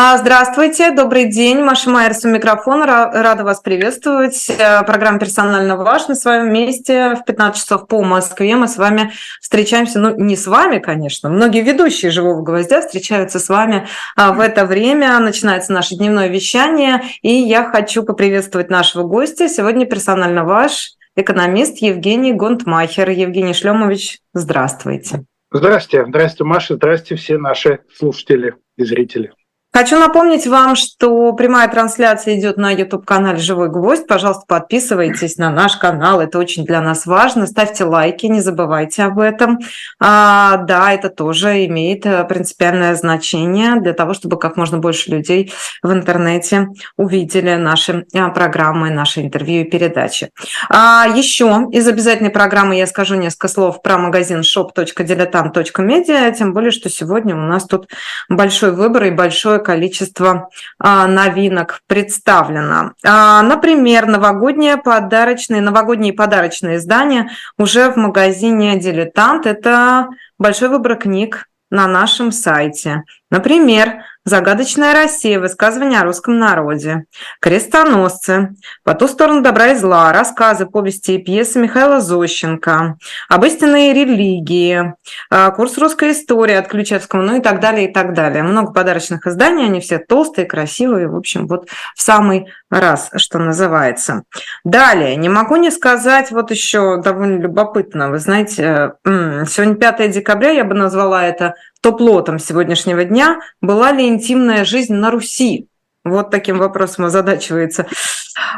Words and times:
А, 0.00 0.16
здравствуйте, 0.16 0.92
добрый 0.92 1.24
день. 1.24 1.60
Маша 1.60 1.90
Майерс 1.90 2.24
у 2.24 2.28
микрофона. 2.28 3.10
Рада 3.12 3.42
вас 3.42 3.58
приветствовать. 3.58 4.48
Э, 4.48 4.84
программа 4.84 5.18
«Персонально 5.18 5.76
ваш» 5.76 6.06
на 6.06 6.14
своем 6.14 6.52
месте 6.52 7.16
в 7.16 7.24
15 7.24 7.60
часов 7.60 7.88
по 7.88 8.04
Москве. 8.04 8.54
Мы 8.54 8.68
с 8.68 8.76
вами 8.76 9.10
встречаемся, 9.40 9.98
ну, 9.98 10.14
не 10.16 10.36
с 10.36 10.46
вами, 10.46 10.78
конечно. 10.78 11.28
Многие 11.28 11.62
ведущие 11.62 12.12
«Живого 12.12 12.42
гвоздя» 12.42 12.80
встречаются 12.80 13.40
с 13.40 13.48
вами 13.48 13.88
а, 14.14 14.32
в 14.32 14.38
это 14.38 14.66
время. 14.66 15.18
Начинается 15.18 15.72
наше 15.72 15.96
дневное 15.96 16.28
вещание. 16.28 17.02
И 17.22 17.32
я 17.32 17.64
хочу 17.64 18.04
поприветствовать 18.04 18.70
нашего 18.70 19.02
гостя. 19.02 19.48
Сегодня 19.48 19.84
«Персонально 19.84 20.44
ваш» 20.44 20.92
экономист 21.16 21.78
Евгений 21.78 22.32
Гонтмахер. 22.32 23.10
Евгений 23.10 23.52
Шлемович, 23.52 24.20
здравствуйте. 24.32 25.24
Здравствуйте. 25.50 26.06
Здравствуйте, 26.06 26.44
Маша. 26.44 26.76
Здравствуйте 26.76 27.20
все 27.20 27.36
наши 27.36 27.80
слушатели 27.96 28.54
и 28.76 28.84
зрители. 28.84 29.32
Хочу 29.78 29.96
напомнить 29.96 30.44
вам, 30.48 30.74
что 30.74 31.32
прямая 31.34 31.68
трансляция 31.68 32.36
идет 32.36 32.56
на 32.56 32.72
YouTube-канале 32.72 33.38
«Живой 33.38 33.68
гвоздь». 33.68 34.08
Пожалуйста, 34.08 34.42
подписывайтесь 34.48 35.36
на 35.36 35.52
наш 35.52 35.76
канал, 35.76 36.20
это 36.20 36.40
очень 36.40 36.64
для 36.64 36.80
нас 36.80 37.06
важно. 37.06 37.46
Ставьте 37.46 37.84
лайки, 37.84 38.26
не 38.26 38.40
забывайте 38.40 39.04
об 39.04 39.20
этом. 39.20 39.60
А, 40.00 40.56
да, 40.56 40.92
это 40.92 41.10
тоже 41.10 41.64
имеет 41.66 42.04
э, 42.06 42.24
принципиальное 42.24 42.96
значение 42.96 43.80
для 43.80 43.92
того, 43.92 44.14
чтобы 44.14 44.36
как 44.36 44.56
можно 44.56 44.78
больше 44.78 45.12
людей 45.12 45.52
в 45.84 45.92
интернете 45.92 46.70
увидели 46.96 47.54
наши 47.54 48.04
э, 48.12 48.28
программы, 48.30 48.90
наши 48.90 49.20
интервью 49.20 49.60
и 49.60 49.70
передачи. 49.70 50.30
А, 50.68 51.06
еще 51.06 51.68
из 51.70 51.86
обязательной 51.86 52.30
программы 52.30 52.74
я 52.74 52.88
скажу 52.88 53.14
несколько 53.14 53.46
слов 53.46 53.80
про 53.80 53.96
магазин 53.96 54.40
shop.diletant.media, 54.40 56.34
тем 56.36 56.52
более, 56.52 56.72
что 56.72 56.90
сегодня 56.90 57.36
у 57.36 57.46
нас 57.46 57.64
тут 57.64 57.86
большой 58.28 58.72
выбор 58.72 59.04
и 59.04 59.12
большой 59.12 59.67
количество 59.68 60.48
а, 60.78 61.06
новинок 61.06 61.82
представлено. 61.86 62.94
А, 63.04 63.42
например, 63.42 64.06
новогодние 64.06 64.78
подарочные, 64.78 65.60
новогодние 65.60 66.14
подарочные 66.14 66.76
издания 66.78 67.28
уже 67.58 67.90
в 67.90 67.96
магазине 67.96 68.78
«Дилетант». 68.78 69.44
Это 69.44 70.08
большой 70.38 70.70
выбор 70.70 70.96
книг 70.96 71.50
на 71.70 71.86
нашем 71.86 72.32
сайте. 72.32 73.04
Например, 73.30 74.04
«Загадочная 74.28 74.92
Россия. 74.92 75.40
Высказывания 75.40 76.00
о 76.00 76.04
русском 76.04 76.38
народе», 76.38 77.04
«Крестоносцы», 77.40 78.54
«По 78.84 78.94
ту 78.94 79.08
сторону 79.08 79.40
добра 79.40 79.68
и 79.68 79.74
зла», 79.74 80.12
рассказы, 80.12 80.66
повести 80.66 81.12
и 81.12 81.22
пьесы 81.22 81.58
Михаила 81.58 82.00
Зощенко, 82.00 82.98
«Об 83.30 83.44
истинной 83.46 83.94
религии», 83.94 84.92
а, 85.30 85.50
курс 85.50 85.78
русской 85.78 86.12
истории 86.12 86.54
от 86.54 86.68
Ключевского, 86.68 87.22
ну 87.22 87.38
и 87.38 87.40
так 87.40 87.60
далее, 87.60 87.88
и 87.88 87.92
так 87.92 88.12
далее. 88.12 88.42
Много 88.42 88.72
подарочных 88.72 89.26
изданий, 89.26 89.64
они 89.64 89.80
все 89.80 89.98
толстые, 89.98 90.46
красивые, 90.46 91.08
в 91.08 91.16
общем, 91.16 91.46
вот 91.46 91.68
в 91.96 92.02
самый 92.02 92.48
раз, 92.70 93.10
что 93.16 93.38
называется. 93.38 94.24
Далее, 94.62 95.16
не 95.16 95.30
могу 95.30 95.56
не 95.56 95.70
сказать, 95.70 96.30
вот 96.32 96.50
еще 96.50 97.00
довольно 97.00 97.40
любопытно, 97.40 98.10
вы 98.10 98.18
знаете, 98.18 98.92
сегодня 99.04 99.74
5 99.74 100.10
декабря, 100.10 100.50
я 100.50 100.64
бы 100.64 100.74
назвала 100.74 101.24
это 101.24 101.54
топ-лотом 101.80 102.38
сегодняшнего 102.38 103.04
дня, 103.04 103.40
была 103.60 103.92
ли 103.92 104.06
интимная 104.06 104.64
жизнь 104.64 104.94
на 104.94 105.10
Руси? 105.10 105.68
Вот 106.04 106.30
таким 106.30 106.58
вопросом 106.58 107.06
озадачивается 107.06 107.86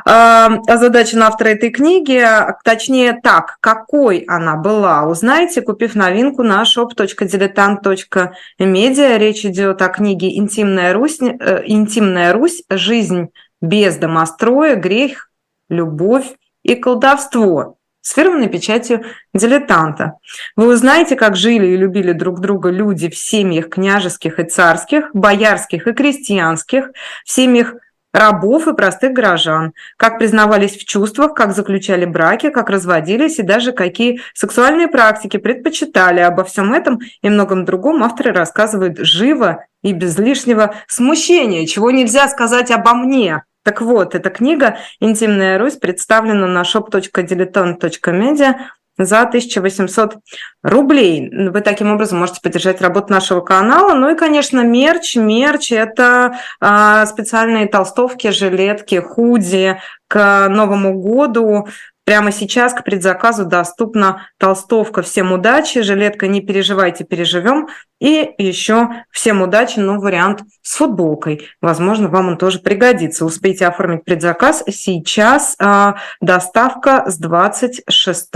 озадачен 0.04 1.22
автор 1.22 1.46
этой 1.48 1.70
книги. 1.70 2.22
Точнее 2.64 3.18
так, 3.22 3.58
какой 3.60 4.24
она 4.28 4.56
была, 4.56 5.04
узнаете, 5.04 5.62
купив 5.62 5.94
новинку 5.94 6.42
на 6.42 6.62
shop.diletant.media. 6.62 9.18
Речь 9.18 9.44
идет 9.44 9.82
о 9.82 9.88
книге 9.88 10.36
«Интимная 10.36 10.92
Русь», 10.92 11.20
э, 11.20 11.62
«Интимная 11.66 12.32
Русь. 12.32 12.64
Жизнь 12.68 13.28
без 13.60 13.96
домостроя, 13.96 14.74
грех, 14.76 15.30
любовь 15.68 16.26
и 16.62 16.74
колдовство» 16.74 17.76
с 18.00 18.14
фирменной 18.14 18.48
печатью 18.48 19.04
дилетанта. 19.34 20.14
Вы 20.56 20.68
узнаете, 20.68 21.16
как 21.16 21.36
жили 21.36 21.66
и 21.66 21.76
любили 21.76 22.12
друг 22.12 22.40
друга 22.40 22.70
люди 22.70 23.08
в 23.08 23.16
семьях 23.16 23.68
княжеских 23.68 24.38
и 24.38 24.44
царских, 24.44 25.10
боярских 25.14 25.86
и 25.86 25.92
крестьянских, 25.92 26.90
в 27.24 27.30
семьях 27.30 27.74
рабов 28.12 28.66
и 28.66 28.74
простых 28.74 29.12
горожан, 29.12 29.72
как 29.96 30.18
признавались 30.18 30.76
в 30.76 30.84
чувствах, 30.84 31.34
как 31.34 31.54
заключали 31.54 32.04
браки, 32.04 32.50
как 32.50 32.70
разводились 32.70 33.38
и 33.38 33.42
даже 33.42 33.72
какие 33.72 34.20
сексуальные 34.34 34.88
практики 34.88 35.36
предпочитали. 35.36 36.20
Обо 36.20 36.44
всем 36.44 36.74
этом 36.74 37.00
и 37.22 37.28
многом 37.28 37.64
другом 37.64 38.02
авторы 38.02 38.32
рассказывают 38.32 38.98
живо 38.98 39.64
и 39.82 39.92
без 39.92 40.18
лишнего 40.18 40.74
смущения, 40.88 41.66
чего 41.66 41.90
нельзя 41.90 42.28
сказать 42.28 42.70
обо 42.70 42.94
мне. 42.94 43.42
Так 43.62 43.82
вот, 43.82 44.14
эта 44.14 44.30
книга 44.30 44.78
«Интимная 45.00 45.58
Русь» 45.58 45.76
представлена 45.76 46.46
на 46.46 46.62
shop.diletant.media 46.62 48.54
за 48.96 49.20
1800 49.22 50.16
рублей. 50.62 51.30
Вы 51.50 51.60
таким 51.60 51.92
образом 51.92 52.18
можете 52.18 52.40
поддержать 52.40 52.80
работу 52.80 53.12
нашего 53.12 53.40
канала. 53.40 53.94
Ну 53.94 54.10
и, 54.10 54.16
конечно, 54.16 54.60
мерч. 54.62 55.16
Мерч– 55.16 55.72
это 55.72 56.38
э, 56.60 57.06
специальные 57.06 57.66
толстовки, 57.66 58.30
жилетки, 58.30 59.00
худи 59.00 59.78
к 60.08 60.48
Новому 60.48 61.00
году. 61.00 61.68
Прямо 62.10 62.32
сейчас 62.32 62.74
к 62.74 62.82
предзаказу 62.82 63.44
доступна 63.44 64.26
толстовка 64.36 65.00
«Всем 65.00 65.30
удачи», 65.30 65.82
жилетка 65.82 66.26
«Не 66.26 66.40
переживайте, 66.40 67.04
переживем» 67.04 67.68
и 68.00 68.34
еще 68.36 69.04
«Всем 69.12 69.42
удачи», 69.42 69.78
но 69.78 70.00
вариант 70.00 70.42
с 70.60 70.74
футболкой. 70.74 71.48
Возможно, 71.60 72.08
вам 72.08 72.30
он 72.30 72.36
тоже 72.36 72.58
пригодится. 72.58 73.24
Успейте 73.24 73.64
оформить 73.64 74.02
предзаказ. 74.04 74.64
Сейчас 74.68 75.54
а, 75.60 75.98
доставка 76.20 77.04
с 77.06 77.16
26 77.16 78.28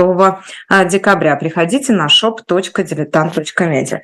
а, 0.68 0.84
декабря. 0.84 1.34
Приходите 1.34 1.92
на 1.94 2.06
shop.diletant.media. 2.06 4.02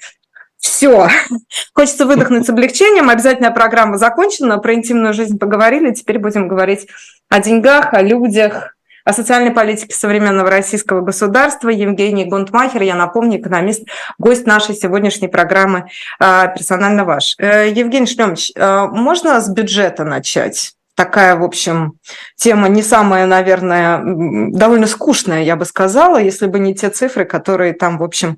Все. 0.59 1.09
Хочется 1.75 2.07
выдохнуть 2.07 2.45
с 2.45 2.51
облегчением. 2.51 3.09
Обязательно 3.09 3.53
программа 3.53 3.99
закончена. 3.99 4.59
Про 4.59 4.75
интимную 4.75 5.15
жизнь 5.15 5.39
поговорили. 5.39 5.95
Теперь 5.95 6.19
будем 6.19 6.49
говорить 6.49 6.89
о 7.29 7.39
деньгах, 7.39 7.95
о 7.95 8.03
людях, 8.03 8.75
о 9.05 9.13
социальной 9.13 9.51
политике 9.51 9.95
современного 9.95 10.51
российского 10.51 11.01
государства 11.01 11.69
Евгений 11.69 12.25
Гунтмахер, 12.25 12.83
я 12.83 12.95
напомню, 12.95 13.41
экономист, 13.41 13.87
гость 14.19 14.47
нашей 14.47 14.75
сегодняшней 14.75 15.29
программы 15.29 15.89
а, 16.19 16.49
«Персонально 16.49 17.05
ваш». 17.05 17.35
Э, 17.39 17.71
Евгений 17.71 18.07
Шлемович, 18.07 18.53
э, 18.55 18.87
можно 18.87 19.41
с 19.41 19.49
бюджета 19.49 20.05
начать? 20.05 20.75
такая, 21.01 21.35
в 21.35 21.43
общем, 21.43 21.95
тема 22.37 22.69
не 22.69 22.83
самая, 22.83 23.25
наверное, 23.25 24.03
довольно 24.05 24.87
скучная, 24.87 25.43
я 25.43 25.57
бы 25.57 25.65
сказала, 25.65 26.19
если 26.19 26.47
бы 26.47 26.59
не 26.59 26.75
те 26.75 26.91
цифры, 26.91 27.25
которые 27.25 27.73
там, 27.73 27.97
в 27.97 28.03
общем, 28.03 28.37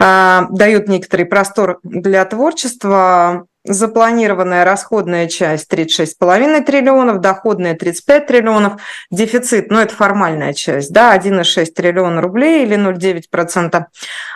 а, 0.00 0.46
дают 0.48 0.88
некоторый 0.88 1.26
простор 1.26 1.80
для 1.82 2.24
творчества 2.24 3.44
запланированная 3.68 4.64
расходная 4.64 5.28
часть 5.28 5.72
36,5 5.72 6.64
триллионов, 6.64 7.20
доходная 7.20 7.74
35 7.74 8.26
триллионов, 8.26 8.80
дефицит, 9.10 9.70
ну 9.70 9.78
это 9.78 9.94
формальная 9.94 10.52
часть, 10.52 10.92
да, 10.92 11.16
1,6 11.16 11.66
триллиона 11.66 12.20
рублей 12.20 12.64
или 12.64 12.76
0,9% 12.76 13.84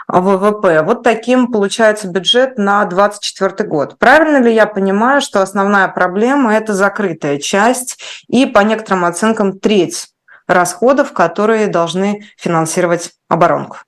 ВВП. 0.08 0.82
Вот 0.82 1.02
таким 1.02 1.50
получается 1.50 2.08
бюджет 2.08 2.58
на 2.58 2.84
2024 2.84 3.68
год. 3.68 3.98
Правильно 3.98 4.38
ли 4.38 4.54
я 4.54 4.66
понимаю, 4.66 5.20
что 5.20 5.42
основная 5.42 5.88
проблема– 5.88 6.54
это 6.56 6.74
закрытая 6.74 7.38
часть 7.38 7.98
и, 8.28 8.46
по 8.46 8.60
некоторым 8.60 9.04
оценкам, 9.04 9.58
треть 9.58 10.08
расходов, 10.46 11.12
которые 11.12 11.66
должны 11.68 12.24
финансировать 12.36 13.12
оборонку? 13.28 13.78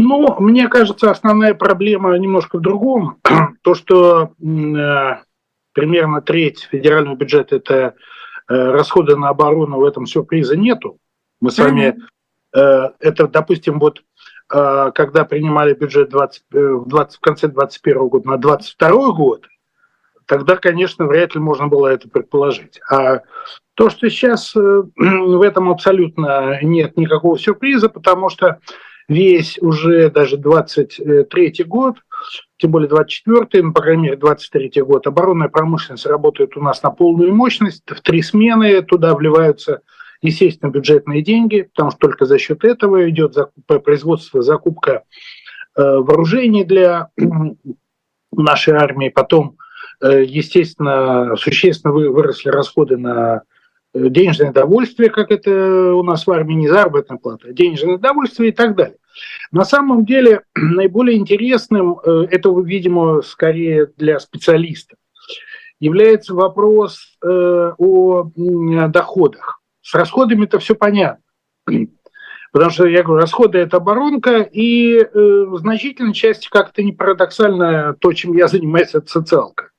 Ну, 0.00 0.40
мне 0.40 0.68
кажется, 0.68 1.10
основная 1.10 1.54
проблема 1.54 2.16
немножко 2.16 2.56
в 2.56 2.62
другом. 2.62 3.18
То, 3.62 3.74
что 3.74 4.30
э, 4.40 5.16
примерно 5.72 6.22
треть 6.22 6.68
федерального 6.70 7.16
бюджета– 7.16 7.56
это 7.56 7.74
э, 7.74 8.54
расходы 8.54 9.16
на 9.16 9.28
оборону, 9.28 9.78
в 9.78 9.84
этом 9.84 10.06
сюрприза 10.06 10.56
нету. 10.56 10.96
Мы 11.40 11.50
с 11.50 11.58
вами, 11.58 11.96
э, 12.56 12.88
это, 12.98 13.28
допустим, 13.28 13.78
вот 13.78 14.02
э, 14.52 14.90
когда 14.94 15.26
принимали 15.26 15.74
бюджет 15.74 16.08
20, 16.08 16.44
э, 16.54 16.58
в, 16.58 16.88
20, 16.88 17.18
в 17.18 17.20
конце 17.20 17.48
2021 17.48 18.08
года 18.08 18.28
на 18.28 18.36
2022 18.38 19.12
год, 19.12 19.46
тогда, 20.24 20.56
конечно, 20.56 21.04
вряд 21.06 21.34
ли 21.34 21.40
можно 21.42 21.68
было 21.68 21.88
это 21.88 22.08
предположить. 22.08 22.80
А 22.90 23.20
то, 23.74 23.90
что 23.90 24.08
сейчас 24.08 24.56
э, 24.56 24.60
в 24.96 25.42
этом 25.42 25.68
абсолютно 25.68 26.58
нет 26.62 26.96
никакого 26.96 27.38
сюрприза, 27.38 27.90
потому 27.90 28.30
что 28.30 28.60
весь 29.10 29.58
уже 29.60 30.08
даже 30.08 30.36
23 30.36 31.64
год, 31.64 31.96
тем 32.58 32.70
более 32.70 32.88
24 32.88 33.64
ну, 33.64 33.72
по 33.72 33.82
крайней 33.82 34.04
мере, 34.04 34.16
23 34.16 34.82
год, 34.82 35.06
оборонная 35.06 35.48
промышленность 35.48 36.06
работает 36.06 36.56
у 36.56 36.60
нас 36.60 36.82
на 36.84 36.90
полную 36.90 37.34
мощность, 37.34 37.82
в 37.86 38.00
три 38.02 38.22
смены, 38.22 38.82
туда 38.82 39.16
вливаются, 39.16 39.80
естественно, 40.22 40.70
бюджетные 40.70 41.22
деньги, 41.22 41.62
потому 41.62 41.90
что 41.90 41.98
только 41.98 42.24
за 42.24 42.38
счет 42.38 42.64
этого 42.64 43.10
идет 43.10 43.34
производство, 43.66 44.42
закупка 44.42 45.02
э, 45.76 45.82
вооружений 45.82 46.64
для 46.64 47.08
нашей 48.32 48.74
армии, 48.74 49.08
потом 49.08 49.56
естественно, 50.02 51.36
существенно 51.36 51.92
выросли 51.92 52.48
расходы 52.48 52.96
на 52.96 53.42
денежное 53.94 54.52
довольствие, 54.52 55.10
как 55.10 55.30
это 55.30 55.94
у 55.94 56.02
нас 56.02 56.26
в 56.26 56.30
армии 56.30 56.54
не 56.54 56.68
заработная 56.68 57.18
плата, 57.18 57.48
а 57.48 57.52
денежное 57.52 57.98
довольствие 57.98 58.50
и 58.50 58.52
так 58.52 58.76
далее. 58.76 58.96
На 59.52 59.64
самом 59.64 60.04
деле 60.04 60.42
наиболее 60.54 61.18
интересным, 61.18 61.98
э, 61.98 62.26
это, 62.30 62.50
видимо, 62.60 63.22
скорее 63.22 63.88
для 63.96 64.18
специалистов, 64.20 64.98
является 65.80 66.34
вопрос 66.34 67.16
э, 67.22 67.26
о 67.26 68.30
доходах. 68.88 69.60
С 69.82 69.94
расходами 69.94 70.44
это 70.44 70.58
все 70.58 70.74
понятно. 70.74 71.22
Потому 72.52 72.70
что, 72.70 72.86
я 72.86 73.02
говорю, 73.02 73.22
расходы– 73.22 73.58
это 73.60 73.76
оборонка, 73.76 74.40
и 74.40 74.98
э, 74.98 75.08
в 75.14 75.56
значительной 75.58 76.14
части, 76.14 76.48
как-то 76.50 76.82
не 76.82 76.92
парадоксально, 76.92 77.94
то, 78.00 78.12
чем 78.12 78.36
я 78.36 78.48
занимаюсь, 78.48 78.94
это 78.94 79.08
социалка. 79.08 79.70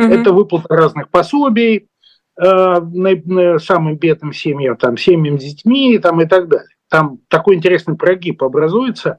Mm-hmm. 0.00 0.20
Это 0.20 0.32
выплата 0.32 0.74
разных 0.74 1.08
пособий, 1.08 1.76
э, 1.76 1.86
самым 2.38 3.96
бедным 3.96 4.32
семьям, 4.32 4.76
там, 4.76 4.96
семьям 4.96 5.40
с 5.40 5.44
детьми 5.44 5.98
там, 5.98 6.20
и 6.20 6.26
так 6.26 6.48
далее. 6.48 6.68
Там 6.88 7.18
такой 7.28 7.56
интересный 7.56 7.96
прогиб 7.96 8.42
образуется. 8.42 9.18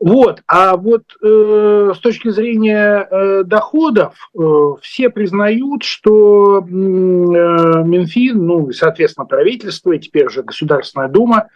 Вот, 0.00 0.42
а 0.46 0.78
вот 0.78 1.02
э, 1.22 1.92
с 1.94 1.98
точки 1.98 2.30
зрения 2.30 3.06
э, 3.10 3.42
доходов 3.44 4.14
э, 4.34 4.40
все 4.80 5.10
признают, 5.10 5.82
что 5.82 6.60
э, 6.60 6.62
Минфин, 6.62 8.46
ну 8.46 8.70
и, 8.70 8.72
соответственно, 8.72 9.26
правительство, 9.26 9.92
и 9.92 9.98
теперь 9.98 10.28
уже 10.28 10.42
Государственная 10.42 11.08
Дума, 11.08 11.48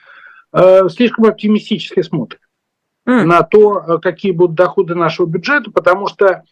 э, 0.52 0.90
слишком 0.90 1.24
оптимистически 1.24 2.02
смотрят 2.02 2.42
mm. 3.08 3.22
на 3.22 3.42
то, 3.44 3.78
э, 3.78 3.98
какие 3.98 4.32
будут 4.32 4.56
доходы 4.56 4.94
нашего 4.94 5.24
бюджета, 5.24 5.70
потому 5.70 6.06
что 6.06 6.26
э, 6.26 6.42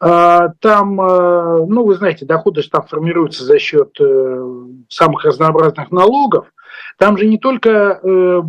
там, 0.00 1.00
э, 1.00 1.66
ну, 1.66 1.84
вы 1.84 1.94
знаете, 1.94 2.24
доходы 2.24 2.62
же 2.62 2.70
там 2.70 2.86
формируются 2.86 3.44
за 3.44 3.58
счет 3.58 3.94
э, 4.00 4.66
самых 4.88 5.24
разнообразных 5.24 5.90
налогов, 5.90 6.50
там 6.96 7.18
же 7.18 7.26
не 7.26 7.38
только 7.38 8.00
э, 8.02 8.40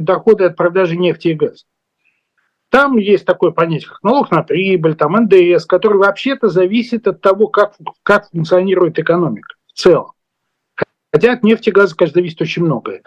доходы 0.00 0.44
от 0.44 0.56
продажи 0.56 0.96
нефти 0.96 1.28
и 1.28 1.34
газа. 1.34 1.64
Там 2.68 2.96
есть 2.96 3.26
такое 3.26 3.50
понятие, 3.50 3.88
как 3.88 4.02
налог 4.04 4.30
на 4.30 4.42
прибыль, 4.44 4.94
там 4.94 5.12
НДС, 5.12 5.66
который 5.66 5.98
вообще-то 5.98 6.48
зависит 6.48 7.06
от 7.08 7.20
того, 7.20 7.48
как, 7.48 7.74
как 8.04 8.30
функционирует 8.30 8.98
экономика 8.98 9.56
в 9.66 9.78
целом. 9.78 10.12
Хотя 11.12 11.32
от 11.32 11.42
нефти 11.42 11.68
и 11.68 11.72
газа, 11.72 11.96
конечно, 11.96 12.20
зависит 12.20 12.40
очень 12.40 12.62
многое. 12.62 13.02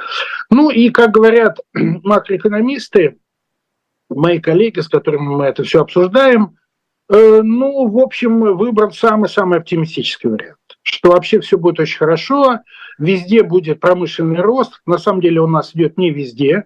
Ну 0.52 0.70
и, 0.70 0.90
как 0.90 1.12
говорят 1.12 1.60
макроэкономисты, 1.74 3.18
мои 4.10 4.40
коллеги, 4.40 4.82
с 4.82 4.90
которыми 4.90 5.28
мы 5.30 5.46
это 5.46 5.64
все 5.64 5.82
обсуждаем, 5.82 6.58
ну, 7.10 7.88
в 7.88 8.00
общем, 8.00 8.58
выбран 8.58 8.92
самый-самый 8.92 9.60
оптимистический 9.60 10.30
вариант, 10.30 10.58
что 10.82 11.12
вообще 11.12 11.40
все 11.40 11.58
будет 11.58 11.80
очень 11.80 11.98
хорошо, 11.98 12.60
везде 12.98 13.44
будет 13.44 13.80
промышленный 13.80 14.42
рост. 14.42 14.82
На 14.86 14.98
самом 14.98 15.22
деле 15.22 15.42
у 15.42 15.48
нас 15.48 15.76
идет 15.76 15.98
не 15.98 16.10
везде. 16.10 16.66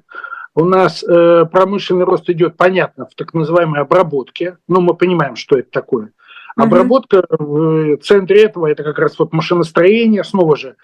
У 0.55 0.65
нас 0.65 1.03
э, 1.03 1.45
промышленный 1.51 2.05
рост 2.05 2.29
идет, 2.29 2.57
понятно, 2.57 3.05
в 3.05 3.15
так 3.15 3.33
называемой 3.33 3.81
обработке. 3.81 4.57
Ну, 4.67 4.81
мы 4.81 4.93
понимаем, 4.95 5.35
что 5.35 5.57
это 5.57 5.69
такое. 5.71 6.11
Обработка 6.55 7.23
в 7.29 7.97
центре 7.97 8.43
этого 8.43 8.67
это 8.67 8.83
как 8.83 8.99
раз 8.99 9.17
вот 9.17 9.31
машиностроение. 9.31 10.23
Снова 10.23 10.57
же 10.57 10.75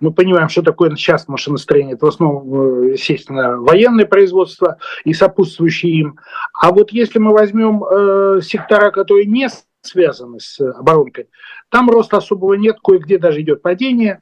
мы 0.00 0.12
понимаем, 0.12 0.48
что 0.48 0.62
такое 0.62 0.94
сейчас 0.96 1.28
машиностроение. 1.28 1.94
Это 1.94 2.06
в 2.06 2.08
основном, 2.08 2.86
э, 2.86 2.92
естественно, 2.92 3.58
военное 3.58 4.06
производство 4.06 4.78
и 5.04 5.12
сопутствующие 5.12 5.92
им. 5.92 6.18
А 6.60 6.72
вот 6.72 6.90
если 6.90 7.18
мы 7.18 7.32
возьмем 7.32 7.84
э, 7.84 8.40
сектора, 8.42 8.90
которые 8.90 9.26
не 9.26 9.48
связаны 9.82 10.40
с 10.40 10.60
оборонкой, 10.60 11.28
там 11.70 11.90
роста 11.90 12.18
особого 12.18 12.54
нет, 12.54 12.78
кое-где 12.82 13.18
даже 13.18 13.40
идет 13.42 13.62
падение. 13.62 14.20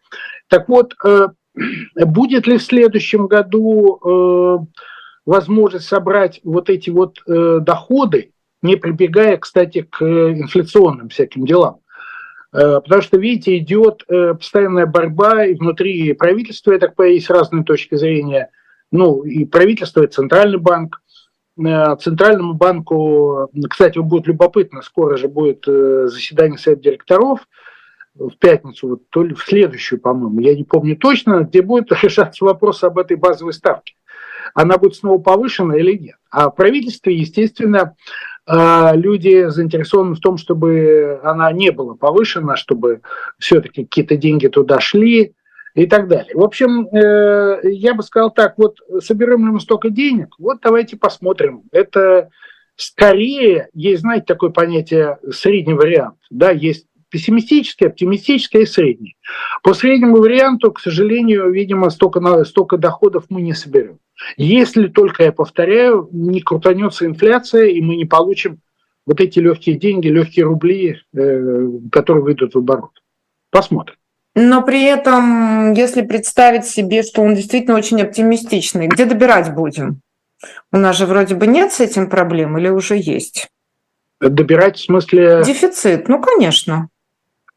Так 0.49 0.69
вот, 0.69 0.95
э, 1.05 1.29
будет 2.07 2.47
ли 2.47 2.59
в 2.59 2.63
следующем 2.63 3.27
году 3.27 3.99
э, 3.99 4.59
возможность 5.27 5.87
собрать 5.87 6.41
вот 6.45 6.71
эти 6.71 6.91
вот 6.91 7.19
э, 7.27 7.59
доходы, 7.61 8.33
не 8.63 8.77
прибегая, 8.77 9.37
кстати, 9.39 9.83
к 9.83 10.03
инфляционным 10.03 11.09
всяким 11.09 11.47
делам? 11.47 11.82
Потому 12.53 13.01
что, 13.01 13.17
видите, 13.17 13.57
идет 13.59 14.05
постоянная 14.07 14.87
борьба 14.87 15.47
и 15.47 15.55
внутри 15.55 16.13
правительства, 16.13 16.73
я 16.73 16.79
так 16.79 16.95
понимаю, 16.95 17.15
есть 17.15 17.31
разные 17.31 17.65
точки 17.65 17.95
зрения. 17.95 18.51
Ну, 18.91 19.23
и 19.23 19.47
правительство, 19.47 20.03
и 20.03 20.07
Центральный 20.07 20.59
банк. 20.59 21.01
Центральному 21.57 22.55
банку, 22.55 23.51
кстати, 23.71 23.99
будет 23.99 24.27
любопытно, 24.27 24.83
скоро 24.83 25.17
же 25.17 25.29
будет 25.29 25.65
заседание 25.65 26.59
Совета 26.59 26.83
директоров– 26.83 27.49
в 28.15 28.37
пятницу, 28.39 28.89
вот, 28.89 29.11
то 29.11 29.23
ли 29.23 29.35
в 29.35 29.43
следующую, 29.43 30.01
по-моему, 30.01 30.41
я 30.41 30.55
не 30.55 30.65
помню 30.65 30.97
точно, 30.97 31.41
где 31.41 31.63
будет 31.63 31.91
решаться 32.03 32.45
вопрос 32.45 32.83
об 32.85 32.99
этой 32.99 33.17
базовой 33.17 33.53
ставке. 33.53 33.95
Она 34.55 34.77
будет 34.77 34.97
снова 34.97 35.19
повышена 35.19 35.77
или 35.77 35.97
нет. 35.97 36.17
А 36.31 36.51
в 36.51 36.55
правительстве, 36.55 37.17
естественно, 37.17 37.97
люди 38.47 39.49
заинтересованы 39.49 40.15
в 40.15 40.21
том, 40.21 40.37
чтобы 40.37 41.21
она 41.23 41.53
не 41.53 41.71
была 41.71 41.95
повышена, 41.95 42.57
чтобы 42.57 43.03
все-таки 43.39 43.85
какие-то 43.85 44.17
деньги 44.17 44.49
туда 44.49 44.81
шли 44.81 45.35
и 45.75 45.87
так 45.87 46.09
далее. 46.09 46.35
В 46.35 46.43
общем, 46.43 46.87
э, 46.89 47.61
я 47.65 47.95
бы 47.95 48.03
сказал 48.03 48.31
так, 48.31 48.59
вот 48.59 48.79
соберем 49.01 49.47
ли 49.47 49.53
мы 49.53 49.61
столько 49.61 49.91
денег, 49.91 50.35
вот 50.39 50.59
давайте 50.63 50.97
посмотрим. 50.97 51.63
Это 51.73 52.31
скорее, 52.77 53.69
есть, 53.73 54.03
знаете, 54.03 54.27
такое 54.27 54.51
понятие 54.51 55.19
средний 55.31 55.75
вариант, 55.75 56.17
да, 56.31 56.51
есть 56.51 56.87
пессимистический, 57.13 57.87
оптимистический 57.87 58.63
и 58.63 58.67
средний. 58.67 59.17
По 59.63 59.75
среднему 59.75 60.17
варианту, 60.17 60.73
к 60.73 60.81
сожалению, 60.81 61.53
видимо, 61.53 61.91
столько, 61.91 62.45
столько 62.45 62.79
доходов 62.79 63.27
мы 63.29 63.43
не 63.43 63.55
соберем. 63.55 63.99
Если 64.37 64.89
только, 64.89 65.25
я 65.25 65.33
повторяю, 65.33 66.09
не 66.11 66.41
крутанется 66.41 67.07
инфляция, 67.07 67.67
и 67.67 67.81
мы 67.83 67.97
не 67.97 68.07
получим 68.07 68.61
вот 69.07 69.21
эти 69.21 69.39
легкие 69.41 69.77
деньги, 69.77 70.09
легкие 70.09 70.47
рубли, 70.47 71.01
э, 71.15 71.69
которые 71.91 72.25
выйдут 72.25 72.55
в 72.55 72.59
оборот. 72.59 72.93
Посмотрим. 73.51 73.97
Но 74.35 74.63
при 74.63 74.85
этом, 74.85 75.75
если 75.75 76.01
представить 76.01 76.65
себе, 76.65 77.03
что 77.03 77.21
он 77.21 77.35
действительно 77.35 77.77
очень 77.77 78.01
оптимистичный, 78.01 78.89
где 78.89 79.05
добирать 79.05 79.55
будем? 79.55 80.01
У 80.73 80.79
нас 80.79 80.97
же 80.97 81.05
вроде 81.05 81.35
бы 81.35 81.47
нет 81.47 81.73
с 81.73 81.81
этим 81.81 82.09
проблем 82.09 82.57
или 82.57 82.69
уже 82.69 82.97
есть? 82.97 83.49
Добирать 84.21 84.79
в 84.79 84.85
смысле... 84.85 85.43
Дефицит, 85.45 86.09
ну, 86.09 86.23
конечно. 86.23 86.89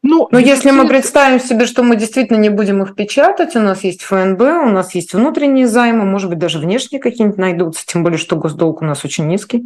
Ну, 0.08 0.28
Но 0.30 0.38
если 0.38 0.70
мы 0.70 0.86
представим 0.86 1.40
себе, 1.40 1.66
что 1.66 1.82
мы 1.82 1.96
действительно 1.96 2.36
не 2.36 2.48
будем 2.48 2.80
их 2.80 2.94
печатать, 2.94 3.56
у 3.56 3.60
нас 3.60 3.82
есть 3.82 4.02
ФНБ, 4.04 4.40
у 4.40 4.70
нас 4.70 4.94
есть 4.94 5.12
внутренние 5.14 5.66
займы, 5.66 6.04
может 6.04 6.30
быть, 6.30 6.38
даже 6.38 6.60
внешние 6.60 7.00
какие-нибудь 7.00 7.38
найдутся, 7.38 7.84
тем 7.84 8.04
более, 8.04 8.16
что 8.16 8.36
госдолг 8.36 8.82
у 8.82 8.84
нас 8.84 9.04
очень 9.04 9.26
низкий. 9.26 9.64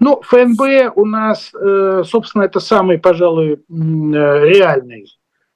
Ну, 0.00 0.20
ФНБ 0.20 0.96
у 0.96 1.06
нас, 1.06 1.52
э, 1.54 2.02
собственно, 2.04 2.42
это 2.42 2.58
самый, 2.58 2.98
пожалуй, 2.98 3.52
э, 3.52 3.58
реальный 3.68 5.06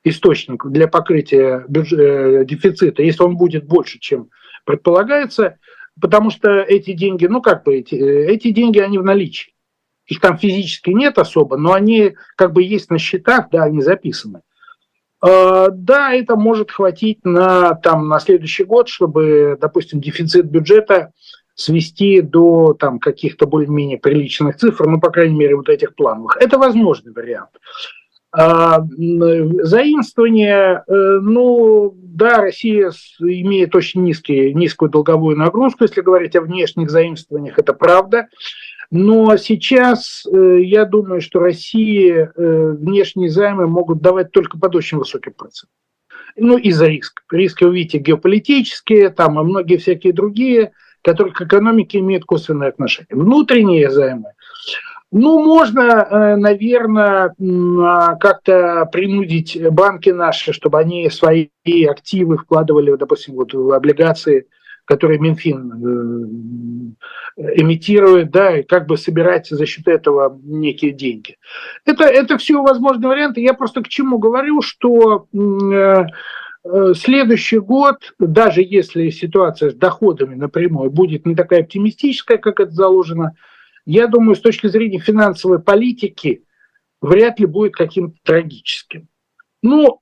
источник 0.04 0.64
для 0.66 0.86
покрытия 0.86 1.64
э, 1.66 2.44
дефицита, 2.44 3.02
если 3.02 3.24
он 3.24 3.36
будет 3.36 3.66
больше, 3.66 3.98
чем 3.98 4.28
предполагается, 4.64 5.58
потому 6.00 6.30
что 6.30 6.60
эти 6.60 6.92
деньги, 6.92 7.26
ну 7.26 7.42
как 7.42 7.64
бы 7.64 7.74
эти, 7.74 7.96
эти 7.96 8.52
деньги, 8.52 8.78
они 8.78 8.98
в 8.98 9.04
наличии 9.04 9.55
их 10.06 10.20
там 10.20 10.38
физически 10.38 10.90
нет 10.90 11.18
особо, 11.18 11.56
но 11.56 11.72
они 11.72 12.14
как 12.36 12.52
бы 12.52 12.62
есть 12.62 12.90
на 12.90 12.98
счетах, 12.98 13.50
да, 13.50 13.64
они 13.64 13.82
записаны. 13.82 14.42
А, 15.20 15.68
да, 15.70 16.14
это 16.14 16.36
может 16.36 16.70
хватить 16.70 17.24
на, 17.24 17.74
там, 17.74 18.08
на 18.08 18.20
следующий 18.20 18.64
год, 18.64 18.88
чтобы, 18.88 19.56
допустим, 19.60 20.00
дефицит 20.00 20.46
бюджета 20.46 21.12
свести 21.54 22.20
до 22.20 22.74
там, 22.74 22.98
каких-то 22.98 23.46
более-менее 23.46 23.98
приличных 23.98 24.56
цифр, 24.56 24.86
ну, 24.86 25.00
по 25.00 25.10
крайней 25.10 25.36
мере, 25.36 25.56
вот 25.56 25.68
этих 25.68 25.94
плановых. 25.94 26.36
Это 26.38 26.58
возможный 26.58 27.12
вариант. 27.12 27.50
А, 28.30 28.80
заимствование, 29.62 30.84
э, 30.86 30.92
ну, 31.22 31.94
да, 31.96 32.42
Россия 32.42 32.92
имеет 33.20 33.74
очень 33.74 34.02
низкий, 34.02 34.52
низкую 34.52 34.90
долговую 34.90 35.38
нагрузку, 35.38 35.84
если 35.84 36.02
говорить 36.02 36.36
о 36.36 36.42
внешних 36.42 36.90
заимствованиях, 36.90 37.58
это 37.58 37.72
правда. 37.72 38.28
Но 38.90 39.36
сейчас 39.36 40.24
э, 40.26 40.60
я 40.62 40.84
думаю, 40.84 41.20
что 41.20 41.40
России 41.40 42.12
э, 42.12 42.70
внешние 42.72 43.30
займы 43.30 43.66
могут 43.66 44.00
давать 44.00 44.30
только 44.30 44.58
под 44.58 44.76
очень 44.76 44.98
высоким 44.98 45.32
процентом. 45.32 45.74
Ну, 46.36 46.58
из-за 46.58 46.86
риска. 46.86 47.22
Риски, 47.30 47.64
вы 47.64 47.74
видите, 47.74 47.98
геополитические, 47.98 49.10
там 49.10 49.40
и 49.40 49.44
многие 49.44 49.78
всякие 49.78 50.12
другие, 50.12 50.72
которые 51.02 51.32
к 51.32 51.40
экономике 51.40 51.98
имеют 51.98 52.24
косвенное 52.24 52.68
отношение. 52.68 53.08
Внутренние 53.10 53.90
займы. 53.90 54.32
Ну, 55.12 55.42
можно, 55.42 55.80
э, 55.80 56.36
наверное, 56.36 57.32
а, 57.38 58.16
как-то 58.16 58.88
принудить 58.92 59.58
банки 59.70 60.10
наши, 60.10 60.52
чтобы 60.52 60.78
они 60.78 61.08
свои 61.10 61.48
активы 61.88 62.36
вкладывали, 62.36 62.94
допустим, 62.96 63.34
вот 63.34 63.54
в 63.54 63.72
облигации 63.72 64.46
которые 64.86 65.18
Минфин 65.18 66.96
э, 67.36 67.60
эмитирует, 67.60 68.30
да, 68.30 68.58
и 68.58 68.62
как 68.62 68.86
бы 68.86 68.96
собирается 68.96 69.56
за 69.56 69.66
счет 69.66 69.86
этого 69.88 70.40
некие 70.42 70.92
деньги. 70.92 71.36
Это, 71.84 72.04
это 72.04 72.38
все 72.38 72.62
возможные 72.62 73.08
варианты. 73.08 73.42
Я 73.42 73.52
просто 73.52 73.82
к 73.82 73.88
чему 73.88 74.18
говорю, 74.18 74.62
что 74.62 75.26
э, 75.34 76.04
э, 76.64 76.94
следующий 76.94 77.58
год, 77.58 78.14
даже 78.18 78.62
если 78.62 79.10
ситуация 79.10 79.70
с 79.70 79.74
доходами 79.74 80.36
напрямую 80.36 80.90
будет 80.90 81.26
не 81.26 81.34
такая 81.34 81.60
оптимистическая, 81.62 82.38
как 82.38 82.60
это 82.60 82.70
заложено, 82.70 83.34
я 83.84 84.06
думаю, 84.06 84.36
с 84.36 84.40
точки 84.40 84.68
зрения 84.68 85.00
финансовой 85.00 85.58
политики 85.58 86.44
вряд 87.00 87.40
ли 87.40 87.46
будет 87.46 87.74
каким-то 87.74 88.16
трагическим. 88.22 89.08
Ну, 89.62 90.00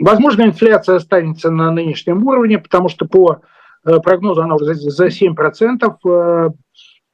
Возможно, 0.00 0.42
инфляция 0.42 0.96
останется 0.96 1.50
на 1.50 1.70
нынешнем 1.70 2.26
уровне, 2.26 2.58
потому 2.58 2.88
что 2.88 3.06
по 3.06 3.40
э, 3.84 4.00
прогнозу 4.00 4.42
она 4.42 4.56
уже 4.56 4.74
за 4.74 5.06
7%. 5.06 5.96
Э, 6.06 6.50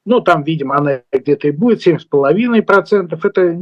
ну, 0.07 0.21
там, 0.21 0.43
видимо, 0.43 0.77
она 0.77 1.03
где-то 1.13 1.49
и 1.49 1.51
будет 1.51 1.87
7,5%. 1.87 3.21
Это, 3.23 3.59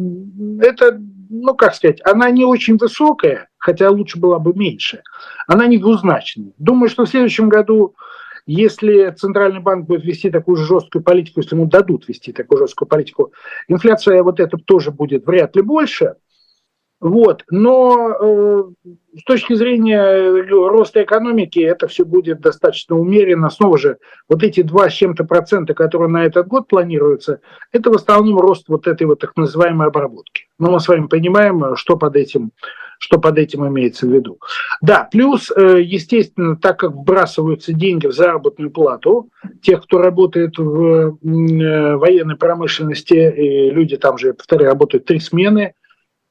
это, 0.60 1.00
ну, 1.28 1.54
как 1.54 1.74
сказать, 1.74 2.00
она 2.04 2.30
не 2.30 2.44
очень 2.44 2.76
высокая, 2.76 3.48
хотя 3.58 3.90
лучше 3.90 4.18
была 4.20 4.38
бы 4.38 4.54
меньше. 4.54 5.02
Она 5.48 5.66
не 5.66 5.78
двузначная. 5.78 6.52
Думаю, 6.58 6.88
что 6.88 7.04
в 7.04 7.08
следующем 7.08 7.48
году, 7.48 7.96
если 8.46 9.10
Центральный 9.10 9.60
банк 9.60 9.88
будет 9.88 10.04
вести 10.04 10.30
такую 10.30 10.56
жесткую 10.56 11.02
политику, 11.02 11.40
если 11.40 11.56
ему 11.56 11.66
дадут 11.66 12.08
вести 12.08 12.32
такую 12.32 12.60
жесткую 12.60 12.86
политику, 12.86 13.32
инфляция 13.66 14.22
вот 14.22 14.38
эта 14.38 14.56
тоже 14.56 14.92
будет 14.92 15.26
вряд 15.26 15.56
ли 15.56 15.62
больше– 15.62 16.14
вот. 17.00 17.44
Но 17.50 18.10
э, 18.10 18.88
с 19.18 19.22
точки 19.24 19.54
зрения 19.54 20.00
э, 20.00 20.42
роста 20.48 21.02
экономики 21.02 21.60
это 21.60 21.86
все 21.86 22.04
будет 22.04 22.40
достаточно 22.40 22.96
умеренно. 22.96 23.50
Снова 23.50 23.78
же, 23.78 23.98
вот 24.28 24.42
эти 24.42 24.62
два 24.62 24.90
с 24.90 24.94
чем-то 24.94 25.24
процента, 25.24 25.74
которые 25.74 26.08
на 26.08 26.26
этот 26.26 26.48
год 26.48 26.66
планируются, 26.66 27.40
это 27.70 27.90
в 27.90 27.94
основном 27.94 28.38
рост 28.38 28.68
вот 28.68 28.88
этой 28.88 29.06
вот 29.06 29.20
так 29.20 29.36
называемой 29.36 29.88
обработки. 29.88 30.46
Но 30.58 30.72
мы 30.72 30.80
с 30.80 30.88
вами 30.88 31.06
понимаем, 31.06 31.76
что 31.76 31.96
под 31.96 32.16
этим, 32.16 32.50
что 32.98 33.20
под 33.20 33.38
этим 33.38 33.64
имеется 33.68 34.08
в 34.08 34.12
виду. 34.12 34.38
Да, 34.80 35.08
плюс, 35.08 35.52
э, 35.54 35.80
естественно, 35.80 36.56
так 36.56 36.80
как 36.80 36.90
вбрасываются 36.90 37.72
деньги 37.72 38.08
в 38.08 38.12
заработную 38.12 38.72
плату, 38.72 39.28
тех, 39.62 39.84
кто 39.84 39.98
работает 39.98 40.58
в 40.58 41.16
э, 41.22 41.96
военной 41.96 42.36
промышленности, 42.36 43.70
люди 43.70 43.96
там 43.96 44.18
же, 44.18 44.34
повторяю, 44.34 44.72
работают 44.72 45.04
три 45.04 45.20
смены– 45.20 45.74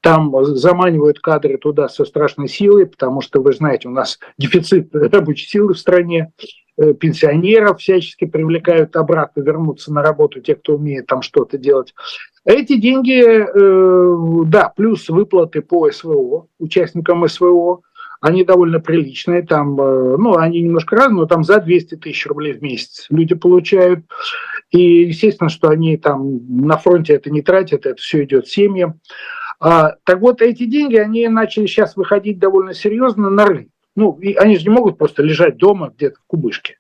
там 0.08 0.32
заманивают 0.46 1.20
кадры 1.20 1.58
туда 1.58 1.90
со 1.90 2.06
страшной 2.06 2.48
силой, 2.48 2.86
потому 2.86 3.20
что, 3.20 3.42
вы 3.42 3.52
знаете, 3.52 3.90
у 3.90 3.92
нас 3.92 4.20
дефицит 4.38 4.88
рабочей 4.96 5.48
силы 5.48 5.74
в 5.74 5.78
стране, 5.78 6.32
э, 6.78 6.94
пенсионеров 6.94 7.80
всячески 7.80 8.24
привлекают 8.24 8.96
обратно 8.96 9.42
вернуться 9.42 9.92
на 9.92 10.02
работу, 10.02 10.40
те, 10.40 10.56
кто 10.56 10.76
умеет 10.76 11.08
там 11.08 11.22
что-то 11.22 11.58
делать. 11.58 11.94
Эти 12.46 12.78
деньги, 12.78 13.22
э, 13.22 14.46
да, 14.46 14.72
плюс 14.78 15.10
выплаты 15.10 15.62
по 15.62 15.92
СВО, 15.92 16.48
участникам 16.58 17.28
СВО, 17.28 17.82
они 18.22 18.46
довольно 18.46 18.80
приличные, 18.80 19.42
там, 19.42 19.78
э, 19.78 20.16
ну, 20.18 20.38
они 20.38 20.62
немножко 20.62 20.96
разные, 20.96 21.18
но 21.18 21.26
там 21.26 21.44
за 21.44 21.60
200 21.60 21.96
тысяч 21.96 22.26
рублей 22.28 22.54
в 22.54 22.62
месяц 22.62 23.08
люди 23.10 23.36
получают. 23.36 24.06
И, 24.72 25.04
естественно, 25.04 25.50
что 25.50 25.68
они 25.68 25.98
там 25.98 26.66
на 26.66 26.78
фронте 26.78 27.14
это 27.14 27.30
не 27.30 27.42
тратят, 27.42 27.86
это 27.86 28.02
все 28.02 28.24
идет 28.24 28.48
семьям. 28.48 29.02
А, 29.02 29.47
так 29.60 30.20
вот, 30.20 30.42
эти 30.42 30.66
деньги, 30.66 30.96
они 30.96 31.28
начали 31.28 31.66
сейчас 31.66 31.96
выходить 31.96 32.40
довольно 32.40 32.74
серьезно 32.74 33.30
на 33.30 33.46
рынок. 33.46 33.70
Ну, 33.96 34.14
и 34.20 34.34
они 34.34 34.58
же 34.58 34.64
не 34.64 34.70
могут 34.70 34.98
просто 34.98 35.24
лежать 35.24 35.58
дома 35.58 35.92
где-то 35.96 36.20
в 36.20 36.28
кубышке. 36.28 36.78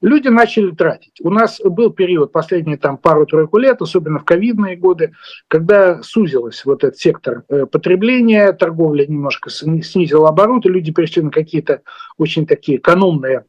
Люди 0.00 0.28
начали 0.28 0.70
тратить. 0.70 1.20
У 1.22 1.30
нас 1.30 1.60
был 1.62 1.90
период, 1.90 2.32
последние 2.32 2.76
там 2.76 2.98
пару-тройку 2.98 3.58
лет, 3.58 3.80
особенно 3.80 4.18
в 4.18 4.24
ковидные 4.24 4.76
годы, 4.76 5.12
когда 5.48 6.02
сузилась 6.02 6.64
вот 6.64 6.84
этот 6.84 6.98
сектор 6.98 7.44
э, 7.48 7.66
потребления, 7.66 8.52
торговля 8.52 9.06
немножко 9.06 9.50
снизила 9.50 10.28
обороты, 10.28 10.68
люди 10.68 10.92
перешли 10.92 11.22
на 11.22 11.30
какие-то 11.30 11.82
очень 12.18 12.46
такие 12.46 12.78
экономные 12.78 13.44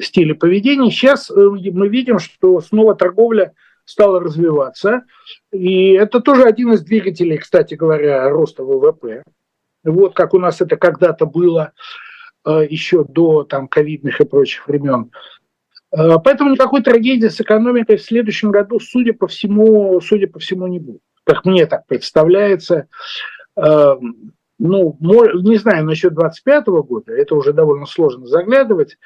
стили 0.00 0.32
поведения. 0.32 0.90
Сейчас 0.90 1.30
э, 1.30 1.34
мы 1.34 1.88
видим, 1.88 2.18
что 2.18 2.60
снова 2.60 2.94
торговля 2.94 3.52
стала 3.86 4.20
развиваться. 4.20 5.04
И 5.52 5.92
это 5.92 6.20
тоже 6.20 6.42
один 6.42 6.72
из 6.72 6.82
двигателей, 6.82 7.38
кстати 7.38 7.74
говоря, 7.74 8.28
роста 8.28 8.62
ВВП. 8.64 9.22
Вот 9.84 10.14
как 10.14 10.34
у 10.34 10.38
нас 10.38 10.60
это 10.60 10.76
когда-то 10.76 11.24
было 11.24 11.72
э, 12.44 12.66
еще 12.68 13.04
до 13.04 13.44
там 13.44 13.68
ковидных 13.68 14.20
и 14.20 14.26
прочих 14.26 14.66
времен. 14.66 15.12
Э, 15.96 16.16
поэтому 16.22 16.50
никакой 16.50 16.82
трагедии 16.82 17.28
с 17.28 17.40
экономикой 17.40 17.96
в 17.96 18.02
следующем 18.02 18.50
году, 18.50 18.80
судя 18.80 19.14
по 19.14 19.28
всему, 19.28 20.00
судя 20.00 20.26
по 20.26 20.40
всему, 20.40 20.66
не 20.66 20.80
будет. 20.80 21.00
Как 21.24 21.44
мне 21.44 21.66
так 21.66 21.86
представляется. 21.86 22.88
Э, 23.56 23.94
ну, 24.58 24.96
не 25.00 25.58
знаю, 25.58 25.84
насчет 25.84 26.14
2025 26.14 26.66
года, 26.66 27.12
это 27.12 27.34
уже 27.34 27.52
довольно 27.52 27.84
сложно 27.84 28.26
заглядывать, 28.26 28.96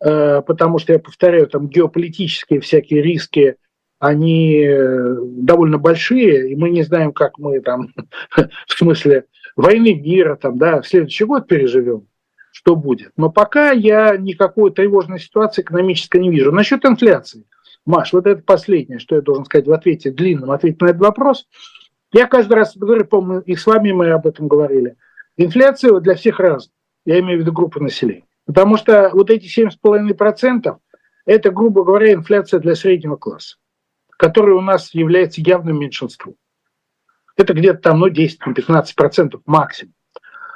потому 0.00 0.80
что, 0.80 0.94
я 0.94 0.98
повторяю, 0.98 1.46
там 1.46 1.68
геополитические 1.68 2.58
всякие 2.58 3.02
риски 3.02 3.56
они 3.98 4.62
э, 4.62 5.16
довольно 5.20 5.78
большие, 5.78 6.50
и 6.50 6.56
мы 6.56 6.70
не 6.70 6.82
знаем, 6.82 7.12
как 7.12 7.38
мы 7.38 7.60
там, 7.60 7.94
в 8.30 8.72
смысле 8.72 9.26
войны 9.56 9.94
мира, 9.94 10.36
там, 10.36 10.58
да, 10.58 10.82
в 10.82 10.86
следующий 10.86 11.24
год 11.24 11.46
переживем, 11.46 12.06
что 12.50 12.76
будет. 12.76 13.12
Но 13.16 13.30
пока 13.30 13.70
я 13.70 14.16
никакой 14.16 14.72
тревожной 14.72 15.18
ситуации 15.18 15.62
экономической 15.62 16.20
не 16.20 16.30
вижу. 16.30 16.52
Насчет 16.52 16.84
инфляции. 16.84 17.44
Маш, 17.86 18.12
вот 18.12 18.26
это 18.26 18.42
последнее, 18.42 18.98
что 18.98 19.14
я 19.14 19.22
должен 19.22 19.44
сказать 19.44 19.66
в 19.66 19.72
ответе, 19.72 20.10
длинном 20.10 20.50
ответе 20.50 20.76
на 20.80 20.86
этот 20.88 21.00
вопрос. 21.00 21.46
Я 22.12 22.26
каждый 22.26 22.54
раз 22.54 22.76
говорю, 22.76 23.04
помню, 23.04 23.40
и 23.42 23.54
с 23.54 23.66
вами 23.66 23.92
мы 23.92 24.10
об 24.10 24.26
этом 24.26 24.48
говорили. 24.48 24.96
Инфляция 25.36 25.98
для 26.00 26.14
всех 26.16 26.40
разная. 26.40 26.72
Я 27.04 27.20
имею 27.20 27.38
в 27.38 27.42
виду 27.42 27.52
группу 27.52 27.80
населения. 27.80 28.24
Потому 28.44 28.76
что 28.76 29.10
вот 29.12 29.30
эти 29.30 29.46
7,5% 29.46 30.76
это, 31.24 31.50
грубо 31.50 31.84
говоря, 31.84 32.12
инфляция 32.12 32.60
для 32.60 32.74
среднего 32.74 33.16
класса 33.16 33.56
который 34.16 34.54
у 34.54 34.60
нас 34.60 34.94
является 34.94 35.40
явным 35.40 35.80
меньшинством. 35.80 36.34
Это 37.36 37.52
где-то 37.52 37.80
там 37.80 38.00
ну, 38.00 38.08
10-15% 38.08 39.40
максимум. 39.44 39.94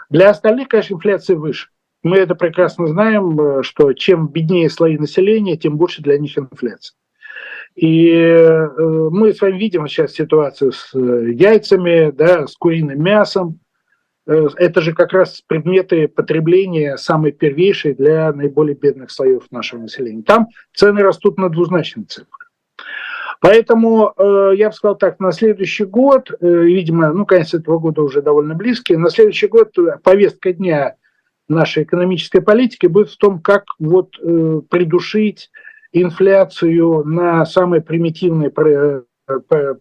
Для 0.09 0.31
остальных, 0.31 0.69
конечно, 0.69 0.95
инфляция 0.95 1.37
выше. 1.37 1.69
Мы 2.03 2.17
это 2.17 2.35
прекрасно 2.35 2.87
знаем, 2.87 3.39
э, 3.39 3.63
что 3.63 3.93
чем 3.93 4.29
беднее 4.29 4.71
слои 4.71 4.97
населения, 4.97 5.57
тем 5.57 5.77
больше 5.77 6.03
для 6.03 6.19
них 6.19 6.37
инфляция. 6.39 6.97
И 7.77 8.11
э, 8.11 8.69
мы 9.11 9.33
с 9.33 9.41
вами 9.41 9.59
видим 9.59 9.87
сейчас 9.87 10.13
ситуацию 10.13 10.73
с 10.73 10.95
э, 10.95 11.33
яйцами, 11.33 12.11
да, 12.11 12.47
с 12.47 12.57
куриным 12.57 13.03
мясом. 13.03 13.61
Это 14.27 14.81
же 14.81 14.93
как 14.93 15.13
раз 15.13 15.43
предметы 15.45 16.07
потребления 16.07 16.97
самые 16.99 17.33
первейшие 17.33 17.95
для 17.95 18.33
наиболее 18.33 18.77
бедных 18.77 19.11
слоев 19.11 19.51
нашего 19.51 19.81
населения. 19.81 20.23
Там 20.23 20.47
цены 20.73 21.03
растут 21.03 21.37
на 21.37 21.49
двузначные 21.49 22.05
цифры. 22.05 22.40
Поэтому 23.41 24.13
э, 24.17 24.53
я 24.57 24.69
бы 24.69 24.75
сказал 24.75 24.97
так, 24.97 25.19
на 25.19 25.33
следующий 25.33 25.85
год, 25.85 26.31
э, 26.31 26.47
видимо, 26.47 27.13
ну, 27.13 27.25
конец 27.25 27.55
этого 27.55 27.79
года 27.79 28.03
уже 28.03 28.21
довольно 28.21 28.55
близкий, 28.55 28.97
на 28.97 29.09
следующий 29.09 29.49
год 29.49 29.75
повестка 30.03 30.53
дня 30.53 30.97
нашей 31.49 31.83
экономической 31.83 32.41
политики 32.41 32.87
будет 32.87 33.11
в 33.11 33.17
том, 33.17 33.41
как 33.41 33.65
вот 33.79 34.11
э, 34.23 34.61
придушить 34.69 35.51
инфляцию 35.93 37.05
на 37.05 37.45
самые 37.47 37.81
примитивные 37.81 38.53
э, 38.55 39.03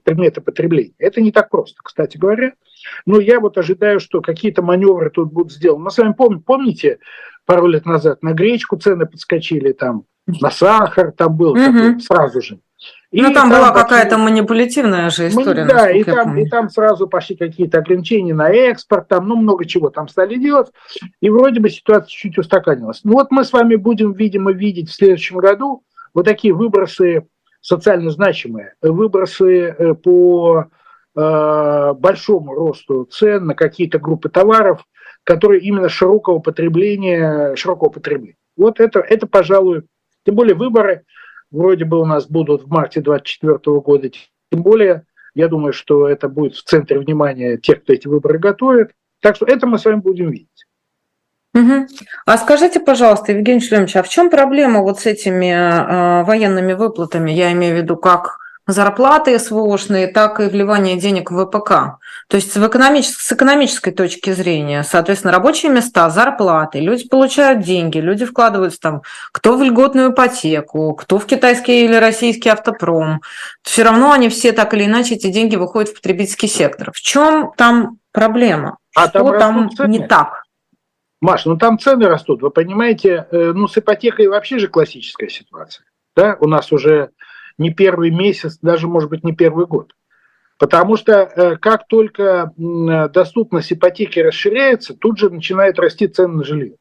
предметы 0.03 0.41
потребления. 0.41 0.93
Это 0.97 1.21
не 1.21 1.31
так 1.31 1.49
просто, 1.49 1.77
кстати 1.83 2.17
говоря. 2.17 2.53
Но 3.05 3.19
я 3.19 3.39
вот 3.39 3.57
ожидаю, 3.57 3.99
что 3.99 4.21
какие-то 4.21 4.61
маневры 4.61 5.09
тут 5.09 5.31
будут 5.31 5.51
сделаны. 5.51 5.85
Мы 5.85 5.91
с 5.91 5.97
вами 5.97 6.13
помним, 6.13 6.41
помните, 6.41 6.99
пару 7.45 7.67
лет 7.67 7.85
назад 7.85 8.23
на 8.23 8.33
гречку 8.33 8.77
цены 8.77 9.05
подскочили, 9.05 9.73
там, 9.73 10.05
на 10.27 10.49
сахар 10.49 11.11
там 11.11 11.35
был 11.35 11.51
угу. 11.51 11.59
такой, 11.59 11.99
сразу 11.99 12.41
же. 12.41 12.59
И 13.11 13.21
ну, 13.23 13.33
там, 13.33 13.49
там 13.49 13.59
была 13.59 13.71
какая-то 13.71 14.19
манипулятивная 14.19 15.09
же 15.09 15.29
история. 15.29 15.65
Да, 15.65 15.89
и 15.89 16.03
там, 16.03 16.37
и 16.37 16.47
там 16.47 16.69
сразу 16.69 17.07
пошли 17.07 17.35
какие-то 17.35 17.79
ограничения 17.79 18.35
на 18.35 18.51
экспорт, 18.51 19.07
там, 19.07 19.27
ну, 19.27 19.35
много 19.35 19.65
чего 19.65 19.89
там 19.89 20.07
стали 20.07 20.35
делать, 20.35 20.67
и 21.19 21.29
вроде 21.29 21.59
бы 21.59 21.69
ситуация 21.69 22.09
чуть 22.09 22.37
устаканилась. 22.37 23.01
Ну, 23.03 23.13
вот 23.13 23.31
мы 23.31 23.45
с 23.45 23.51
вами 23.51 23.75
будем, 23.77 24.13
видимо, 24.13 24.51
видеть 24.51 24.89
в 24.89 24.93
следующем 24.93 25.37
году 25.37 25.83
вот 26.13 26.25
такие 26.25 26.53
выбросы 26.53 27.25
социально 27.61 28.11
значимые, 28.11 28.75
выбросы 28.81 29.75
э, 29.77 29.93
по 29.95 30.65
э, 31.15 31.93
большому 31.97 32.53
росту 32.53 33.05
цен 33.05 33.47
на 33.47 33.55
какие-то 33.55 33.97
группы 33.97 34.29
товаров, 34.29 34.85
которые 35.23 35.61
именно 35.61 35.89
широкого 35.89 36.39
потребления, 36.39 37.55
широкого 37.55 37.89
потребления. 37.89 38.37
Вот 38.55 38.79
это, 38.79 38.99
это, 38.99 39.25
пожалуй, 39.25 39.85
тем 40.25 40.35
более 40.35 40.53
выборы– 40.53 41.05
вроде 41.51 41.85
бы 41.85 41.99
у 41.99 42.05
нас 42.05 42.27
будут 42.27 42.63
в 42.63 42.69
марте 42.69 43.01
2024 43.01 43.79
года, 43.79 44.09
тем 44.09 44.63
более 44.63 45.05
я 45.35 45.47
думаю, 45.47 45.73
что 45.73 46.07
это 46.07 46.27
будет 46.27 46.55
в 46.55 46.63
центре 46.63 46.99
внимания 46.99 47.57
тех, 47.57 47.83
кто 47.83 47.93
эти 47.93 48.07
выборы 48.07 48.39
готовит. 48.39 48.91
Так 49.21 49.35
что 49.35 49.45
это 49.45 49.67
мы 49.67 49.77
с 49.77 49.85
вами 49.85 49.99
будем 49.99 50.31
видеть. 50.31 50.65
Угу. 51.53 51.87
А 52.25 52.37
скажите, 52.37 52.79
пожалуйста, 52.79 53.31
Евгений 53.31 53.59
Шлемович, 53.59 53.95
а 53.95 54.03
в 54.03 54.09
чем 54.09 54.29
проблема 54.29 54.81
вот 54.81 54.99
с 54.99 55.05
этими 55.05 55.51
э, 55.51 56.23
военными 56.23 56.73
выплатами? 56.73 57.31
Я 57.31 57.51
имею 57.53 57.75
в 57.75 57.77
виду 57.77 57.97
как 57.97 58.38
зарплаты 58.71 59.37
СВОшные, 59.37 60.07
так 60.07 60.39
и 60.39 60.45
вливание 60.45 60.97
денег 60.97 61.31
в 61.31 61.45
ВПК. 61.45 61.99
То 62.27 62.35
есть 62.35 62.55
в 62.55 62.67
экономичес... 62.67 63.15
с 63.15 63.31
экономической 63.31 63.91
точки 63.91 64.31
зрения, 64.31 64.83
соответственно, 64.83 65.33
рабочие 65.33 65.71
места, 65.71 66.09
зарплаты, 66.09 66.79
люди 66.79 67.07
получают 67.07 67.61
деньги, 67.61 67.97
люди 67.97 68.25
вкладываются 68.25 68.79
там, 68.79 69.01
кто 69.31 69.57
в 69.57 69.63
льготную 69.63 70.11
ипотеку, 70.11 70.93
кто 70.93 71.17
в 71.17 71.25
китайский 71.25 71.85
или 71.85 71.95
российский 71.95 72.49
автопром. 72.49 73.21
Все 73.63 73.83
равно 73.83 74.11
они 74.11 74.29
все 74.29 74.51
так 74.51 74.73
или 74.73 74.85
иначе, 74.85 75.15
эти 75.15 75.31
деньги 75.31 75.55
выходят 75.55 75.89
в 75.89 75.95
потребительский 75.95 76.47
сектор. 76.47 76.91
В 76.93 77.01
чем 77.01 77.51
там 77.57 77.97
проблема? 78.11 78.77
А 78.95 79.07
Что 79.07 79.31
там, 79.37 79.69
там 79.69 79.89
не 79.89 80.05
так? 80.05 80.43
Маш, 81.21 81.45
ну 81.45 81.57
там 81.57 81.79
цены 81.79 82.07
растут, 82.07 82.41
вы 82.41 82.49
понимаете, 82.49 83.27
э, 83.31 83.51
ну 83.53 83.67
с 83.67 83.77
ипотекой 83.77 84.27
вообще 84.27 84.57
же 84.57 84.67
классическая 84.67 85.29
ситуация. 85.29 85.85
Да? 86.15 86.37
У 86.39 86.47
нас 86.47 86.71
уже 86.71 87.11
не 87.59 87.71
первый 87.71 88.09
месяц, 88.09 88.57
даже, 88.61 88.87
может 88.87 89.09
быть, 89.09 89.23
не 89.23 89.33
первый 89.33 89.65
год. 89.65 89.93
Потому 90.57 90.97
что 90.97 91.13
э, 91.13 91.55
как 91.57 91.87
только 91.87 92.53
доступность 93.13 93.71
ипотеки 93.71 94.19
расширяется, 94.19 94.93
тут 94.93 95.17
же 95.17 95.29
начинает 95.29 95.79
расти 95.79 96.07
цены 96.07 96.37
на 96.37 96.43
жилье. 96.43 96.75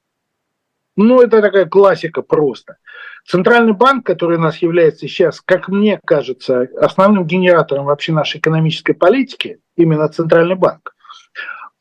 Ну, 0.97 1.21
это 1.21 1.41
такая 1.41 1.67
классика 1.67 2.23
просто. 2.23 2.79
Центральный 3.25 3.73
банк, 3.73 4.05
который 4.05 4.37
у 4.37 4.41
нас 4.41 4.57
является 4.59 5.07
сейчас, 5.07 5.41
как 5.41 5.69
мне 5.69 6.01
кажется, 6.05 6.67
основным 6.81 7.25
генератором 7.25 7.85
вообще 7.85 8.11
нашей 8.11 8.39
экономической 8.39 8.95
политики, 8.95 9.61
именно 9.77 10.09
Центральный 10.09 10.57
банк, 10.57 10.97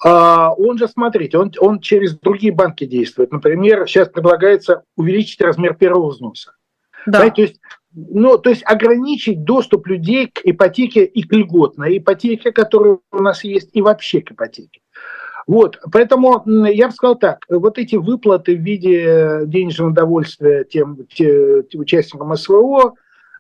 а, 0.03 0.53
он 0.53 0.77
же, 0.77 0.87
смотрите, 0.87 1.37
он, 1.37 1.51
он 1.59 1.79
через 1.79 2.17
другие 2.19 2.53
банки 2.53 2.85
действует. 2.85 3.31
Например, 3.31 3.87
сейчас 3.87 4.09
предлагается 4.09 4.83
увеличить 4.95 5.41
размер 5.41 5.73
первого 5.73 6.09
взноса. 6.09 6.53
Да. 7.05 7.23
Да, 7.23 7.29
то 7.29 7.41
есть 7.41 7.59
ну, 7.97 8.37
то 8.37 8.51
есть 8.51 8.61
ограничить 8.63 9.43
доступ 9.43 9.87
людей 9.87 10.27
к 10.27 10.41
ипотеке 10.43 11.03
и 11.03 11.23
к 11.23 11.33
льготной 11.33 11.97
ипотеке, 11.97 12.51
которая 12.51 12.99
у 13.11 13.17
нас 13.23 13.43
есть, 13.43 13.71
и 13.73 13.81
вообще 13.81 14.21
к 14.21 14.31
ипотеке. 14.31 14.81
Вот, 15.47 15.79
поэтому 15.91 16.43
я 16.67 16.87
бы 16.87 16.93
сказал 16.93 17.17
так, 17.17 17.45
вот 17.49 17.79
эти 17.79 17.95
выплаты 17.95 18.55
в 18.55 18.61
виде 18.61 19.41
денежного 19.45 19.89
удовольствия 19.91 20.63
тем, 20.65 21.07
тем 21.07 21.63
участникам 21.73 22.35
СВО, 22.35 22.93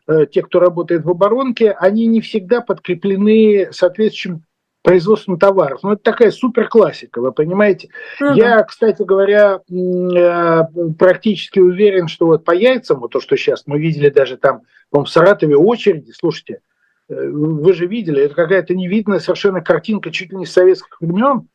э, 0.07 0.25
те, 0.31 0.41
кто 0.41 0.59
работает 0.59 1.03
в 1.03 1.09
оборонке, 1.09 1.71
они 1.71 2.07
не 2.07 2.21
всегда 2.21 2.61
подкреплены 2.61 3.67
соответствующим 3.71 4.43
производством 4.87 5.37
товаров. 5.37 5.81
Ну, 5.83 5.91
это 5.91 6.01
такая 6.01 6.31
супер 6.31 6.69
классика, 6.69 7.19
вы 7.19 7.33
понимаете. 7.33 7.89
Угу. 8.21 8.35
Я, 8.35 8.63
кстати 8.63 9.03
говоря, 9.03 9.59
э, 9.69 10.61
практически 10.97 11.59
уверен, 11.59 12.07
что 12.07 12.27
вот 12.27 12.45
по 12.45 12.51
яйцам, 12.51 13.01
вот 13.01 13.11
то, 13.11 13.19
что 13.19 13.35
сейчас 13.35 13.63
мы 13.65 13.79
видели 13.79 14.07
даже 14.07 14.37
там, 14.37 14.61
по 14.89 15.03
в 15.03 15.09
Саратове 15.09 15.57
очереди, 15.57 16.13
слушайте, 16.17 16.61
э, 17.09 17.27
вы 17.29 17.73
же 17.73 17.85
видели, 17.85 18.23
это 18.23 18.33
какая-то 18.33 18.75
невидная 18.75 19.19
совершенно 19.19 19.59
картинка 19.59 20.09
чуть 20.09 20.31
ли 20.31 20.37
не 20.37 20.45
с 20.45 20.53
советских 20.53 21.01
времен. 21.01 21.49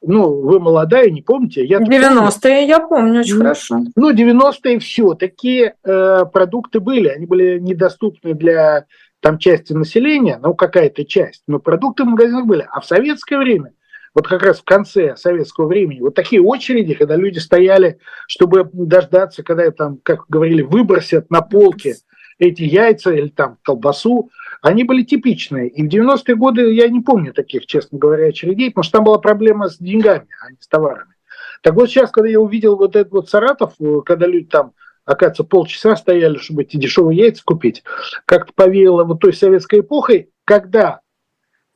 Ну, 0.00 0.42
вы 0.42 0.60
молодая, 0.60 1.10
не 1.10 1.22
помните? 1.22 1.64
Я 1.64 1.78
90-е 1.78 2.68
я 2.68 2.78
помню 2.78 3.20
очень 3.20 3.34
ну, 3.34 3.40
хорошо. 3.40 3.80
Ну, 3.96 4.12
90-е 4.12 4.78
все, 4.78 5.14
такие 5.14 5.74
э, 5.82 6.24
продукты 6.32 6.78
были, 6.78 7.08
они 7.08 7.26
были 7.26 7.58
недоступны 7.58 8.34
для 8.34 8.86
там 9.20 9.38
части 9.38 9.72
населения, 9.72 10.38
ну 10.42 10.54
какая-то 10.54 11.04
часть, 11.04 11.42
но 11.46 11.58
продукты 11.58 12.04
в 12.04 12.06
магазинах 12.06 12.46
были. 12.46 12.66
А 12.70 12.80
в 12.80 12.86
советское 12.86 13.38
время, 13.38 13.72
вот 14.14 14.28
как 14.28 14.42
раз 14.42 14.60
в 14.60 14.64
конце 14.64 15.16
советского 15.16 15.66
времени, 15.66 16.00
вот 16.00 16.14
такие 16.14 16.40
очереди, 16.40 16.94
когда 16.94 17.16
люди 17.16 17.38
стояли, 17.38 17.98
чтобы 18.28 18.68
дождаться, 18.72 19.42
когда 19.42 19.70
там, 19.70 19.98
как 20.02 20.26
говорили, 20.28 20.62
выбросят 20.62 21.30
на 21.30 21.42
полке 21.42 21.96
эти 22.38 22.62
яйца 22.62 23.12
или 23.12 23.28
там 23.28 23.58
колбасу, 23.62 24.30
они 24.62 24.84
были 24.84 25.02
типичные. 25.02 25.68
И 25.68 25.82
в 25.82 25.90
90-е 25.90 26.34
годы 26.34 26.72
я 26.74 26.88
не 26.88 27.00
помню 27.00 27.32
таких, 27.32 27.66
честно 27.66 27.98
говоря, 27.98 28.26
очередей, 28.26 28.70
потому 28.70 28.84
что 28.84 28.98
там 28.98 29.04
была 29.04 29.18
проблема 29.18 29.68
с 29.68 29.78
деньгами, 29.78 30.28
а 30.42 30.50
не 30.50 30.58
с 30.60 30.68
товарами. 30.68 31.14
Так 31.62 31.74
вот 31.74 31.88
сейчас, 31.88 32.10
когда 32.10 32.28
я 32.28 32.40
увидел 32.40 32.76
вот 32.76 32.96
этот 32.96 33.12
вот 33.12 33.28
Саратов, 33.28 33.74
когда 34.04 34.26
люди 34.26 34.46
там 34.46 34.72
оказывается, 35.06 35.44
полчаса 35.44 35.96
стояли, 35.96 36.36
чтобы 36.36 36.62
эти 36.62 36.76
дешевые 36.76 37.18
яйца 37.18 37.42
купить. 37.44 37.82
Как-то 38.26 38.52
повеяло 38.52 39.04
вот 39.04 39.20
той 39.20 39.32
советской 39.32 39.80
эпохой, 39.80 40.30
когда 40.44 41.00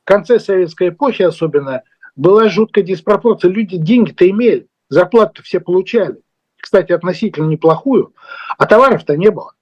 в 0.03 0.07
конце 0.07 0.39
советской 0.39 0.89
эпохи 0.89 1.23
особенно 1.23 1.81
была 2.15 2.49
жуткая 2.49 2.83
диспропорция. 2.83 3.49
Люди 3.49 3.77
деньги-то 3.77 4.29
имели, 4.29 4.67
зарплату 4.89 5.41
все 5.41 5.59
получали. 5.59 6.21
Кстати, 6.57 6.91
относительно 6.91 7.47
неплохую, 7.47 8.13
а 8.57 8.67
товаров-то 8.67 9.17
не 9.17 9.31
было. 9.31 9.53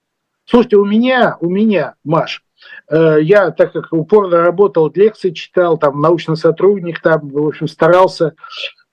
Слушайте, 0.45 0.77
у 0.77 0.83
меня, 0.83 1.37
у 1.39 1.49
меня, 1.49 1.93
Маш, 2.03 2.43
э, 2.89 3.19
я, 3.21 3.51
так 3.51 3.71
как 3.71 3.93
упорно 3.93 4.37
работал, 4.37 4.91
лекции 4.93 5.29
читал, 5.29 5.77
там, 5.77 6.01
научный 6.01 6.35
сотрудник, 6.35 7.01
там, 7.01 7.29
в 7.29 7.47
общем, 7.47 7.67
старался 7.67 8.33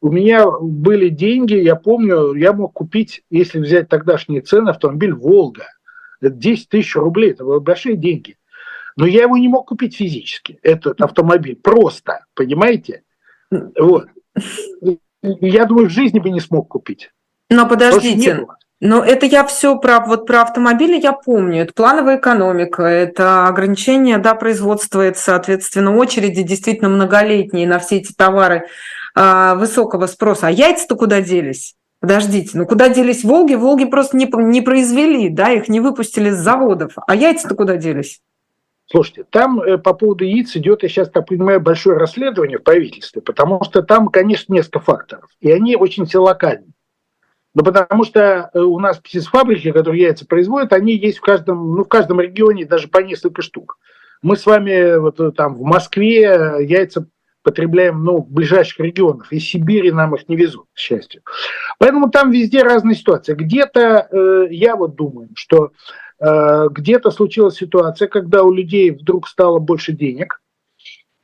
у 0.00 0.11
меня 0.11 0.46
были 0.48 1.09
деньги, 1.09 1.54
я 1.54 1.74
помню, 1.74 2.35
я 2.35 2.52
мог 2.52 2.72
купить, 2.74 3.22
если 3.30 3.59
взять 3.59 3.88
тогдашние 3.88 4.42
цены, 4.42 4.70
автомобиль 4.70 5.12
«Волга». 5.12 5.66
Это 6.20 6.35
10 6.35 6.68
тысяч 6.68 6.96
рублей, 6.96 7.32
это 7.32 7.44
были 7.44 7.59
большие 7.61 7.96
деньги. 7.96 8.37
Но 8.96 9.06
я 9.06 9.22
его 9.22 9.37
не 9.37 9.48
мог 9.48 9.68
купить 9.68 9.96
физически, 9.96 10.59
этот 10.62 11.00
автомобиль, 11.00 11.56
просто, 11.56 12.24
понимаете? 12.35 13.02
Вот. 13.50 14.06
Я 15.22 15.64
думаю, 15.64 15.88
в 15.88 15.92
жизни 15.92 16.18
бы 16.18 16.30
не 16.30 16.40
смог 16.40 16.68
купить. 16.68 17.11
Но 17.50 17.68
подождите, 17.68 18.46
но 18.80 19.02
это 19.02 19.24
я 19.24 19.44
все 19.44 19.78
про, 19.78 20.00
вот 20.00 20.26
про 20.26 20.42
автомобили 20.42 21.00
я 21.00 21.12
помню. 21.12 21.62
Это 21.62 21.72
плановая 21.72 22.18
экономика, 22.18 22.82
это 22.82 23.46
ограничение 23.46 24.18
да, 24.18 24.35
производства, 24.35 25.00
это, 25.00 25.18
соответственно, 25.18 25.96
очереди 25.96 26.42
действительно 26.42 26.90
многолетние 26.90 27.66
на 27.66 27.78
все 27.78 27.96
эти 27.96 28.12
товары 28.12 28.66
высокого 29.16 30.07
спроса. 30.07 30.48
А 30.48 30.50
яйца-то 30.50 30.94
куда 30.94 31.22
делись? 31.22 31.74
Подождите, 32.00 32.59
ну 32.59 32.66
куда 32.66 32.88
делись 32.88 33.24
Волги? 33.24 33.55
Волги 33.55 33.87
просто 33.87 34.16
не, 34.16 34.26
не 34.26 34.61
произвели, 34.61 35.31
да, 35.31 35.52
их 35.52 35.68
не 35.68 35.81
выпустили 35.81 36.31
с 36.31 36.37
заводов. 36.37 36.92
А 37.07 37.16
яйца-то 37.16 37.55
куда 37.55 37.76
делись? 37.76 38.20
Слушайте, 38.88 39.24
там 39.29 39.61
э, 39.61 39.79
по 39.79 39.94
поводу 39.94 40.24
яиц 40.24 40.55
идет, 40.55 40.85
я 40.85 40.88
сейчас 40.88 41.11
так 41.11 41.26
понимаю, 41.26 41.61
большое 41.61 41.98
расследование 41.98 42.59
в 42.59 42.62
правительстве, 42.62 43.20
потому 43.20 43.64
что 43.64 43.83
там, 43.83 44.09
конечно, 44.09 44.52
несколько 44.52 44.79
факторов, 44.79 45.29
и 45.40 45.50
они 45.50 45.74
очень 45.74 46.07
все 46.07 46.22
локальны. 46.22 46.68
Ну, 47.52 47.64
потому 47.64 48.05
что 48.05 48.50
э, 48.52 48.61
у 48.61 48.79
нас 48.79 48.98
птицефабрики, 48.98 49.72
которые 49.72 50.02
яйца 50.02 50.24
производят, 50.24 50.72
они 50.72 50.94
есть 50.94 51.18
в 51.18 51.22
каждом, 51.22 51.74
ну, 51.74 51.83
в 51.83 51.88
каждом 51.88 52.20
регионе 52.20 52.64
даже 52.64 52.87
по 52.87 52.98
несколько 52.98 53.42
штук. 53.42 53.79
Мы 54.22 54.37
с 54.37 54.46
вами 54.46 54.98
вот 54.98 55.18
э, 55.18 55.33
там 55.33 55.57
в 55.57 55.62
Москве 55.62 56.59
яйца 56.61 57.07
потребляем 57.46 58.02
ну, 58.02 58.22
в 58.22 58.28
ближайших 58.28 58.80
регионах. 58.80 59.32
Из 59.32 59.48
Сибири 59.48 59.92
нам 59.92 60.16
их 60.16 60.28
не 60.28 60.35
везут, 60.35 60.66
к 60.74 60.78
счастью. 60.78 61.22
Поэтому 61.78 62.11
там 62.11 62.32
везде 62.32 62.64
разные 62.64 62.96
ситуации. 62.96 63.35
Где-то, 63.35 64.09
э, 64.11 64.46
я 64.50 64.74
вот 64.74 64.96
думаю, 64.96 65.28
что 65.37 65.70
э, 66.18 66.66
где-то 66.68 67.12
случилась 67.12 67.54
ситуация, 67.54 68.09
когда 68.09 68.42
у 68.42 68.52
людей 68.52 68.90
вдруг 68.90 69.28
стало 69.28 69.61
больше 69.61 69.92
денег, 69.92 70.42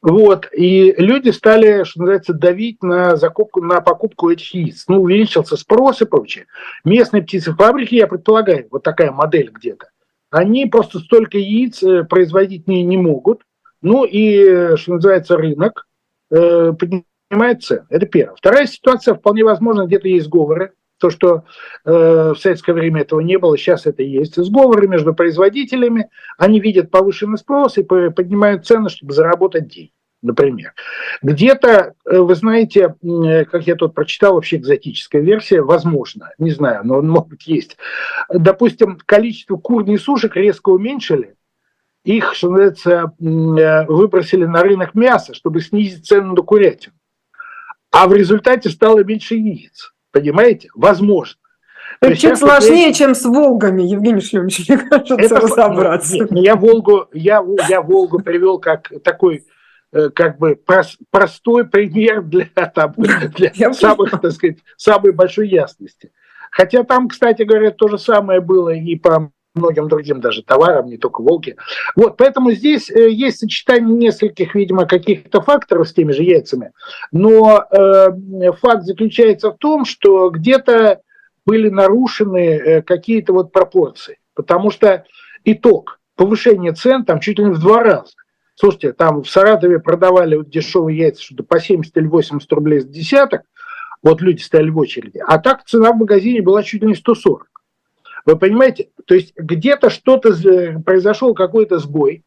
вот, 0.00 0.48
и 0.52 0.94
люди 0.96 1.30
стали, 1.30 1.82
что 1.82 1.98
называется, 2.00 2.34
давить 2.34 2.84
на 2.84 3.16
закупку, 3.16 3.60
на 3.60 3.80
покупку 3.80 4.30
этих 4.30 4.54
яиц. 4.54 4.84
Ну, 4.86 5.02
увеличился 5.02 5.56
спрос 5.56 6.02
и 6.02 6.04
прочее. 6.04 6.46
Местные 6.84 7.24
птицефабрики, 7.24 7.96
я 7.96 8.06
предполагаю, 8.06 8.68
вот 8.70 8.84
такая 8.84 9.10
модель 9.10 9.50
где-то, 9.52 9.88
они 10.30 10.66
просто 10.66 11.00
столько 11.00 11.36
яиц 11.36 11.82
э, 11.82 12.04
производить 12.04 12.68
не, 12.68 12.84
не 12.84 12.96
могут. 12.96 13.42
Ну 13.80 14.04
и, 14.04 14.76
что 14.76 14.94
называется, 14.94 15.36
рынок 15.36 15.88
э, 16.32 16.72
поднимает 16.72 17.62
цены. 17.62 17.86
Это 17.90 18.06
первое. 18.06 18.34
Вторая 18.36 18.66
ситуация, 18.66 19.14
вполне 19.14 19.44
возможно, 19.44 19.86
где-то 19.86 20.08
есть 20.08 20.26
сговоры. 20.26 20.72
То, 20.98 21.10
что 21.10 21.42
э, 21.84 22.32
в 22.34 22.36
советское 22.36 22.72
время 22.72 23.02
этого 23.02 23.20
не 23.20 23.36
было, 23.36 23.58
сейчас 23.58 23.86
это 23.86 24.02
есть. 24.02 24.36
Сговоры 24.36 24.86
между 24.86 25.14
производителями, 25.14 26.08
они 26.38 26.60
видят 26.60 26.90
повышенный 26.90 27.38
спрос 27.38 27.76
и 27.78 27.82
поднимают 27.82 28.66
цены, 28.66 28.88
чтобы 28.88 29.12
заработать 29.12 29.68
деньги 29.68 29.92
например. 30.22 30.72
Где-то, 31.20 31.94
э, 32.04 32.18
вы 32.18 32.34
знаете, 32.34 32.94
э, 33.02 33.44
как 33.44 33.66
я 33.66 33.74
тут 33.74 33.94
прочитал, 33.94 34.34
вообще 34.34 34.56
экзотическая 34.56 35.20
версия, 35.20 35.60
возможно, 35.60 36.30
не 36.38 36.52
знаю, 36.52 36.82
но 36.84 36.98
он 36.98 37.08
может 37.08 37.42
есть. 37.42 37.76
Допустим, 38.28 38.98
количество 39.04 39.56
кур 39.56 39.84
сушек 39.98 40.36
резко 40.36 40.70
уменьшили, 40.70 41.34
их, 42.04 42.34
что 42.34 42.50
называется, 42.50 43.12
э, 43.20 43.86
выбросили 43.86 44.44
на 44.44 44.62
рынок 44.62 44.94
мяса, 44.94 45.34
чтобы 45.34 45.60
снизить 45.60 46.06
цену 46.06 46.34
на 46.34 46.42
курятину. 46.42 46.94
А 47.90 48.06
в 48.08 48.14
результате 48.14 48.70
стало 48.70 49.04
меньше 49.04 49.36
яиц. 49.36 49.92
Понимаете? 50.10 50.68
Возможно. 50.74 51.38
Это 52.00 52.16
чуть 52.16 52.38
сложнее, 52.38 52.88
я... 52.88 52.92
чем 52.92 53.14
с 53.14 53.24
Волгами, 53.24 53.82
Евгений 53.82 54.20
Шлемович, 54.20 54.68
мне 54.68 54.78
кажется, 54.78 55.14
это, 55.14 55.36
разобраться. 55.36 56.14
Нет, 56.14 56.30
я 56.32 56.56
Волгу, 56.56 57.06
я, 57.12 57.44
я 57.68 57.80
Волгу 57.80 58.20
привел 58.20 58.58
как 58.58 58.90
такой 59.04 59.44
э, 59.92 60.08
как 60.10 60.38
бы 60.38 60.56
прос, 60.56 60.98
простой 61.10 61.64
пример 61.64 62.22
для, 62.22 62.46
там, 62.74 62.94
для 62.96 63.72
самых, 63.72 64.10
так 64.10 64.32
сказать, 64.32 64.58
самой 64.76 65.12
большой 65.12 65.48
ясности. 65.48 66.12
Хотя 66.50 66.82
там, 66.82 67.08
кстати 67.08 67.42
говоря, 67.42 67.70
то 67.70 67.88
же 67.88 67.98
самое 67.98 68.40
было 68.40 68.70
и 68.70 68.96
по 68.96 69.30
многим 69.54 69.88
другим 69.88 70.20
даже 70.20 70.42
товарам, 70.42 70.86
не 70.86 70.98
только 70.98 71.22
«Волги». 71.22 71.56
Вот, 71.94 72.16
поэтому 72.16 72.52
здесь 72.52 72.90
э, 72.90 73.10
есть 73.10 73.38
сочетание 73.38 73.94
нескольких, 73.94 74.54
видимо, 74.54 74.86
каких-то 74.86 75.40
факторов 75.42 75.88
с 75.88 75.94
теми 75.94 76.12
же 76.12 76.22
яйцами, 76.22 76.72
но 77.10 77.64
э, 77.70 78.08
факт 78.60 78.84
заключается 78.84 79.50
в 79.50 79.58
том, 79.58 79.84
что 79.84 80.30
где-то 80.30 81.00
были 81.44 81.68
нарушены 81.68 82.38
э, 82.38 82.82
какие-то 82.82 83.32
вот 83.32 83.52
пропорции, 83.52 84.18
потому 84.34 84.70
что 84.70 85.04
итог 85.44 85.98
повышения 86.16 86.72
цен 86.72 87.04
там 87.04 87.20
чуть 87.20 87.38
ли 87.38 87.44
не 87.44 87.50
в 87.50 87.60
два 87.60 87.82
раза. 87.82 88.12
Слушайте, 88.54 88.92
там 88.92 89.22
в 89.22 89.30
Саратове 89.30 89.80
продавали 89.80 90.36
вот 90.36 90.50
дешевые 90.50 90.98
яйца 90.98 91.22
что-то 91.22 91.42
по 91.42 91.58
70 91.58 91.96
или 91.96 92.06
80 92.06 92.52
рублей 92.52 92.80
с 92.80 92.84
десяток, 92.84 93.42
вот 94.02 94.20
люди 94.20 94.42
стояли 94.42 94.70
в 94.70 94.78
очереди, 94.78 95.22
а 95.26 95.38
так 95.38 95.64
цена 95.64 95.92
в 95.92 95.96
магазине 95.96 96.42
была 96.42 96.62
чуть 96.62 96.82
ли 96.82 96.88
не 96.88 96.94
140. 96.94 97.48
Вы 98.24 98.36
понимаете? 98.36 98.90
То 99.06 99.14
есть 99.14 99.32
где-то 99.36 99.90
что-то 99.90 100.32
произошел 100.84 101.34
какой-то 101.34 101.78
сбой. 101.78 102.24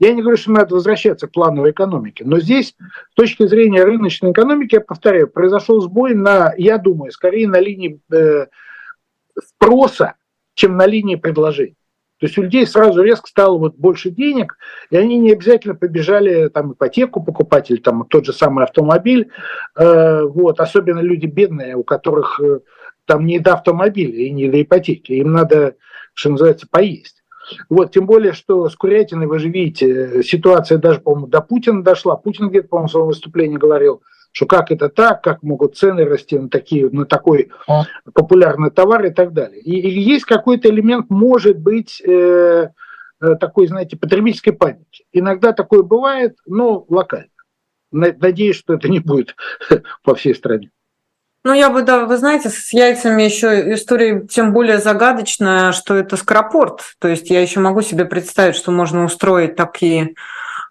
Я 0.00 0.12
не 0.12 0.22
говорю, 0.22 0.36
что 0.36 0.50
надо 0.50 0.74
возвращаться 0.74 1.28
к 1.28 1.32
плановой 1.32 1.70
экономике, 1.70 2.24
но 2.26 2.40
здесь, 2.40 2.74
с 3.12 3.14
точки 3.14 3.46
зрения 3.46 3.84
рыночной 3.84 4.32
экономики, 4.32 4.74
я 4.74 4.80
повторяю, 4.80 5.28
произошел 5.28 5.80
сбой 5.80 6.14
на, 6.14 6.52
я 6.56 6.78
думаю, 6.78 7.12
скорее 7.12 7.46
на 7.46 7.60
линии 7.60 8.00
э, 8.12 8.46
спроса, 9.40 10.14
чем 10.54 10.76
на 10.76 10.86
линии 10.86 11.14
предложений. 11.14 11.76
То 12.18 12.26
есть 12.26 12.38
у 12.38 12.42
людей 12.42 12.66
сразу 12.66 13.02
резко 13.02 13.28
стало 13.28 13.58
вот 13.58 13.76
больше 13.76 14.10
денег, 14.10 14.56
и 14.90 14.96
они 14.96 15.18
не 15.18 15.32
обязательно 15.32 15.74
побежали 15.74 16.48
там 16.48 16.72
ипотеку 16.72 17.22
покупать 17.22 17.70
или 17.70 17.78
там 17.78 18.04
тот 18.06 18.24
же 18.24 18.32
самый 18.32 18.64
автомобиль. 18.64 19.30
Э, 19.76 20.22
вот, 20.22 20.60
особенно 20.60 21.00
люди 21.00 21.26
бедные, 21.26 21.76
у 21.76 21.84
которых 21.84 22.40
э, 22.40 22.60
там 23.06 23.26
не 23.26 23.38
до 23.38 23.54
автомобиля 23.54 24.14
и 24.14 24.30
не 24.30 24.48
до 24.48 24.62
ипотеки. 24.62 25.12
Им 25.12 25.32
надо, 25.32 25.76
что 26.14 26.30
называется, 26.30 26.66
поесть. 26.70 27.22
Вот, 27.68 27.92
тем 27.92 28.06
более, 28.06 28.32
что 28.32 28.68
с 28.68 28.76
курятиной, 28.76 29.26
вы 29.26 29.38
же 29.38 29.48
видите, 29.48 30.22
ситуация 30.22 30.78
даже, 30.78 31.00
по-моему, 31.00 31.26
до 31.26 31.40
Путина 31.40 31.82
дошла. 31.82 32.16
Путин 32.16 32.48
где-то, 32.48 32.68
по-моему, 32.68 32.88
в 32.88 32.90
своем 32.90 33.06
выступлении 33.06 33.56
говорил, 33.56 34.02
что 34.32 34.46
как 34.46 34.72
это 34.72 34.88
так, 34.88 35.22
как 35.22 35.42
могут 35.42 35.76
цены 35.76 36.04
расти 36.04 36.38
на, 36.38 36.48
такие, 36.48 36.88
на 36.90 37.04
такой 37.06 37.50
популярный 38.14 38.70
товар 38.70 39.04
и 39.06 39.10
так 39.10 39.32
далее. 39.32 39.60
И, 39.60 39.78
и 39.78 40.00
есть 40.00 40.24
какой-то 40.24 40.68
элемент, 40.68 41.06
может 41.08 41.58
быть, 41.58 42.02
э, 42.04 42.70
э, 43.20 43.34
такой, 43.36 43.68
знаете, 43.68 43.96
потребительской 43.96 44.52
паники. 44.52 45.04
Иногда 45.12 45.52
такое 45.52 45.82
бывает, 45.82 46.36
но 46.46 46.84
локально. 46.88 47.28
Надеюсь, 47.92 48.56
что 48.56 48.74
это 48.74 48.88
не 48.88 48.98
будет 48.98 49.36
по 50.02 50.16
всей 50.16 50.34
стране. 50.34 50.70
Ну, 51.44 51.52
я 51.52 51.68
бы, 51.68 51.82
да, 51.82 52.06
вы 52.06 52.16
знаете, 52.16 52.48
с 52.48 52.72
яйцами 52.72 53.22
еще 53.22 53.74
история 53.74 54.26
тем 54.26 54.54
более 54.54 54.78
загадочная, 54.78 55.72
что 55.72 55.94
это 55.94 56.16
скоропорт. 56.16 56.80
То 56.98 57.08
есть 57.08 57.28
я 57.28 57.42
еще 57.42 57.60
могу 57.60 57.82
себе 57.82 58.06
представить, 58.06 58.56
что 58.56 58.70
можно 58.70 59.04
устроить 59.04 59.54
такие 59.54 60.14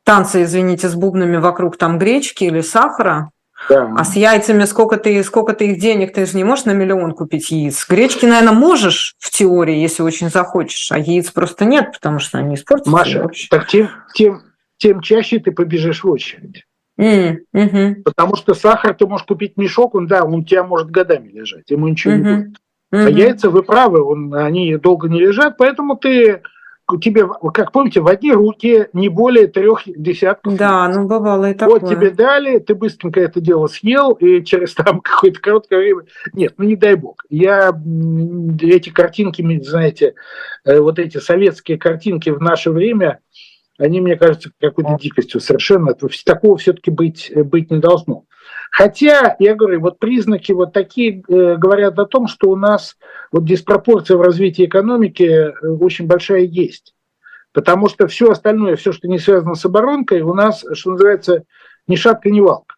танцы, 0.03 0.43
извините, 0.43 0.89
с 0.89 0.95
бубнами 0.95 1.37
вокруг 1.37 1.77
там 1.77 1.99
гречки 1.99 2.45
или 2.45 2.61
сахара. 2.61 3.29
Да. 3.69 3.93
А 3.95 4.03
с 4.03 4.15
яйцами 4.15 4.65
сколько 4.65 4.97
ты, 4.97 5.23
сколько 5.23 5.53
ты 5.53 5.67
их 5.71 5.79
денег, 5.79 6.13
ты 6.13 6.25
же 6.25 6.35
не 6.35 6.43
можешь 6.43 6.65
на 6.65 6.71
миллион 6.71 7.13
купить 7.13 7.51
яиц. 7.51 7.85
Гречки, 7.87 8.25
наверное, 8.25 8.53
можешь 8.53 9.15
в 9.19 9.29
теории, 9.29 9.77
если 9.77 10.01
очень 10.01 10.29
захочешь, 10.29 10.91
а 10.91 10.97
яиц 10.97 11.29
просто 11.29 11.65
нет, 11.65 11.91
потому 11.93 12.17
что 12.17 12.39
они 12.39 12.55
испортятся. 12.55 12.91
Маша, 12.91 13.29
так 13.49 13.67
тем, 13.67 13.89
тем, 14.15 14.41
тем 14.77 15.01
чаще 15.01 15.39
ты 15.39 15.51
побежишь 15.51 16.03
в 16.03 16.09
очередь. 16.09 16.65
Mm, 16.99 17.37
hmm 17.55 17.95
Потому 18.03 18.35
что 18.35 18.53
сахар 18.53 18.93
ты 18.93 19.07
можешь 19.07 19.25
купить 19.25 19.57
мешок, 19.57 19.95
он 19.95 20.07
да, 20.07 20.23
он 20.23 20.33
у 20.35 20.43
тебя 20.43 20.63
может 20.63 20.91
годами 20.91 21.29
лежать, 21.29 21.69
ему 21.69 21.87
ничего 21.87 22.13
mm-hmm. 22.13 22.17
не 22.17 22.35
будет. 22.35 22.57
Mm-hmm. 22.93 23.05
А 23.05 23.09
яйца, 23.09 23.49
вы 23.49 23.63
правы, 23.63 24.03
он, 24.03 24.33
они 24.35 24.75
долго 24.77 25.09
не 25.09 25.19
лежат, 25.19 25.57
поэтому 25.57 25.95
ты 25.97 26.41
тебе, 27.01 27.27
как 27.53 27.71
помните, 27.71 28.01
в 28.01 28.07
одни 28.07 28.31
руки 28.31 28.87
не 28.93 29.09
более 29.09 29.47
трех 29.47 29.83
десятков. 29.85 30.55
Да, 30.57 30.87
ну 30.89 31.07
бывало 31.07 31.49
и 31.49 31.53
такое. 31.53 31.79
Вот 31.79 31.89
тебе 31.89 32.11
дали, 32.11 32.59
ты 32.59 32.75
быстренько 32.75 33.21
это 33.21 33.39
дело 33.39 33.67
съел, 33.67 34.11
и 34.13 34.43
через 34.43 34.73
там 34.73 35.01
какое-то 35.03 35.39
короткое 35.39 35.79
время... 35.79 36.01
Нет, 36.33 36.53
ну 36.57 36.65
не 36.65 36.75
дай 36.75 36.95
бог. 36.95 37.23
Я 37.29 37.69
эти 38.61 38.89
картинки, 38.89 39.43
знаете, 39.63 40.15
э, 40.65 40.79
вот 40.79 40.99
эти 40.99 41.17
советские 41.17 41.77
картинки 41.77 42.29
в 42.29 42.41
наше 42.41 42.71
время, 42.71 43.19
они, 43.77 44.01
мне 44.01 44.15
кажется, 44.15 44.51
какой-то 44.59 44.97
дикостью 44.99 45.41
совершенно. 45.41 45.93
Такого 46.25 46.57
все-таки 46.57 46.91
быть, 46.91 47.31
быть 47.35 47.71
не 47.71 47.79
должно. 47.79 48.25
Хотя, 48.71 49.35
я 49.39 49.55
говорю, 49.55 49.81
вот 49.81 49.99
признаки 49.99 50.51
вот 50.51 50.73
такие 50.73 51.21
э, 51.21 51.55
говорят 51.57 51.97
о 51.99 52.05
том, 52.05 52.27
что 52.27 52.49
у 52.49 52.55
нас 52.55 52.97
вот 53.31 53.45
диспропорция 53.45 54.17
в 54.17 54.21
развитии 54.21 54.65
экономики 54.65 55.23
э, 55.23 55.51
очень 55.67 56.07
большая 56.07 56.41
есть. 56.41 56.93
Потому 57.51 57.87
что 57.87 58.07
все 58.07 58.31
остальное, 58.31 58.75
все, 58.75 58.91
что 58.91 59.07
не 59.07 59.19
связано 59.19 59.53
с 59.55 59.63
оборонкой, 59.65 60.21
у 60.21 60.33
нас, 60.33 60.65
что 60.73 60.91
называется, 60.91 61.43
ни 61.87 61.95
шатка, 61.95 62.31
ни 62.31 62.39
валка 62.39 62.72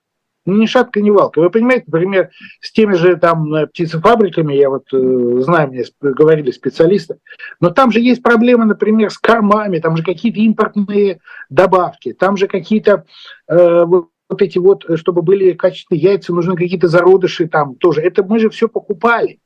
ни 0.46 0.66
шатка, 0.66 1.02
ни 1.02 1.10
валка. 1.10 1.40
Вы 1.40 1.50
понимаете, 1.50 1.86
например, 1.88 2.30
с 2.62 2.72
теми 2.72 2.94
же 2.94 3.16
там 3.18 3.54
э, 3.54 3.68
птицефабриками, 3.68 4.54
я 4.54 4.70
вот 4.70 4.86
э, 4.94 5.42
знаю, 5.42 5.70
мне 5.70 5.84
говорили 6.02 6.52
специалисты, 6.52 7.18
но 7.60 7.72
там 7.72 7.92
же 7.92 8.00
есть 8.00 8.22
проблемы, 8.22 8.66
например, 8.66 9.10
с 9.10 9.18
кормами, 9.18 9.80
там 9.80 9.98
же 9.98 10.04
какие-то 10.04 10.40
импортные 10.40 11.20
добавки, 11.50 12.14
там 12.14 12.38
же 12.38 12.48
какие-то 12.48 13.06
э, 13.48 13.86
вот 13.86 14.42
эти 14.42 14.58
вот, 14.58 14.86
чтобы 14.96 15.22
были 15.22 15.54
качественные 15.54 16.02
яйца, 16.02 16.34
нужны 16.34 16.56
какие-то 16.56 16.88
зародыши 16.88 17.48
там 17.48 17.76
тоже. 17.76 18.02
Это 18.02 18.24
мы 18.24 18.40
же 18.40 18.50
все 18.50 18.68
покупали. 18.68 19.40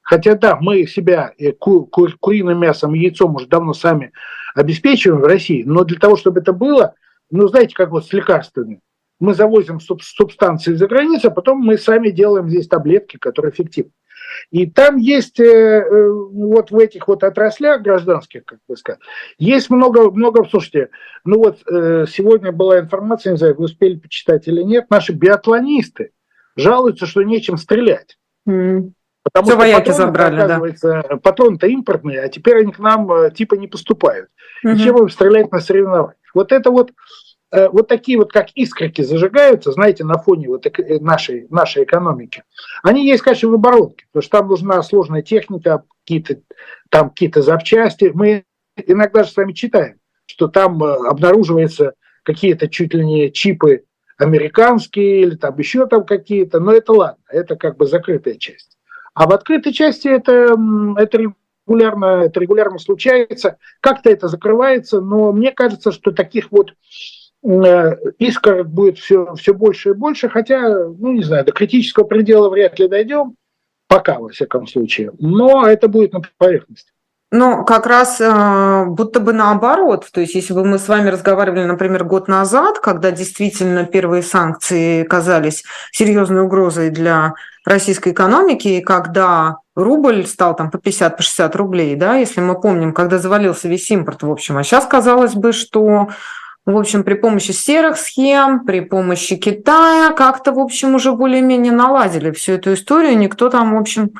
Хотя 0.00 0.34
да, 0.34 0.58
мы 0.60 0.86
себя 0.86 1.32
э, 1.38 1.52
ку- 1.52 1.86
ку- 1.86 2.08
куриным 2.20 2.58
мясом 2.60 2.94
и 2.94 2.98
яйцом 2.98 3.36
уже 3.36 3.46
давно 3.46 3.72
сами 3.72 4.12
обеспечиваем 4.54 5.22
в 5.22 5.26
России, 5.26 5.62
но 5.64 5.84
для 5.84 5.98
того, 5.98 6.16
чтобы 6.16 6.40
это 6.40 6.52
было, 6.52 6.94
ну 7.30 7.48
знаете, 7.48 7.74
как 7.74 7.90
вот 7.90 8.06
с 8.06 8.12
лекарствами– 8.12 8.80
мы 9.22 9.34
завозим 9.34 9.78
субстанции 9.80 10.74
за 10.74 10.88
границу, 10.88 11.28
а 11.28 11.30
потом 11.30 11.58
мы 11.58 11.78
сами 11.78 12.10
делаем 12.10 12.48
здесь 12.48 12.66
таблетки, 12.66 13.18
которые 13.18 13.52
эффективны. 13.52 13.92
И 14.50 14.66
там 14.66 14.96
есть 14.96 15.38
э, 15.38 15.44
э, 15.44 16.10
вот 16.10 16.72
в 16.72 16.78
этих 16.78 17.06
вот 17.06 17.22
отраслях 17.22 17.82
гражданских, 17.82 18.44
как 18.44 18.58
бы 18.68 18.76
сказать, 18.76 19.00
есть 19.38 19.70
много, 19.70 20.10
много, 20.10 20.44
слушайте, 20.50 20.88
ну 21.24 21.38
вот 21.38 21.60
э, 21.70 22.06
сегодня 22.08 22.50
была 22.50 22.80
информация, 22.80 23.32
не 23.32 23.38
знаю, 23.38 23.54
вы 23.56 23.66
успели 23.66 23.96
почитать 23.96 24.48
или 24.48 24.62
нет, 24.62 24.86
наши 24.90 25.12
биатлонисты 25.12 26.10
жалуются, 26.56 27.06
что 27.06 27.22
нечем 27.22 27.58
стрелять. 27.58 28.18
Mm. 28.48 28.90
Потому 29.22 29.44
Все 29.44 29.52
что 29.52 29.60
вояки 29.60 29.90
забрали, 29.92 30.40
оказывается, 30.40 31.04
да. 31.08 31.16
патроны-то 31.18 31.68
импортные, 31.68 32.22
а 32.22 32.28
теперь 32.28 32.62
они 32.62 32.72
к 32.72 32.80
нам 32.80 33.30
типа 33.30 33.54
не 33.54 33.68
поступают. 33.68 34.30
Mm-hmm. 34.66 34.74
И 34.74 34.78
чем 34.78 34.96
им 34.98 35.08
стрелять 35.08 35.52
на 35.52 35.60
соревнованиях? 35.60 36.16
Вот 36.34 36.50
это 36.50 36.72
вот 36.72 36.90
вот 37.52 37.86
такие 37.86 38.16
вот 38.16 38.32
как 38.32 38.48
искорки 38.54 39.02
зажигаются, 39.02 39.72
знаете, 39.72 40.04
на 40.04 40.18
фоне 40.18 40.48
вот 40.48 40.66
э, 40.66 40.98
нашей, 41.00 41.46
нашей 41.50 41.84
экономики, 41.84 42.44
они 42.82 43.06
есть, 43.06 43.22
конечно, 43.22 43.50
в 43.50 43.54
оборонке, 43.54 44.06
потому 44.10 44.22
что 44.22 44.38
там 44.38 44.48
нужна 44.48 44.82
сложная 44.82 45.22
техника, 45.22 45.84
какие-то 46.00 46.40
там 46.88 47.10
какие-то 47.10 47.42
запчасти. 47.42 48.10
Мы 48.14 48.44
иногда 48.86 49.22
же 49.24 49.30
с 49.30 49.36
вами 49.36 49.52
читаем, 49.52 49.96
что 50.24 50.48
там 50.48 50.82
э, 50.82 51.08
обнаруживаются 51.08 51.92
какие-то 52.22 52.68
чуть 52.68 52.94
ли 52.94 53.04
не 53.04 53.30
чипы 53.30 53.84
американские 54.16 55.20
или 55.20 55.36
там 55.36 55.58
еще 55.58 55.86
там 55.86 56.06
какие-то, 56.06 56.58
но 56.58 56.72
это 56.72 56.92
ладно, 56.92 57.22
это 57.28 57.56
как 57.56 57.76
бы 57.76 57.86
закрытая 57.86 58.36
часть. 58.36 58.78
А 59.12 59.28
в 59.28 59.32
открытой 59.32 59.74
части 59.74 60.08
это, 60.08 60.56
это 60.96 61.18
регулярно, 61.66 62.22
это 62.24 62.40
регулярно 62.40 62.78
случается, 62.78 63.58
как-то 63.80 64.08
это 64.08 64.28
закрывается, 64.28 65.02
но 65.02 65.32
мне 65.32 65.52
кажется, 65.52 65.92
что 65.92 66.12
таких 66.12 66.50
вот 66.50 66.72
Э, 66.72 67.21
искр 67.42 68.64
будет 68.64 68.98
все, 68.98 69.34
все 69.34 69.52
больше 69.52 69.90
и 69.90 69.94
больше, 69.94 70.28
хотя, 70.28 70.68
ну 70.88 71.12
не 71.12 71.22
знаю, 71.22 71.44
до 71.44 71.52
критического 71.52 72.04
предела 72.04 72.48
вряд 72.48 72.78
ли 72.78 72.88
дойдем, 72.88 73.34
пока, 73.88 74.18
во 74.18 74.28
всяком 74.28 74.66
случае, 74.66 75.12
но 75.18 75.66
это 75.66 75.88
будет 75.88 76.12
на 76.12 76.22
поверхности. 76.38 76.92
Ну, 77.34 77.64
как 77.64 77.86
раз 77.86 78.20
э, 78.20 78.84
будто 78.88 79.18
бы 79.18 79.32
наоборот. 79.32 80.06
То 80.12 80.20
есть, 80.20 80.34
если 80.34 80.52
бы 80.52 80.66
мы 80.66 80.78
с 80.78 80.86
вами 80.86 81.08
разговаривали, 81.08 81.64
например, 81.64 82.04
год 82.04 82.28
назад, 82.28 82.78
когда 82.78 83.10
действительно 83.10 83.86
первые 83.86 84.22
санкции 84.22 85.02
казались 85.04 85.64
серьезной 85.92 86.42
угрозой 86.42 86.90
для 86.90 87.32
российской 87.64 88.12
экономики, 88.12 88.68
и 88.68 88.80
когда 88.82 89.56
рубль 89.74 90.26
стал 90.26 90.54
там 90.54 90.70
по 90.70 90.76
50, 90.76 91.16
по 91.16 91.22
60 91.22 91.56
рублей, 91.56 91.96
да, 91.96 92.16
если 92.16 92.42
мы 92.42 92.60
помним, 92.60 92.92
когда 92.92 93.18
завалился 93.18 93.66
весь 93.66 93.90
импорт, 93.90 94.22
в 94.22 94.30
общем. 94.30 94.58
А 94.58 94.62
сейчас 94.62 94.84
казалось 94.84 95.34
бы, 95.34 95.52
что 95.52 96.10
в 96.64 96.76
общем, 96.76 97.02
при 97.02 97.14
помощи 97.14 97.50
серых 97.50 97.96
схем, 97.96 98.64
при 98.64 98.80
помощи 98.80 99.36
Китая 99.36 100.12
как-то, 100.12 100.52
в 100.52 100.60
общем, 100.60 100.94
уже 100.94 101.12
более-менее 101.12 101.72
наладили 101.72 102.30
всю 102.30 102.52
эту 102.52 102.74
историю. 102.74 103.18
Никто 103.18 103.48
там, 103.48 103.74
в 103.74 103.80
общем, 103.80 104.12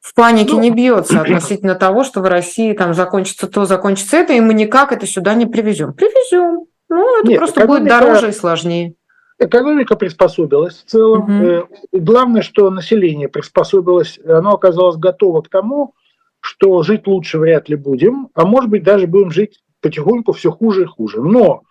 в 0.00 0.14
панике 0.14 0.52
ну, 0.52 0.60
не 0.60 0.70
бьется 0.70 1.20
относительно 1.22 1.74
того, 1.74 2.04
что 2.04 2.20
в 2.20 2.26
России 2.26 2.74
там 2.74 2.92
закончится 2.92 3.46
то, 3.46 3.64
закончится 3.64 4.18
это, 4.18 4.34
и 4.34 4.40
мы 4.40 4.52
никак 4.52 4.92
это 4.92 5.06
сюда 5.06 5.34
не 5.34 5.46
привезем. 5.46 5.94
Привезем. 5.94 6.66
Ну, 6.90 7.20
это 7.20 7.28
Нет, 7.28 7.38
просто 7.38 7.66
будет 7.66 7.84
дороже 7.84 8.28
и 8.28 8.32
сложнее. 8.32 8.94
Экономика 9.38 9.94
приспособилась 9.96 10.82
в 10.84 10.90
целом. 10.90 11.42
Угу. 11.42 11.68
Главное, 11.92 12.42
что 12.42 12.68
население 12.70 13.28
приспособилось, 13.28 14.18
оно 14.26 14.54
оказалось 14.54 14.96
готово 14.96 15.42
к 15.42 15.48
тому, 15.48 15.94
что 16.40 16.82
жить 16.82 17.06
лучше 17.06 17.38
вряд 17.38 17.68
ли 17.68 17.76
будем, 17.76 18.28
а 18.34 18.44
может 18.44 18.68
быть 18.68 18.82
даже 18.82 19.06
будем 19.06 19.30
жить 19.30 19.60
потихоньку 19.80 20.32
все 20.32 20.50
хуже 20.50 20.82
и 20.82 20.86
хуже. 20.86 21.20
Но 21.20 21.62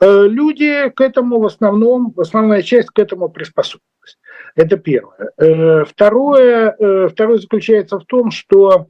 э, 0.00 0.26
люди 0.26 0.90
к 0.90 1.00
этому 1.00 1.40
в 1.40 1.46
основном, 1.46 2.12
основная 2.16 2.62
часть 2.62 2.90
к 2.90 2.98
этому 2.98 3.28
приспособилась. 3.28 4.18
Это 4.54 4.76
первое. 4.76 5.32
Э, 5.36 5.84
второе, 5.84 6.74
э, 6.78 7.08
второе 7.08 7.38
заключается 7.38 7.98
в 7.98 8.04
том, 8.04 8.30
что, 8.30 8.88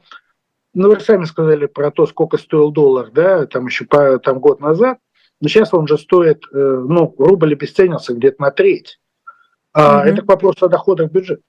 ну 0.74 0.88
вы 0.88 1.00
сами 1.00 1.24
сказали 1.24 1.66
про 1.66 1.90
то, 1.90 2.06
сколько 2.06 2.38
стоил 2.38 2.70
доллар, 2.70 3.10
да, 3.10 3.46
там 3.46 3.66
еще 3.66 3.84
по, 3.84 4.18
там 4.18 4.38
год 4.38 4.60
назад, 4.60 4.98
но 5.40 5.48
сейчас 5.48 5.72
он 5.72 5.86
же 5.86 5.98
стоит, 5.98 6.44
э, 6.52 6.56
ну, 6.56 7.14
рубль 7.18 7.52
обесценился 7.52 8.14
где-то 8.14 8.42
на 8.42 8.50
треть. 8.50 8.98
А 9.72 10.04
mm-hmm. 10.04 10.10
Это 10.10 10.22
к 10.22 10.28
вопросу 10.28 10.66
о 10.66 10.68
доходах 10.68 11.10
бюджета. 11.10 11.42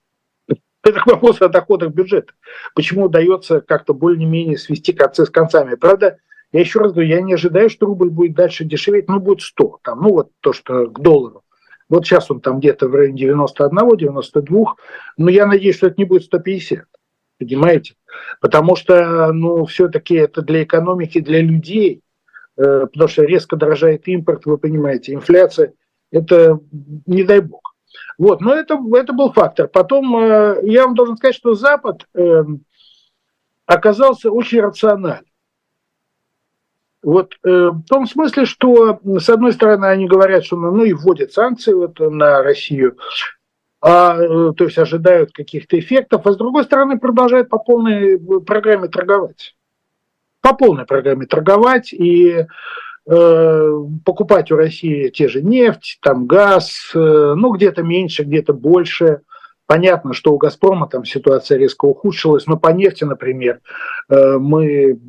Это 0.83 0.99
к 0.99 1.07
вопросу 1.07 1.45
о 1.45 1.49
доходах 1.49 1.91
бюджета. 1.91 2.33
Почему 2.75 3.05
удается 3.05 3.61
как-то 3.61 3.93
более-менее 3.93 4.57
свести 4.57 4.93
концы 4.93 5.25
с 5.25 5.29
концами. 5.29 5.75
Правда, 5.75 6.17
я 6.51 6.59
еще 6.59 6.79
раз 6.79 6.91
говорю, 6.91 7.09
я 7.09 7.21
не 7.21 7.33
ожидаю, 7.33 7.69
что 7.69 7.85
рубль 7.85 8.09
будет 8.09 8.33
дальше 8.33 8.65
дешеветь, 8.65 9.07
ну, 9.07 9.19
будет 9.19 9.41
100, 9.41 9.79
там, 9.83 10.01
ну, 10.01 10.09
вот 10.09 10.31
то, 10.39 10.53
что 10.53 10.89
к 10.89 10.99
доллару. 10.99 11.43
Вот 11.89 12.05
сейчас 12.05 12.29
он 12.29 12.39
там 12.39 12.59
где-то 12.59 12.87
в 12.87 12.95
районе 12.95 13.29
91-92, 13.29 14.65
но 15.17 15.29
я 15.29 15.45
надеюсь, 15.45 15.75
что 15.75 15.87
это 15.87 15.95
не 15.97 16.05
будет 16.05 16.23
150, 16.23 16.85
понимаете? 17.39 17.95
Потому 18.41 18.75
что, 18.75 19.31
ну, 19.31 19.65
все-таки 19.65 20.15
это 20.15 20.41
для 20.41 20.63
экономики, 20.63 21.19
для 21.19 21.41
людей, 21.41 22.01
э, 22.57 22.87
потому 22.91 23.09
что 23.09 23.23
резко 23.23 23.55
дорожает 23.55 24.07
импорт, 24.07 24.45
вы 24.45 24.57
понимаете, 24.57 25.13
инфляция, 25.13 25.73
это 26.11 26.59
не 27.05 27.23
дай 27.23 27.41
бог. 27.41 27.75
Вот, 28.17 28.41
но 28.41 28.53
это, 28.53 28.77
это 28.95 29.13
был 29.13 29.31
фактор. 29.31 29.67
Потом 29.67 30.15
э, 30.17 30.59
я 30.63 30.85
вам 30.85 30.93
должен 30.93 31.17
сказать, 31.17 31.35
что 31.35 31.53
Запад 31.53 32.05
э, 32.13 32.43
оказался 33.65 34.29
очень 34.29 34.61
рациональным. 34.61 35.28
Вот 37.01 37.33
э, 37.45 37.49
в 37.49 37.83
том 37.85 38.05
смысле, 38.07 38.45
что 38.45 38.99
с 39.03 39.29
одной 39.29 39.53
стороны 39.53 39.85
они 39.85 40.07
говорят, 40.07 40.43
что 40.43 40.57
ну 40.57 40.83
и 40.83 40.93
вводят 40.93 41.31
санкции 41.31 41.73
вот 41.73 41.99
на 41.99 42.43
Россию, 42.43 42.97
а, 43.81 44.17
э, 44.17 44.53
то 44.57 44.65
есть 44.65 44.77
ожидают 44.77 45.31
каких-то 45.31 45.79
эффектов, 45.79 46.27
а 46.27 46.33
с 46.33 46.37
другой 46.37 46.65
стороны 46.65 46.99
продолжают 46.99 47.49
по 47.49 47.57
полной 47.57 48.19
программе 48.41 48.89
торговать. 48.89 49.55
По 50.41 50.53
полной 50.53 50.85
программе 50.85 51.25
торговать 51.25 51.93
и 51.93 52.45
э, 53.09 53.71
покупать 54.05 54.51
у 54.51 54.57
России 54.57 55.09
те 55.09 55.29
же 55.29 55.41
нефть, 55.41 55.99
там 56.01 56.27
газ, 56.27 56.91
э, 56.93 56.97
ну 56.97 57.51
где-то 57.51 57.83
меньше, 57.83 58.23
где-то 58.23 58.53
больше. 58.53 59.21
Понятно, 59.69 60.13
что 60.15 60.33
у 60.33 60.37
«Газпрома» 60.39 60.87
там 60.87 61.05
ситуация 61.05 61.59
резко 61.59 61.85
ухудшилась, 61.85 62.47
но 62.47 62.57
по 62.57 62.69
нефти, 62.69 63.03
например, 63.03 63.61
э, 64.09 64.39
мы, 64.39 64.99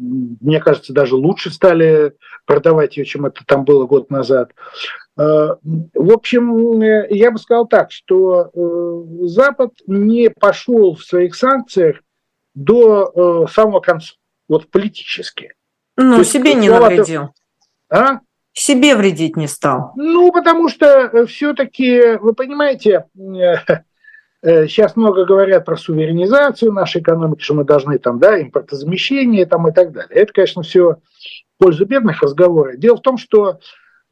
мне 0.42 0.60
кажется, 0.60 0.92
даже 0.92 1.16
лучше 1.16 1.50
стали 1.50 2.12
продавать 2.44 2.98
ее, 2.98 3.06
чем 3.06 3.24
это 3.24 3.42
там 3.46 3.64
было 3.64 3.86
год 3.86 4.10
назад. 4.10 4.52
Э, 5.18 5.54
в 5.62 6.12
общем, 6.12 6.78
э, 6.82 7.06
я 7.08 7.30
бы 7.30 7.38
сказал 7.38 7.68
так, 7.68 7.90
что 7.90 8.50
Запад 9.22 9.70
не 9.86 10.28
пошел 10.28 10.94
в 10.94 11.04
своих 11.04 11.36
санкциях 11.36 11.96
до 12.54 13.46
самого 13.50 13.80
конца, 13.80 14.12
вот 14.46 14.70
политически. 14.70 15.54
Ну, 15.96 16.22
себе 16.22 16.52
не 16.52 16.68
навредил. 16.68 17.30
А? 17.88 18.20
Себе 18.52 18.94
вредить 18.94 19.38
не 19.38 19.46
стал. 19.46 19.92
Ну, 19.96 20.30
потому 20.32 20.68
что 20.68 21.24
все-таки, 21.26 22.18
вы 22.20 22.34
понимаете, 22.34 23.06
Сейчас 24.42 24.92
э, 24.92 25.00
много 25.00 25.24
говорят 25.24 25.64
про 25.64 25.76
суверенизацию 25.76 26.72
нашей 26.72 27.02
экономики, 27.02 27.42
что 27.42 27.54
мы 27.54 27.64
должны 27.64 27.98
там, 27.98 28.18
да, 28.18 28.40
импортозамещение 28.40 29.46
там 29.46 29.68
и 29.68 29.72
так 29.72 29.92
далее. 29.92 30.10
Это, 30.10 30.32
конечно, 30.32 30.62
все 30.62 30.94
в 30.94 31.62
пользу 31.62 31.84
бедных 31.84 32.22
разговоров. 32.22 32.78
Дело 32.78 32.96
в 32.96 33.02
том, 33.02 33.18
что 33.18 33.60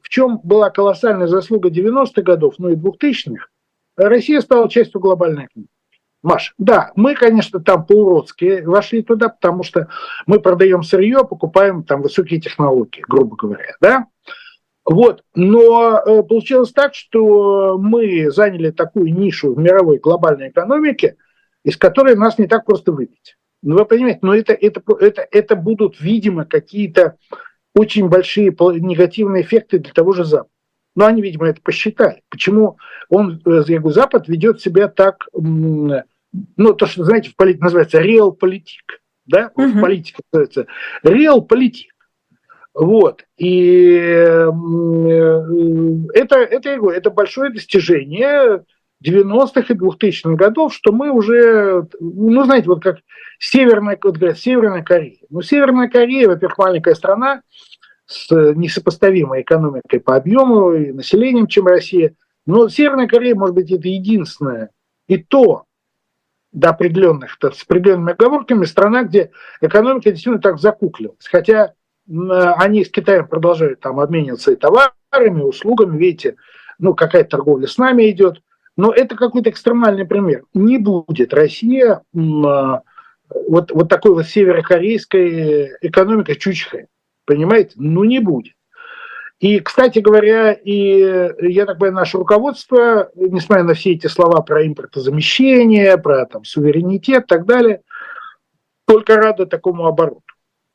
в 0.01 0.09
чем 0.09 0.41
была 0.43 0.71
колоссальная 0.71 1.27
заслуга 1.27 1.71
90-х 1.71 2.23
годов, 2.23 2.55
ну 2.59 2.69
и 2.69 2.77
2000-х, 2.77 3.47
Россия 3.97 4.41
стала 4.41 4.69
частью 4.69 5.01
глобальной 5.01 5.47
экономики. 5.47 5.73
Маш, 6.23 6.55
да, 6.59 6.91
мы, 6.97 7.14
конечно, 7.14 7.61
там 7.61 7.87
по-уродски 7.87 8.62
вошли 8.62 9.03
туда, 9.03 9.29
потому 9.29 9.62
что 9.62 9.88
мы 10.27 10.41
продаем 10.41 10.83
сырье, 10.83 11.25
покупаем 11.25 11.85
там 11.85 12.03
высокие 12.03 12.41
технологии, 12.41 13.05
грубо 13.07 13.37
говоря, 13.37 13.77
да. 13.81 14.07
Вот. 14.88 15.22
Но 15.35 15.98
э, 15.98 16.22
получилось 16.22 16.72
так, 16.72 16.94
что 16.94 17.77
мы 17.79 18.31
заняли 18.31 18.70
такую 18.70 19.14
нишу 19.14 19.55
в 19.55 19.59
мировой 19.59 19.98
глобальной 19.98 20.48
экономике, 20.48 21.16
из 21.62 21.77
которой 21.77 22.16
нас 22.16 22.38
не 22.38 22.46
так 22.46 22.64
просто 22.64 22.90
выбить. 22.92 23.37
Ну, 23.62 23.77
вы 23.77 23.85
понимаете, 23.85 24.20
но 24.22 24.35
это, 24.35 24.55
это, 24.55 24.83
это, 24.98 25.29
это 25.31 25.57
будут, 25.57 26.01
видимо, 26.01 26.46
какие-то 26.46 27.16
очень 27.74 28.09
большие 28.09 28.46
негативные 28.46 29.42
эффекты 29.42 29.79
для 29.79 29.92
того 29.92 30.14
же 30.14 30.24
Запада. 30.24 30.51
Но 30.96 31.05
они, 31.05 31.20
видимо, 31.20 31.48
это 31.48 31.61
посчитали. 31.61 32.22
Почему 32.31 32.79
он, 33.11 33.42
э, 33.44 33.62
я 33.66 33.81
говорю, 33.81 33.90
Запад 33.90 34.27
ведет 34.27 34.62
себя 34.62 34.88
так, 34.88 35.29
ну, 35.35 36.03
то, 36.74 36.87
что, 36.87 37.05
знаете, 37.05 37.29
в 37.29 37.37
политике 37.37 37.64
называется 37.64 38.01
реал 38.01 38.33
политик. 38.33 39.03
Да? 39.27 39.51
Угу. 39.55 39.66
В 39.66 39.81
политике 39.83 40.22
называется 40.33 40.66
реал 41.03 41.42
политик. 41.42 41.92
Вот. 42.79 43.25
И 43.37 43.97
э, 43.99 44.51
это, 46.14 46.37
это, 46.37 46.71
это 46.71 47.11
большое 47.11 47.51
достижение 47.51 48.64
90-х 49.05 49.75
и 49.75 49.77
2000-х 49.77 50.37
годов, 50.37 50.73
что 50.73 50.93
мы 50.93 51.11
уже, 51.11 51.88
ну, 51.99 52.45
знаете, 52.45 52.69
вот 52.69 52.81
как 52.81 52.99
Северная, 53.41 53.99
вот 54.01 54.17
говорят, 54.17 54.38
Северная 54.38 54.85
Корея. 54.85 55.19
Ну, 55.29 55.43
Северная 55.43 55.88
Корея, 55.88 56.29
во-первых, 56.29 56.59
маленькая 56.59 56.95
страна 56.95 57.43
с 58.07 58.31
несопоставимой 58.31 59.43
экономикой 59.43 59.99
по 59.99 60.14
объему 60.14 60.73
и 60.73 60.93
населением, 60.93 61.49
чем 61.49 61.67
Россия. 61.67 62.14
Но 62.47 62.69
Северная 62.69 63.09
Корея, 63.09 63.35
может 63.35 63.57
быть, 63.57 63.73
это 63.73 63.88
единственная, 63.88 64.71
и 65.09 65.19
то 65.19 65.64
до 66.53 66.71
определенных, 66.71 67.38
с 67.41 67.62
определенными 67.64 68.12
оговорками, 68.12 68.64
страна, 68.67 69.03
где 69.03 69.33
экономика 69.61 70.11
действительно 70.11 70.41
так 70.41 70.61
закуклилась. 70.61 71.27
Хотя 71.29 71.75
они 72.09 72.85
с 72.85 72.90
Китаем 72.90 73.29
продолжают 73.29 73.81
там 73.81 74.01
обмениваться 74.01 74.53
и 74.53 74.57
товарами, 74.57 75.40
и 75.40 75.44
услугами, 75.44 75.99
видите, 75.99 76.37
ну, 76.79 76.94
какая-то 76.94 77.31
торговля 77.31 77.66
с 77.66 77.79
нами 77.79 78.11
идет. 78.11 78.42
Но 78.77 78.92
это 78.92 79.16
какой-то 79.16 79.51
экстремальный 79.51 80.07
пример. 80.07 80.44
Не 80.55 80.79
будет 80.79 81.35
Россия 81.35 82.03
а, 82.14 82.83
вот, 83.49 83.73
вот 83.73 83.88
такой 83.88 84.14
вот 84.14 84.27
северокорейской 84.27 85.73
экономикой 85.81 86.37
чучхой. 86.37 86.87
Понимаете? 87.27 87.73
Ну, 87.77 88.05
не 88.05 88.21
будет. 88.21 88.55
И, 89.40 89.61
кстати 89.61 89.99
говоря, 89.99 90.53
и, 90.53 91.31
я 91.40 91.66
так 91.66 91.79
понимаю, 91.79 91.94
наше 91.94 92.18
руководство, 92.18 93.11
несмотря 93.14 93.64
на 93.64 93.75
все 93.75 93.92
эти 93.92 94.07
слова 94.07 94.40
про 94.42 94.66
импортозамещение, 94.66 95.99
про 95.99 96.27
там, 96.27 96.44
суверенитет 96.44 97.25
и 97.25 97.27
так 97.27 97.47
далее, 97.47 97.83
только 98.87 99.16
рады 99.16 99.47
такому 99.47 99.87
обороту 99.87 100.23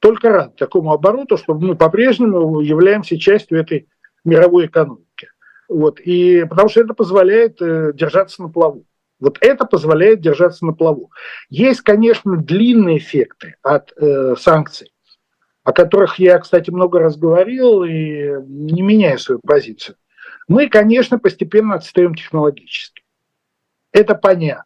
только 0.04 0.30
рад 0.30 0.58
такому 0.58 0.92
обороту, 0.92 1.38
что 1.38 1.54
мы 1.54 1.78
по-прежнему 1.78 2.60
являемся 2.60 3.18
частью 3.18 3.58
этой 3.58 3.88
мировой 4.26 4.66
экономики. 4.66 5.30
Вот. 5.70 6.02
И 6.02 6.44
потому 6.50 6.68
что 6.68 6.82
это 6.82 6.94
позволяет 6.94 7.62
э, 7.62 7.94
держаться 7.94 8.42
на 8.42 8.50
плаву. 8.50 8.86
Вот 9.22 9.38
это 9.40 9.64
позволяет 9.64 10.20
держаться 10.20 10.66
на 10.66 10.74
плаву. 10.74 11.10
Есть, 11.50 11.84
конечно, 11.84 12.36
длинные 12.36 12.98
эффекты 12.98 13.56
от 13.64 13.94
э, 13.96 14.36
санкций, 14.38 14.92
о 15.64 15.72
которых 15.72 16.20
я, 16.20 16.38
кстати, 16.40 16.70
много 16.70 17.00
раз 17.00 17.16
говорил 17.16 17.86
и 17.86 18.42
не 18.46 18.82
меняю 18.82 19.18
свою 19.20 19.40
позицию. 19.40 19.96
Мы, 20.50 20.68
конечно, 20.68 21.18
постепенно 21.18 21.76
отстаем 21.76 22.14
технологически. 22.14 23.04
Это 23.94 24.16
понятно. 24.16 24.66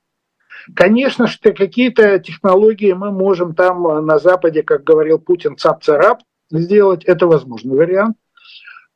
Конечно 0.76 1.28
что 1.28 1.54
какие-то 1.54 2.20
технологии 2.20 2.92
мы 2.94 3.12
можем 3.12 3.56
там 3.56 3.88
э, 3.88 4.02
на 4.02 4.20
Западе, 4.20 4.64
как 4.64 4.84
говорил 4.84 5.20
Путин, 5.20 5.56
цап-царап 5.58 6.20
сделать. 6.50 7.06
Это 7.06 7.28
возможный 7.28 7.76
вариант. 7.76 8.18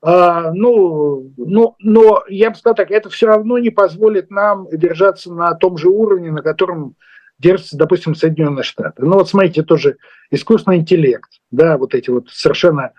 А, 0.04 0.52
ну, 0.52 1.32
ну, 1.38 1.76
но 1.80 2.24
я 2.28 2.50
бы 2.50 2.56
сказал 2.56 2.76
так, 2.76 2.90
это 2.90 3.10
все 3.10 3.28
равно 3.28 3.60
не 3.60 3.70
позволит 3.70 4.32
нам 4.32 4.68
держаться 4.72 5.32
на 5.32 5.54
том 5.54 5.78
же 5.78 5.90
уровне, 5.90 6.32
на 6.32 6.42
котором 6.42 6.96
держатся, 7.38 7.78
допустим, 7.78 8.16
Соединенные 8.16 8.64
Штаты. 8.64 9.04
Ну 9.06 9.14
вот 9.14 9.30
смотрите, 9.30 9.64
тоже 9.64 9.98
искусственный 10.32 10.78
интеллект, 10.78 11.30
да, 11.52 11.78
вот 11.78 11.94
эти 11.94 12.10
вот 12.10 12.30
совершенно, 12.30 12.92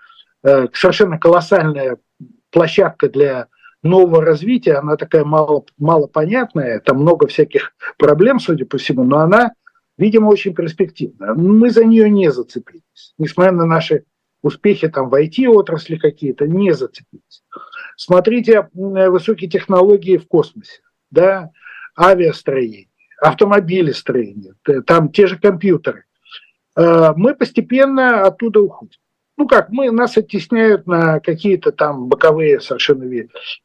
э, 0.43 0.67
совершенно 0.73 1.19
колоссальная 1.19 1.97
площадка 2.51 3.09
для 3.09 3.47
нового 3.83 4.23
развития, 4.23 4.75
она 4.75 4.95
такая 4.95 5.23
мало, 5.23 5.65
мало 5.77 6.07
понятная, 6.07 6.79
там 6.79 6.97
много 6.97 7.27
всяких 7.27 7.73
проблем, 7.97 8.39
судя 8.39 8.65
по 8.65 8.77
всему, 8.77 9.03
но 9.03 9.19
она, 9.19 9.51
видимо, 9.97 10.27
очень 10.27 10.55
перспективная. 10.55 11.33
Мы 11.33 11.69
за 11.69 11.83
нее 11.83 12.09
не 12.09 12.31
зацепились, 12.31 13.13
несмотря 13.17 13.51
на 13.51 13.65
наши 13.65 14.05
успехи 14.41 14.87
там 14.89 15.09
в 15.09 15.15
IT-отрасли 15.15 15.97
какие-то 15.97 16.47
не 16.47 16.73
зацепились. 16.73 17.43
Смотрите 17.95 18.69
высокие 18.73 19.49
технологии 19.49 20.17
в 20.17 20.27
космосе, 20.27 20.81
да, 21.11 21.51
авиастроение, 21.97 22.89
автомобилестроение, 23.21 24.53
там 24.85 25.11
те 25.11 25.27
же 25.27 25.37
компьютеры. 25.37 26.05
Э, 26.75 27.13
мы 27.15 27.35
постепенно 27.35 28.25
оттуда 28.25 28.61
уходим. 28.61 28.99
Ну 29.43 29.49
как, 29.49 29.71
мы, 29.71 29.91
нас 29.91 30.15
оттесняют 30.15 30.87
на 30.87 31.19
какие-то 31.19 31.73
там 31.73 32.07
боковые 32.07 32.61
совершенно 32.61 33.03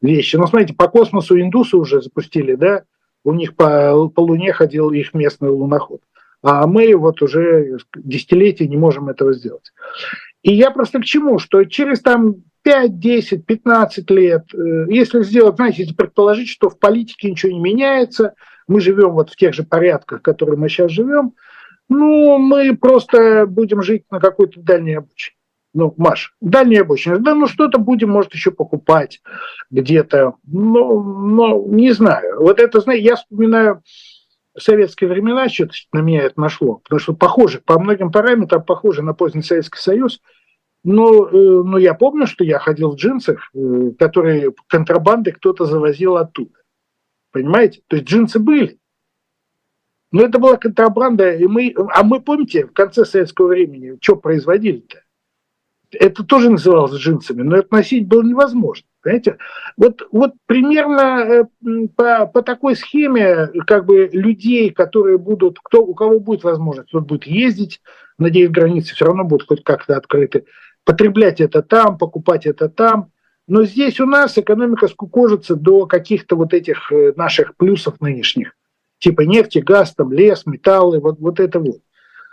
вещи. 0.01 0.35
Но 0.35 0.45
смотрите, 0.45 0.73
по 0.73 0.89
космосу 0.89 1.39
индусы 1.39 1.77
уже 1.77 2.01
запустили, 2.01 2.55
да, 2.55 2.83
у 3.23 3.33
них 3.33 3.55
по, 3.55 4.09
по 4.09 4.19
Луне 4.19 4.51
ходил 4.51 4.91
их 4.91 5.13
местный 5.13 5.47
луноход. 5.47 6.01
А 6.43 6.67
мы 6.67 6.93
вот 6.97 7.21
уже 7.21 7.77
десятилетия 7.95 8.67
не 8.67 8.75
можем 8.75 9.07
этого 9.07 9.31
сделать. 9.31 9.71
И 10.43 10.53
я 10.53 10.71
просто 10.71 10.99
к 10.99 11.05
чему, 11.05 11.39
что 11.39 11.63
через 11.63 12.01
там 12.01 12.43
5, 12.63 12.99
10, 12.99 13.45
15 13.45 14.11
лет, 14.11 14.53
э, 14.53 14.85
если 14.89 15.23
сделать, 15.23 15.55
знаете, 15.55 15.83
если 15.83 15.95
предположить, 15.95 16.49
что 16.49 16.69
в 16.69 16.77
политике 16.77 17.31
ничего 17.31 17.53
не 17.53 17.59
меняется, 17.61 18.33
мы 18.67 18.81
живем 18.81 19.11
вот 19.11 19.29
в 19.29 19.37
тех 19.37 19.53
же 19.53 19.63
порядках, 19.63 20.19
в 20.19 20.23
которых 20.23 20.59
мы 20.59 20.67
сейчас 20.67 20.91
живем, 20.91 21.35
ну, 21.87 22.37
мы 22.37 22.75
просто 22.75 23.45
будем 23.47 23.81
жить 23.81 24.03
на 24.11 24.19
какой-то 24.19 24.59
дальней 24.59 24.95
обочине. 24.95 25.38
Ну, 25.73 25.93
Маш, 25.97 26.35
дальняя 26.41 26.81
обочина. 26.81 27.19
Да, 27.19 27.35
ну 27.35 27.47
что-то 27.47 27.77
будем, 27.77 28.09
может, 28.09 28.33
еще 28.33 28.51
покупать 28.51 29.21
где-то. 29.69 30.35
Ну, 30.43 31.03
ну, 31.03 31.67
не 31.71 31.91
знаю. 31.91 32.39
Вот 32.41 32.59
это, 32.59 32.79
знаете, 32.79 33.05
я 33.05 33.15
вспоминаю 33.15 33.83
советские 34.57 35.09
времена, 35.09 35.47
что-то 35.47 35.73
на 35.93 35.99
меня 35.99 36.23
это 36.23 36.39
нашло. 36.39 36.75
Потому 36.83 36.99
что 36.99 37.13
похоже, 37.13 37.61
по 37.63 37.79
многим 37.79 38.11
параметрам 38.11 38.63
похоже 38.63 39.03
на 39.03 39.13
поздний 39.13 39.43
Советский 39.43 39.79
Союз. 39.79 40.21
Но, 40.83 41.27
э, 41.27 41.31
но 41.33 41.77
я 41.77 41.93
помню, 41.93 42.25
что 42.25 42.43
я 42.43 42.57
ходил 42.57 42.91
в 42.91 42.95
джинсах, 42.95 43.51
э, 43.53 43.91
которые 43.99 44.53
контрабанды 44.67 45.33
кто-то 45.33 45.65
завозил 45.65 46.17
оттуда. 46.17 46.53
Понимаете? 47.31 47.81
То 47.87 47.97
есть 47.97 48.07
джинсы 48.07 48.39
были. 48.39 48.79
Но 50.11 50.23
это 50.23 50.39
была 50.39 50.57
контрабанда, 50.57 51.35
и 51.35 51.45
мы, 51.45 51.75
а 51.93 52.03
мы 52.03 52.19
помните, 52.21 52.65
в 52.65 52.73
конце 52.73 53.05
советского 53.05 53.47
времени, 53.47 53.97
что 54.01 54.15
производили-то? 54.15 55.03
Это 55.91 56.23
тоже 56.23 56.49
называлось 56.49 56.93
джинсами, 56.93 57.41
но 57.41 57.57
это 57.57 57.67
носить 57.71 58.07
было 58.07 58.21
невозможно. 58.21 58.85
Понимаете? 59.01 59.37
Вот, 59.77 60.07
вот 60.11 60.33
примерно 60.45 61.19
э, 61.21 61.87
по, 61.95 62.25
по 62.27 62.41
такой 62.41 62.75
схеме 62.75 63.47
как 63.65 63.85
бы 63.85 64.09
людей, 64.11 64.71
которые 64.71 65.17
будут, 65.17 65.59
кто, 65.63 65.83
у 65.83 65.93
кого 65.93 66.19
будет 66.19 66.43
возможность, 66.43 66.89
кто 66.89 66.99
будет 66.99 67.25
ездить, 67.25 67.81
надеюсь, 68.17 68.51
границы 68.51 68.93
все 68.93 69.05
равно 69.05 69.23
будут 69.23 69.47
хоть 69.47 69.63
как-то 69.63 69.95
открыты, 69.95 70.45
потреблять 70.83 71.39
это 71.39 71.61
там, 71.61 71.97
покупать 71.97 72.45
это 72.45 72.67
там. 72.67 73.11
Но 73.47 73.63
здесь 73.63 73.99
у 73.99 74.05
нас 74.05 74.37
экономика 74.37 74.87
скукожится 74.87 75.55
до 75.55 75.87
каких-то 75.87 76.35
вот 76.35 76.53
этих 76.53 76.91
э, 76.91 77.13
наших 77.15 77.55
плюсов 77.55 77.99
нынешних, 78.01 78.53
типа 78.99 79.21
нефти, 79.21 79.59
газ, 79.59 79.95
там, 79.95 80.11
лес, 80.11 80.45
металлы, 80.45 80.99
вот, 80.99 81.19
вот 81.19 81.39
это 81.39 81.59
вот. 81.59 81.79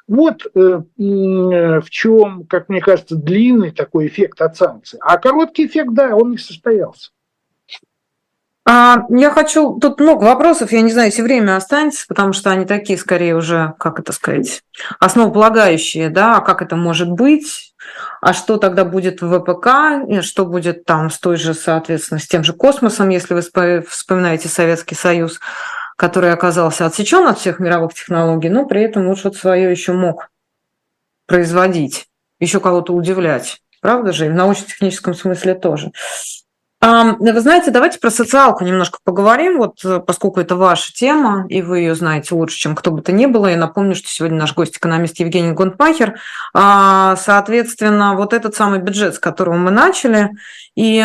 Вот 0.08 0.46
э, 0.54 0.58
э, 0.58 0.82
в 0.98 1.90
чем, 1.90 2.46
как 2.46 2.68
мне 2.68 2.80
кажется, 2.80 3.16
длинный 3.16 3.72
такой 3.72 4.06
эффект 4.06 4.40
от 4.40 4.56
санкций. 4.56 5.00
А 5.02 5.18
короткий 5.18 5.66
эффект, 5.66 5.92
да, 5.92 6.14
он 6.14 6.30
не 6.30 6.38
состоялся. 6.38 7.10
А, 8.68 9.04
я 9.10 9.30
хочу, 9.30 9.78
тут 9.78 10.00
много 10.00 10.24
вопросов, 10.24 10.72
я 10.72 10.80
не 10.80 10.90
знаю, 10.90 11.10
если 11.10 11.22
время 11.22 11.56
останется, 11.56 12.04
потому 12.08 12.32
что 12.32 12.50
они 12.50 12.64
такие, 12.64 12.98
скорее 12.98 13.36
уже, 13.36 13.74
как 13.78 14.00
это 14.00 14.12
сказать, 14.12 14.62
основополагающие, 14.98 16.10
да, 16.10 16.38
а 16.38 16.40
как 16.40 16.62
это 16.62 16.74
может 16.74 17.08
быть, 17.08 17.74
а 18.20 18.32
что 18.32 18.56
тогда 18.56 18.84
будет 18.84 19.22
в 19.22 19.38
ВПК, 19.38 20.22
что 20.22 20.46
будет 20.46 20.84
там 20.84 21.10
с 21.10 21.18
той 21.20 21.36
же, 21.36 21.54
соответственно, 21.54 22.18
с 22.18 22.26
тем 22.26 22.42
же 22.42 22.54
космосом, 22.54 23.08
если 23.08 23.34
вы 23.34 23.84
вспоминаете 23.88 24.48
Советский 24.48 24.96
Союз, 24.96 25.38
который 25.96 26.32
оказался 26.32 26.86
отсечен 26.86 27.26
от 27.26 27.38
всех 27.38 27.58
мировых 27.58 27.94
технологий, 27.94 28.48
но 28.48 28.66
при 28.66 28.82
этом 28.82 29.08
вот 29.08 29.18
что-то 29.18 29.38
свое 29.38 29.70
еще 29.70 29.92
мог 29.92 30.30
производить, 31.26 32.06
еще 32.38 32.60
кого-то 32.60 32.92
удивлять. 32.92 33.60
Правда 33.80 34.12
же? 34.12 34.26
И 34.26 34.28
в 34.28 34.34
научно-техническом 34.34 35.14
смысле 35.14 35.54
тоже. 35.54 35.92
Вы 36.80 37.40
знаете, 37.40 37.70
давайте 37.70 37.98
про 37.98 38.10
социалку 38.10 38.62
немножко 38.62 38.98
поговорим, 39.02 39.58
вот 39.58 39.82
э, 39.84 39.98
поскольку 39.98 40.40
это 40.40 40.56
ваша 40.56 40.92
тема, 40.92 41.46
и 41.48 41.62
вы 41.62 41.80
ее 41.80 41.94
знаете 41.94 42.34
лучше, 42.34 42.58
чем 42.58 42.76
кто 42.76 42.90
бы 42.90 43.00
то 43.00 43.12
ни 43.12 43.26
было. 43.26 43.46
Я 43.46 43.56
напомню, 43.56 43.96
что 43.96 44.08
сегодня 44.08 44.38
наш 44.38 44.54
гость 44.54 44.76
экономист 44.76 45.18
Евгений 45.18 45.52
Гонтмахер. 45.52 46.20
А, 46.54 47.16
соответственно, 47.16 48.14
вот 48.14 48.34
этот 48.34 48.54
самый 48.54 48.78
бюджет, 48.78 49.14
с 49.14 49.18
которого 49.18 49.54
мы 49.56 49.70
начали, 49.70 50.30
и 50.76 51.02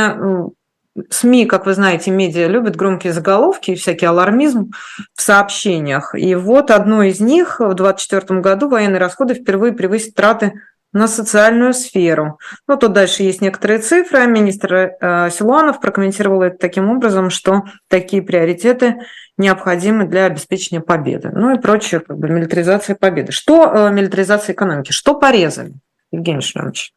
СМИ, 1.10 1.46
как 1.46 1.66
вы 1.66 1.74
знаете, 1.74 2.12
медиа 2.12 2.48
любят 2.48 2.76
громкие 2.76 3.14
заголовки 3.14 3.72
и 3.72 3.76
всякий 3.76 4.06
алармизм 4.06 4.72
в 5.16 5.22
сообщениях. 5.22 6.16
И 6.16 6.36
вот 6.36 6.72
одно 6.72 7.04
из 7.04 7.20
них 7.20 7.60
в 7.60 7.74
2024 7.74 8.40
году 8.40 8.70
военные 8.70 9.00
расходы 9.00 9.34
впервые 9.34 9.74
превысят 9.74 10.16
траты 10.16 10.54
на 10.94 11.08
социальную 11.08 11.74
сферу. 11.74 12.38
Ну, 12.68 12.78
тут 12.78 12.94
дальше 12.94 13.24
есть 13.24 13.42
некоторые 13.42 13.80
цифры. 13.80 14.28
Министр 14.28 14.74
э, 15.00 15.30
Силуанов 15.32 15.80
прокомментировал 15.80 16.42
это 16.42 16.58
таким 16.58 16.90
образом, 16.90 17.30
что 17.30 17.64
такие 17.88 18.22
приоритеты 18.22 19.02
необходимы 19.38 20.06
для 20.06 20.26
обеспечения 20.26 20.82
победы. 20.82 21.32
Ну 21.34 21.56
и 21.56 21.60
прочее, 21.60 22.02
как 22.02 22.18
бы 22.18 22.30
милитаризация 22.30 22.96
победы. 22.96 23.32
Что 23.32 23.72
э, 23.74 23.92
милитаризация 23.92 24.54
экономики? 24.54 24.92
Что 24.92 25.16
порезали, 25.16 25.74
Евгений 26.12 26.42
Шлемович? 26.42 26.94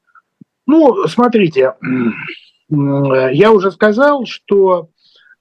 Ну, 0.67 1.07
смотрите, 1.07 1.75
я 3.33 3.53
уже 3.53 3.71
сказал, 3.71 4.27
что 4.27 4.91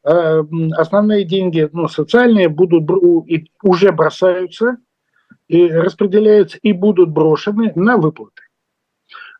э, 0.04 0.43
основные 0.78 1.26
деньги, 1.26 1.69
ну, 1.72 1.88
социальные, 1.88 2.50
будут 2.50 2.89
и 3.28 3.50
уже 3.62 3.91
бросаются, 3.91 4.78
и 5.48 5.67
распределяются 5.67 6.58
и 6.62 6.74
будут 6.74 7.10
брошены 7.10 7.72
на 7.76 7.98
выплаты. 7.98 8.43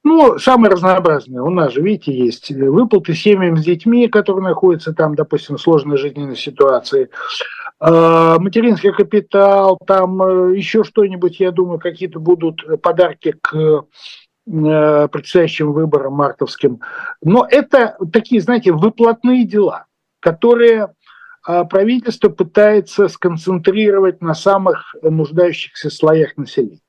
Ну, 0.06 0.38
самые 0.38 0.72
разнообразные. 0.72 1.42
У 1.42 1.50
нас 1.50 1.72
же, 1.72 1.82
видите, 1.82 2.12
есть 2.12 2.52
выплаты 2.52 3.14
семьям 3.14 3.56
с 3.56 3.64
детьми, 3.64 4.10
которые 4.10 4.44
находятся 4.44 4.94
там, 4.94 5.16
допустим, 5.16 5.56
в 5.56 5.62
сложной 5.62 5.98
жизненной 5.98 6.36
ситуации. 6.36 7.10
Э, 7.80 8.36
материнский 8.38 8.92
капитал, 8.92 9.78
там 9.88 10.22
э, 10.22 10.58
еще 10.58 10.84
что-нибудь, 10.84 11.40
я 11.40 11.52
думаю, 11.52 11.80
какие-то 11.80 12.20
будут 12.20 12.82
подарки 12.82 13.36
к 13.42 13.86
предстоящим 14.46 15.72
выборам 15.72 16.14
мартовским. 16.14 16.82
Но 17.22 17.48
это 17.50 17.98
такие, 18.12 18.42
знаете, 18.42 18.72
выплатные 18.72 19.46
дела, 19.46 19.86
которые 20.20 20.94
э, 21.48 21.64
правительство 21.66 22.30
пытается 22.30 23.08
сконцентрировать 23.08 24.22
на 24.22 24.34
самых 24.34 24.96
нуждающихся 25.02 25.90
слоях 25.90 26.36
населения. 26.38 26.82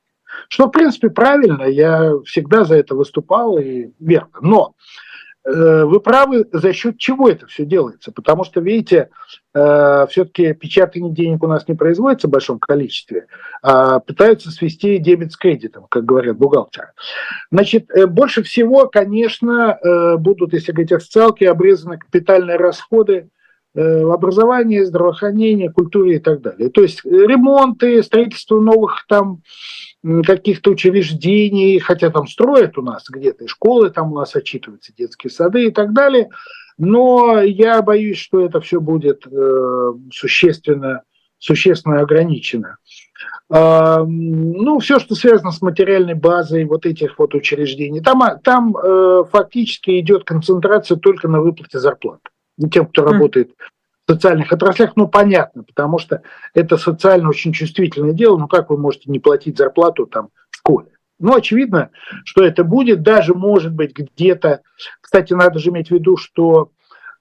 Что, 0.49 0.67
в 0.67 0.71
принципе, 0.71 1.09
правильно, 1.09 1.63
я 1.63 2.11
всегда 2.25 2.65
за 2.65 2.75
это 2.75 2.93
выступал 2.93 3.57
и 3.57 3.91
верно. 3.99 4.37
Но 4.41 4.75
Э, 4.75 5.04
вы 5.45 5.99
правы, 5.99 6.47
за 6.51 6.73
счет 6.73 6.97
чего 6.97 7.29
это 7.29 7.45
все 7.45 7.65
делается? 7.65 8.11
Потому 8.11 8.43
что, 8.43 8.61
видите, 8.61 9.09
э, 9.53 10.07
все-таки 10.09 10.53
печатание 10.53 11.11
денег 11.13 11.43
у 11.43 11.47
нас 11.47 11.67
не 11.67 11.75
производится 11.75 12.27
в 12.27 12.31
большом 12.31 12.57
количестве, 12.59 13.27
а 13.61 13.99
пытаются 13.99 14.49
свести 14.49 14.97
дебет 14.97 15.33
с 15.33 15.37
кредитом, 15.37 15.85
как 15.89 16.03
говорят 16.03 16.37
бухгалтеры. 16.37 16.89
Значит, 17.51 17.91
э, 17.91 18.07
больше 18.07 18.41
всего, 18.41 18.87
конечно, 18.87 19.77
будут, 20.17 20.53
если 20.53 20.71
говорить 20.71 20.91
о 20.91 20.99
социалке, 20.99 21.49
обрезаны 21.49 21.99
капитальные 21.99 22.57
расходы 22.57 23.29
в 23.73 24.13
образовании, 24.13 24.83
здравоохранении, 24.83 25.67
культуре 25.67 26.15
и 26.15 26.19
так 26.19 26.41
далее. 26.41 26.69
То 26.69 26.81
есть 26.81 27.03
ремонты, 27.03 28.01
строительство 28.03 28.59
новых 28.59 29.05
там 29.07 29.41
каких-то 30.25 30.71
учреждений, 30.71 31.79
хотя 31.79 32.09
там 32.09 32.27
строят 32.27 32.77
у 32.77 32.81
нас 32.81 33.05
где-то, 33.09 33.45
и 33.45 33.47
школы 33.47 33.89
там 33.89 34.11
у 34.11 34.15
нас 34.15 34.35
отчитываются, 34.35 34.93
детские 34.95 35.31
сады 35.31 35.67
и 35.67 35.71
так 35.71 35.93
далее, 35.93 36.29
но 36.77 37.41
я 37.41 37.81
боюсь, 37.81 38.17
что 38.17 38.45
это 38.45 38.59
все 38.61 38.79
будет 38.79 39.25
э, 39.25 39.93
существенно, 40.11 41.01
существенно 41.39 42.01
ограничено. 42.01 42.77
Э, 43.49 44.03
ну, 44.05 44.79
все, 44.79 44.99
что 44.99 45.15
связано 45.15 45.51
с 45.51 45.61
материальной 45.61 46.15
базой 46.15 46.65
вот 46.65 46.85
этих 46.85 47.17
вот 47.17 47.33
учреждений, 47.33 48.01
там, 48.01 48.21
там 48.43 48.75
э, 48.77 49.23
фактически 49.31 49.99
идет 49.99 50.23
концентрация 50.23 50.97
только 50.97 51.27
на 51.27 51.41
выплате 51.41 51.79
зарплат 51.79 52.19
тем, 52.71 52.85
кто 52.85 53.03
работает 53.03 53.51
социальных 54.07 54.51
отраслях, 54.51 54.93
ну, 54.95 55.07
понятно, 55.07 55.63
потому 55.63 55.97
что 55.97 56.21
это 56.53 56.77
социально 56.77 57.29
очень 57.29 57.53
чувствительное 57.53 58.13
дело, 58.13 58.37
ну, 58.37 58.47
как 58.47 58.69
вы 58.69 58.77
можете 58.77 59.11
не 59.11 59.19
платить 59.19 59.57
зарплату 59.57 60.05
там 60.05 60.29
в 60.49 60.57
школе? 60.57 60.89
Ну, 61.17 61.33
очевидно, 61.33 61.91
что 62.23 62.43
это 62.43 62.63
будет, 62.63 63.01
даже, 63.01 63.33
может 63.33 63.73
быть, 63.73 63.97
где-то, 63.97 64.61
кстати, 65.01 65.33
надо 65.33 65.59
же 65.59 65.69
иметь 65.69 65.87
в 65.87 65.91
виду, 65.91 66.17
что 66.17 66.71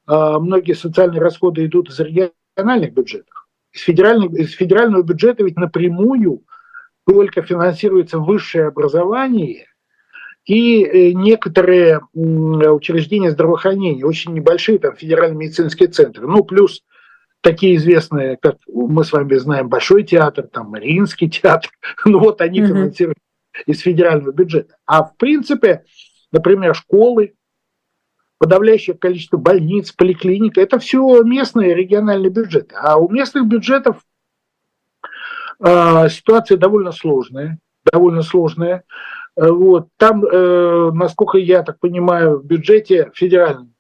э, 0.09 0.13
многие 0.41 0.75
социальные 0.75 1.21
расходы 1.21 1.65
идут 1.65 1.91
из 1.91 2.01
региональных 2.01 2.93
бюджетов. 2.93 3.47
Из, 3.73 3.89
из 3.89 4.53
федерального 4.53 5.03
бюджета 5.03 5.45
ведь 5.45 5.57
напрямую 5.57 6.43
только 7.07 7.43
финансируется 7.43 8.19
высшее 8.19 8.67
образование 8.67 9.67
и 10.47 11.15
некоторые 11.15 12.01
учреждения 12.13 13.31
здравоохранения, 13.31 14.05
очень 14.05 14.35
небольшие, 14.35 14.79
там 14.79 14.95
федеральные 14.97 15.39
медицинские 15.39 15.89
центры, 15.89 16.27
ну 16.27 16.45
плюс 16.45 16.83
такие 17.45 17.77
известные, 17.77 18.39
как 18.39 18.57
мы 18.67 19.05
с 19.05 19.13
вами 19.13 19.35
знаем, 19.37 19.69
Большой 19.69 20.03
театр, 20.03 20.47
там 20.47 20.71
Мариинский 20.71 21.29
театр, 21.29 21.71
ну 22.05 22.19
вот 22.19 22.41
они 22.41 22.61
mm-hmm. 22.61 22.67
финансируют 22.67 23.19
из 23.67 23.81
федерального 23.81 24.33
бюджета. 24.33 24.77
А 24.87 25.05
в 25.05 25.17
принципе, 25.17 25.85
например, 26.33 26.75
школы, 26.75 27.35
подавляющее 28.39 28.97
количество 28.97 29.37
больниц, 29.37 29.93
поликлиник, 29.93 30.59
это 30.59 30.79
все 30.79 31.23
местные 31.23 31.75
региональные 31.75 32.31
бюджеты. 32.31 32.75
А 32.75 32.97
у 32.97 33.09
местных 33.09 33.47
бюджетов 33.47 33.99
э, 35.61 36.09
ситуация 36.09 36.57
довольно 36.57 36.93
сложная, 36.93 37.59
довольно 37.85 38.23
сложная. 38.23 38.85
Э, 39.37 39.51
вот. 39.51 39.89
Там, 39.97 40.25
э, 40.25 40.91
насколько 40.93 41.39
я 41.39 41.63
так 41.63 41.79
понимаю, 41.81 42.39
в 42.39 42.45
бюджете 42.45 43.11
федеральном, 43.15 43.75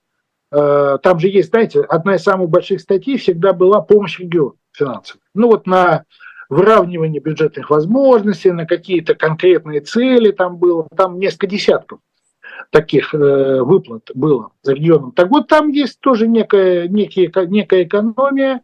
э, 0.52 0.98
там 1.02 1.18
же 1.18 1.28
есть, 1.28 1.50
знаете, 1.50 1.80
одна 1.82 2.16
из 2.16 2.22
самых 2.22 2.48
больших 2.48 2.80
статей 2.80 3.18
всегда 3.18 3.52
была 3.52 3.80
помощь 3.80 4.18
региону 4.18 4.56
финансовая. 4.72 5.22
Ну 5.34 5.48
вот 5.48 5.66
на 5.66 6.04
выравнивание 6.48 7.20
бюджетных 7.20 7.70
возможностей, 7.70 8.50
на 8.50 8.66
какие-то 8.66 9.14
конкретные 9.14 9.80
цели 9.80 10.30
там 10.30 10.58
было, 10.58 10.86
там 10.94 11.18
несколько 11.18 11.46
десятков 11.46 12.00
таких 12.70 13.14
э, 13.14 13.60
выплат 13.62 14.10
было 14.14 14.50
за 14.62 14.74
регионом. 14.74 15.12
Так 15.12 15.30
вот, 15.30 15.48
там 15.48 15.68
есть 15.68 16.00
тоже 16.00 16.28
некая, 16.28 16.88
некие, 16.88 17.32
некая 17.48 17.84
экономия. 17.84 18.62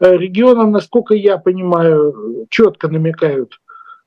Э, 0.00 0.16
регионам, 0.16 0.72
насколько 0.72 1.14
я 1.14 1.38
понимаю, 1.38 2.46
четко 2.50 2.88
намекают, 2.88 3.60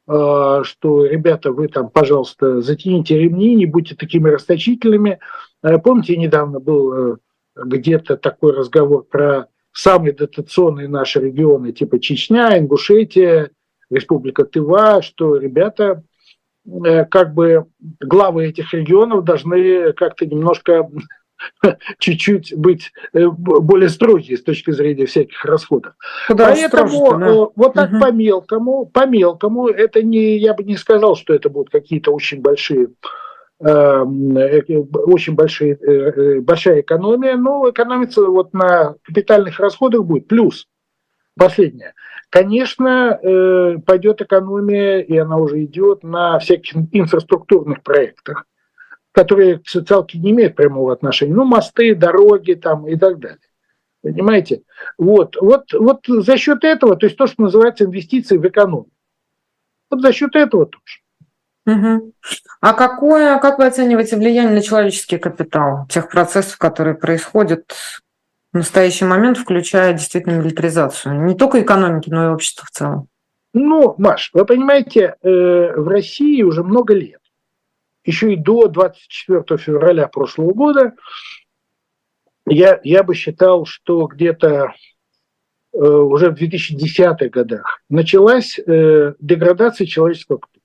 что, 0.08 1.06
ребята, 1.06 1.52
вы 1.52 1.68
там, 1.68 1.90
пожалуйста, 1.90 2.62
затяните 2.62 3.18
ремни, 3.18 3.56
не 3.56 3.66
будьте 3.66 3.96
такими 3.96 4.30
расточительными. 4.30 5.20
Э, 5.64 5.80
помните, 5.80 6.16
недавно 6.16 6.60
был 6.60 6.94
э, 6.94 7.18
где-то 7.56 8.18
такой 8.18 8.54
разговор 8.54 9.04
про 9.04 9.48
самые 9.72 10.14
дотационные 10.14 10.88
наши 10.88 11.20
регионы, 11.20 11.72
типа 11.72 12.00
Чечня, 12.00 12.58
Ингушетия, 12.58 13.50
Республика 13.90 14.46
Тыва, 14.46 15.02
что 15.02 15.38
ребята, 15.38 16.04
э, 16.66 17.06
как 17.06 17.34
бы 17.34 17.66
главы 18.00 18.48
этих 18.48 18.74
регионов 18.74 19.24
должны 19.24 19.94
как-то 19.94 20.26
немножко 20.26 20.88
чуть-чуть 22.00 22.56
быть 22.56 22.92
э, 23.14 23.28
более 23.28 23.90
строгие 23.90 24.38
с 24.38 24.44
точки 24.44 24.72
зрения 24.72 25.06
всяких 25.06 25.44
расходов. 25.46 25.94
Куда 26.28 26.50
Поэтому 26.50 27.18
да? 27.18 27.28
Э, 27.28 27.48
вот 27.56 27.74
так 27.74 27.92
угу. 27.92 28.00
по 28.00 28.12
мелкому, 28.12 28.86
по 28.86 29.06
мелкому, 29.06 29.68
это 29.68 30.02
не, 30.02 30.38
я 30.38 30.54
бы 30.54 30.64
не 30.64 30.78
сказал, 30.78 31.16
что 31.16 31.34
это 31.34 31.50
будут 31.50 31.72
какие-то 31.72 32.12
очень 32.12 32.42
большие 32.42 32.88
Эм, 33.62 34.38
э, 34.38 34.62
очень 35.06 35.34
большие, 35.34 35.76
э, 35.76 35.92
э, 35.92 36.40
большая 36.42 36.82
экономия, 36.82 37.38
но 37.38 37.70
экономиться 37.70 38.26
вот 38.26 38.54
на 38.54 38.96
капитальных 39.04 39.62
расходах 39.62 40.04
будет. 40.04 40.28
Плюс, 40.28 40.68
последнее, 41.38 41.94
конечно, 42.30 43.18
пойдет 43.86 44.22
экономия, 44.22 45.00
и 45.00 45.16
она 45.18 45.38
уже 45.38 45.64
идет 45.64 46.04
на 46.04 46.38
всяких 46.40 46.76
инфраструктурных 46.92 47.82
проектах, 47.82 48.46
которые 49.16 49.60
к 49.60 49.68
социалке 49.70 50.20
не 50.20 50.32
имеют 50.32 50.56
прямого 50.56 50.92
отношения. 50.92 51.34
Ну, 51.34 51.46
мосты, 51.46 51.96
дороги 51.96 52.54
там 52.54 52.86
и 52.88 52.98
так 52.98 53.18
далее. 53.18 53.40
Понимаете? 54.04 54.64
Вот, 54.98 55.38
вот, 55.40 55.72
вот 55.74 56.02
за 56.06 56.38
счет 56.38 56.66
этого, 56.66 56.98
то 56.98 57.06
есть 57.06 57.18
то, 57.18 57.26
что 57.26 57.42
называется 57.42 57.86
инвестиции 57.86 58.38
в 58.38 58.46
экономику. 58.46 58.92
Вот 59.90 60.02
за 60.02 60.12
счет 60.12 60.36
этого 60.36 60.66
тоже. 60.66 61.00
Угу. 61.66 62.14
А 62.60 62.74
какое, 62.74 63.40
как 63.40 63.58
вы 63.58 63.66
оцениваете 63.66 64.18
влияние 64.18 64.54
на 64.54 64.62
человеческий 64.62 65.18
капитал 65.18 65.88
тех 65.90 66.10
процессов, 66.10 66.58
которые 66.58 66.96
происходят 66.96 67.72
в 68.52 68.58
настоящий 68.58 69.06
момент, 69.06 69.38
включая 69.38 69.94
действительно 69.94 70.40
милитаризацию? 70.40 71.24
Не 71.24 71.36
только 71.36 71.62
экономики, 71.62 72.10
но 72.10 72.26
и 72.26 72.34
общества 72.34 72.66
в 72.68 72.72
целом. 72.72 73.08
Ну, 73.54 73.96
Маш, 73.98 74.30
вы 74.34 74.46
понимаете, 74.46 75.16
э, 75.22 75.80
в 75.80 75.88
России 75.88 76.44
уже 76.44 76.64
много 76.64 76.94
лет, 76.94 77.22
еще 78.06 78.34
и 78.34 78.38
до 78.38 78.68
24 78.68 79.58
февраля 79.58 80.08
прошлого 80.08 80.54
года, 80.54 80.94
я, 82.48 82.80
я 82.84 83.04
бы 83.04 83.16
считал, 83.16 83.66
что 83.66 84.06
где-то 84.06 84.74
э, 85.74 85.78
уже 85.78 86.30
в 86.30 86.36
2010-х 86.36 87.30
годах 87.30 87.82
началась 87.90 88.60
э, 88.60 89.14
деградация 89.20 89.88
человеческого 89.88 90.38
капитала. 90.38 90.62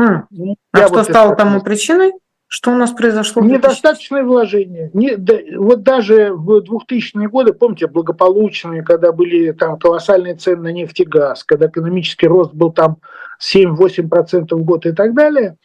А, 0.00 0.26
а 0.72 0.86
что 0.86 0.94
вот 0.94 1.04
стало 1.04 1.36
тому 1.36 1.60
причиной? 1.60 2.12
Что 2.52 2.72
у 2.72 2.74
нас 2.74 2.90
произошло? 2.90 3.42
Недостаточное 3.42 4.24
вложение. 4.24 4.90
Не, 4.92 5.16
да, 5.16 5.34
вот 5.56 5.84
даже 5.84 6.32
в 6.32 6.64
2000-е 6.64 7.28
годы, 7.28 7.52
помните, 7.52 7.86
благополучные, 7.86 8.82
когда 8.82 9.12
были 9.12 9.52
там 9.52 9.78
колоссальные 9.78 10.34
цены 10.34 10.62
на 10.62 10.72
нефть 10.72 10.98
и 11.00 11.04
газ, 11.04 11.44
когда 11.44 11.66
экономический 11.66 12.26
рост 12.26 12.52
был 12.52 12.72
там 12.72 12.96
7-8% 13.40 14.52
в 14.52 14.64
год 14.64 14.84
и 14.86 14.92
так 14.92 15.14
далее, 15.14 15.58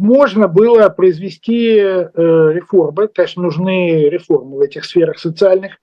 можно 0.00 0.48
было 0.48 0.88
произвести 0.88 1.76
э, 1.76 2.08
реформы, 2.14 3.08
конечно, 3.08 3.42
нужны 3.42 4.08
реформы 4.08 4.56
в 4.56 4.60
этих 4.60 4.86
сферах 4.86 5.18
социальных, 5.18 5.74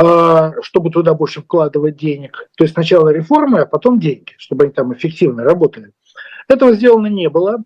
э, 0.00 0.52
чтобы 0.62 0.90
туда 0.90 1.14
больше 1.14 1.42
вкладывать 1.42 1.96
денег. 1.96 2.48
То 2.56 2.64
есть 2.64 2.72
сначала 2.72 3.10
реформы, 3.10 3.60
а 3.60 3.66
потом 3.66 4.00
деньги, 4.00 4.32
чтобы 4.38 4.64
они 4.64 4.72
там 4.72 4.94
эффективно 4.94 5.44
работали. 5.44 5.92
Этого 6.48 6.72
сделано 6.72 7.08
не 7.08 7.28
было. 7.28 7.62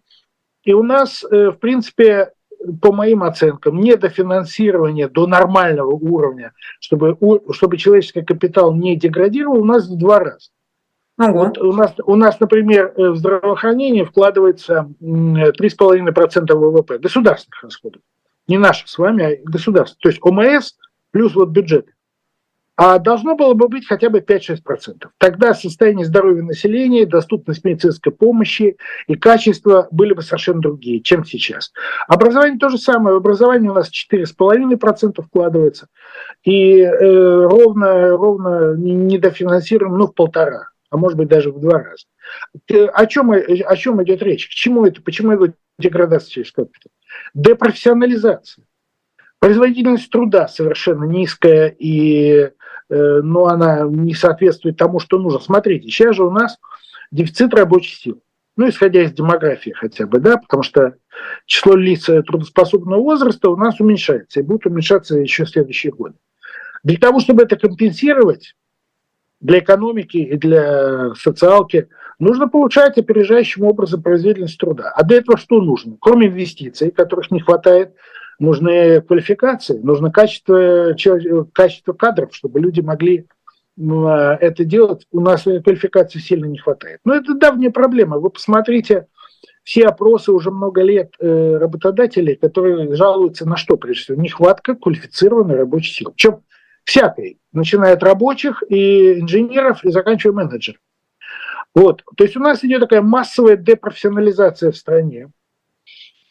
И 0.64 0.72
у 0.72 0.83
нас, 0.83 1.24
э, 1.24 1.51
в 1.51 1.59
принципе, 1.59 2.33
по 2.83 2.93
моим 2.93 3.22
оценкам, 3.22 3.81
недофинансирование 3.81 5.09
до 5.09 5.29
нормального 5.29 5.93
уровня, 5.93 6.53
чтобы, 6.81 7.16
чтобы 7.53 7.76
человеческий 7.76 8.22
капитал 8.22 8.74
не 8.74 8.97
деградировал, 8.97 9.61
у 9.61 9.64
нас 9.64 9.89
в 9.89 9.97
два 9.97 10.18
раза. 10.18 10.51
Ну, 11.19 11.33
вот. 11.33 11.59
у, 11.59 11.73
нас, 11.73 11.95
у 12.05 12.16
нас, 12.16 12.41
например, 12.41 12.93
э, 12.97 13.11
в 13.11 13.16
здравоохранение 13.16 14.05
вкладывается 14.05 14.89
3,5% 15.01 16.55
ВВП 16.55 16.99
государственных 16.99 17.62
расходов. 17.62 18.03
Не 18.47 18.57
наших 18.57 18.89
с 18.89 18.97
вами, 18.97 19.25
а 19.25 19.37
государственных. 19.45 20.01
То 20.01 20.09
есть 20.09 20.21
ОМС 20.23 20.75
плюс 21.11 21.35
вот 21.35 21.51
бюджет 21.51 21.89
а 22.79 23.01
должно 23.01 23.35
было 23.35 23.55
бы 23.55 23.66
быть 23.66 23.89
хотя 23.89 24.09
бы 24.09 24.21
5-6%. 24.21 25.09
Тогда 25.19 25.53
состояние 25.53 26.07
здоровья 26.07 26.45
населения, 26.45 27.07
доступность 27.07 27.64
медицинской 27.64 28.12
помощи 28.12 28.77
и 29.09 29.16
качество 29.16 29.89
были 29.91 30.12
бы 30.12 30.23
совершенно 30.23 30.61
другие, 30.61 31.01
чем 31.01 31.25
сейчас. 31.25 31.73
Образование 32.07 32.57
то 32.57 32.69
же 32.69 32.79
самое. 32.79 33.14
В 33.14 33.19
образование 33.19 33.73
у 33.73 33.75
нас 33.75 33.91
4,5% 33.91 35.23
вкладывается, 35.23 35.89
и 36.45 36.79
э, 36.79 37.47
ровно, 37.51 38.11
ровно 38.11 38.77
недофинансируем, 38.77 39.99
ну, 39.99 40.07
в 40.07 40.14
полтора, 40.14 40.69
а 40.91 40.97
может 40.97 41.18
быть 41.18 41.28
даже 41.28 41.51
в 41.51 41.61
два 41.61 41.82
раза. 41.82 42.91
О 42.93 43.07
чем, 43.07 43.30
о 43.30 43.76
чем 43.76 44.03
идет 44.03 44.22
речь? 44.22 44.49
К 44.49 44.51
чему 44.51 44.84
это? 44.84 45.03
Почему 45.03 45.32
это 45.32 45.55
деградация 45.78 46.30
через 46.30 46.53
капитал? 46.53 46.93
Депрофессионализация. 47.34 48.64
Производительность 49.39 50.11
труда 50.11 50.49
совершенно 50.49 51.05
низкая 51.05 51.68
и 51.68 52.51
Э, 52.91 53.20
но 53.22 53.47
она 53.47 53.82
не 53.82 54.14
соответствует 54.14 54.76
тому, 54.76 54.99
что 54.99 55.18
нужно. 55.18 55.41
Смотрите, 55.41 55.89
сейчас 55.89 56.16
же 56.16 56.24
у 56.24 56.30
нас 56.30 56.59
дефицит 57.11 57.55
рабочей 57.55 57.97
силы. 57.97 58.20
Ну, 58.57 58.68
исходя 58.68 59.03
из 59.03 59.12
демографии 59.12 59.70
хотя 59.70 60.07
бы, 60.07 60.18
да, 60.18 60.36
потому 60.36 60.64
что 60.64 60.97
число 61.47 61.76
лиц 61.76 62.07
трудоспособного 62.07 63.01
возраста 63.01 63.51
у 63.51 63.57
нас 63.57 63.78
уменьшается 63.78 64.41
и 64.41 64.43
будет 64.43 64.66
уменьшаться 64.66 65.16
еще 65.16 65.45
в 65.45 65.51
следующие 65.51 65.93
годы. 65.93 66.16
Для 66.82 66.97
того, 66.97 67.20
чтобы 67.20 67.43
это 67.43 67.57
компенсировать, 67.57 68.57
для 69.41 69.61
экономики 69.61 70.16
и 70.18 70.36
для 70.36 71.14
социалки 71.14 71.89
нужно 72.18 72.49
получать 72.49 72.99
опережающим 72.99 73.64
образом 73.64 74.03
производительность 74.03 74.59
труда. 74.59 74.93
А 74.95 75.05
для 75.05 75.18
этого 75.18 75.39
что 75.39 75.61
нужно? 75.61 75.97
Кроме 76.01 76.28
инвестиций, 76.28 76.91
которых 76.91 77.30
не 77.30 77.41
хватает, 77.41 77.95
нужны 78.39 79.01
квалификации, 79.03 79.78
нужно 79.78 80.11
качество, 80.11 80.95
качество 81.53 81.93
кадров, 81.93 82.34
чтобы 82.34 82.61
люди 82.61 82.80
могли 82.80 83.26
это 83.76 84.64
делать. 84.64 85.07
У 85.12 85.20
нас 85.20 85.43
квалификации 85.43 86.18
сильно 86.18 86.47
не 86.47 86.59
хватает. 86.59 86.99
Но 87.05 87.14
это 87.14 87.34
давняя 87.34 87.70
проблема. 87.70 88.18
Вы 88.18 88.30
посмотрите 88.30 89.07
все 89.62 89.84
опросы 89.84 90.32
уже 90.32 90.51
много 90.51 90.82
лет 90.82 91.12
э, 91.20 91.59
работодателей, 91.59 92.36
которые 92.36 92.95
жалуются 92.97 93.47
на 93.47 93.57
что, 93.57 93.76
прежде 93.76 94.03
всего? 94.03 94.20
Нехватка 94.20 94.74
квалифицированной 94.74 95.57
рабочей 95.57 95.93
силы. 95.93 96.12
Причем 96.12 96.41
всякой, 96.89 97.39
начиная 97.53 97.93
от 97.93 98.03
рабочих 98.03 98.62
и 98.66 99.20
инженеров 99.20 99.84
и 99.84 99.91
заканчивая 99.91 100.34
менеджеров. 100.34 100.80
Вот. 101.74 102.03
То 102.16 102.24
есть 102.24 102.34
у 102.34 102.41
нас 102.41 102.64
идет 102.64 102.80
такая 102.80 103.03
массовая 103.03 103.57
депрофессионализация 103.57 104.72
в 104.72 104.76
стране. 104.76 105.30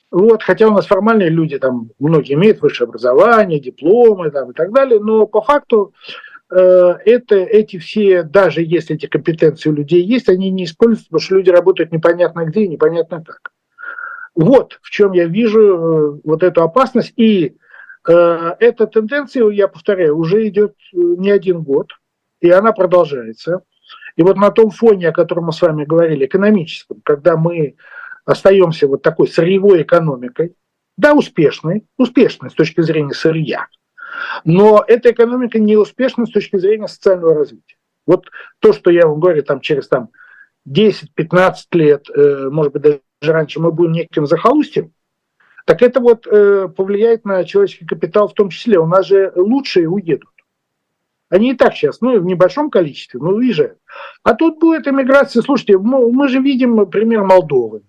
Вот, 0.10 0.42
хотя 0.42 0.68
у 0.68 0.72
нас 0.72 0.88
формальные 0.88 1.30
люди, 1.30 1.60
там, 1.60 1.92
многие 2.00 2.34
имеют 2.34 2.62
высшее 2.62 2.88
образование, 2.88 3.60
дипломы 3.60 4.32
там, 4.32 4.50
и 4.50 4.54
так 4.54 4.72
далее, 4.72 5.00
но 5.00 5.28
по 5.28 5.42
факту 5.42 5.94
э, 6.50 6.56
это, 6.58 7.36
эти 7.36 7.78
все, 7.78 8.24
даже 8.24 8.64
если 8.64 8.96
эти 8.96 9.06
компетенции 9.06 9.70
у 9.70 9.74
людей 9.74 10.02
есть, 10.02 10.28
они 10.28 10.50
не 10.50 10.64
используются, 10.64 11.06
потому 11.10 11.22
что 11.22 11.36
люди 11.36 11.50
работают 11.52 11.92
непонятно 11.92 12.46
где 12.46 12.62
и 12.62 12.68
непонятно 12.68 13.24
как. 13.24 13.52
Вот 14.34 14.80
в 14.82 14.90
чем 14.90 15.12
я 15.12 15.26
вижу 15.26 15.60
э, 15.62 16.20
вот 16.24 16.42
эту 16.42 16.64
опасность. 16.64 17.14
И 17.16 17.58
эта 18.12 18.88
тенденция, 18.88 19.48
я 19.50 19.68
повторяю, 19.68 20.18
уже 20.18 20.48
идет 20.48 20.76
э, 20.94 20.98
не 20.98 21.30
один 21.30 21.62
год, 21.62 21.90
и 22.40 22.50
она 22.50 22.72
продолжается. 22.72 23.64
И 24.16 24.24
вот 24.24 24.38
на 24.38 24.50
том 24.52 24.72
фоне, 24.72 25.10
о 25.10 25.14
котором 25.14 25.46
мы 25.46 25.54
с 25.54 25.62
вами 25.62 25.84
говорили, 25.84 26.26
экономическом, 26.26 27.02
когда 27.04 27.36
мы 27.36 27.76
остаемся 28.26 28.88
вот 28.88 29.02
такой 29.02 29.28
сырьевой 29.28 29.82
экономикой, 29.82 30.56
да, 30.96 31.14
успешной, 31.14 31.86
успешной 31.98 32.50
с 32.50 32.54
точки 32.54 32.82
зрения 32.82 33.14
сырья, 33.14 33.68
но 34.44 34.84
эта 34.88 35.12
экономика 35.12 35.60
не 35.60 35.78
успешна 35.78 36.26
с 36.26 36.32
точки 36.32 36.58
зрения 36.58 36.88
социального 36.88 37.36
развития. 37.36 37.76
Вот 38.06 38.26
то, 38.60 38.74
что 38.74 38.90
я 38.90 39.06
вам 39.06 39.20
говорю, 39.20 39.44
там 39.44 39.60
через 39.60 39.88
там, 39.88 40.10
10-15 40.68 41.56
лет, 41.74 42.08
э, 42.10 42.50
может 42.50 42.74
быть, 42.74 42.82
даже 42.82 43.02
раньше 43.22 43.60
мы 43.60 43.72
будем 43.72 43.92
неким 43.92 44.26
захолустьем, 44.26 44.94
так 45.68 45.82
это 45.82 46.00
вот 46.00 46.26
э, 46.26 46.70
повлияет 46.70 47.26
на 47.26 47.44
человеческий 47.44 47.86
капитал 47.86 48.30
в 48.30 48.34
том 48.34 48.48
числе. 48.50 48.80
У 48.80 48.86
нас 48.88 49.06
же 49.06 49.34
лучшие 49.36 49.90
уедут. 49.90 50.32
Они 51.30 51.52
и 51.52 51.56
так 51.56 51.76
сейчас, 51.76 52.00
ну, 52.00 52.18
в 52.18 52.24
небольшом 52.24 52.70
количестве, 52.70 53.20
но 53.20 53.32
уезжают. 53.32 53.78
А 54.24 54.34
тут 54.34 54.60
будет 54.60 54.88
эмиграция. 54.88 55.42
Слушайте, 55.42 55.78
мы, 55.78 56.10
мы 56.10 56.30
же 56.30 56.40
видим 56.40 56.86
пример 56.86 57.26
Молдовы. 57.26 57.82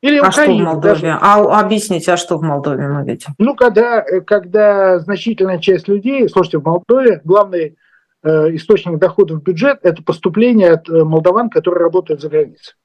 Или 0.00 0.16
а 0.16 0.28
Украины, 0.28 0.54
что 0.54 0.62
в 0.62 0.72
Молдове? 0.72 0.94
Даже. 0.94 1.18
А 1.20 1.60
объясните, 1.60 2.12
а 2.12 2.16
что 2.16 2.38
в 2.38 2.42
Молдове 2.42 2.88
мы 2.88 3.04
видим? 3.04 3.34
Ну, 3.36 3.54
когда, 3.54 4.00
когда 4.22 5.00
значительная 5.00 5.58
часть 5.58 5.88
людей, 5.88 6.26
слушайте, 6.30 6.56
в 6.56 6.64
Молдове 6.64 7.20
главный 7.24 7.76
э, 8.22 8.54
источник 8.54 8.98
доходов 8.98 9.40
в 9.40 9.42
бюджет– 9.42 9.80
это 9.82 10.02
поступление 10.02 10.70
от 10.72 10.88
э, 10.88 11.04
молдаван, 11.04 11.50
которые 11.50 11.82
работают 11.82 12.22
за 12.22 12.30
границей. 12.30 12.76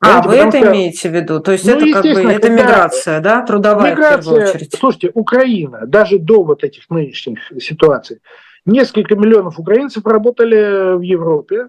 А, 0.00 0.22
вы 0.22 0.36
это 0.36 0.58
что, 0.58 0.70
имеете 0.70 1.10
в 1.10 1.14
виду? 1.14 1.40
То 1.40 1.52
есть 1.52 1.66
ну, 1.66 1.72
это 1.72 1.92
как 1.92 2.02
бы 2.02 2.32
это 2.32 2.48
миграция, 2.48 3.20
да, 3.20 3.42
трудовая 3.42 3.92
миграция, 3.92 4.18
в 4.18 4.24
первую 4.24 4.54
очередь? 4.54 4.74
Слушайте, 4.74 5.10
Украина, 5.12 5.86
даже 5.86 6.18
до 6.18 6.42
вот 6.42 6.64
этих 6.64 6.88
нынешних 6.88 7.40
ситуаций, 7.60 8.20
несколько 8.64 9.14
миллионов 9.14 9.58
украинцев 9.58 10.06
работали 10.06 10.96
в 10.96 11.02
Европе, 11.02 11.68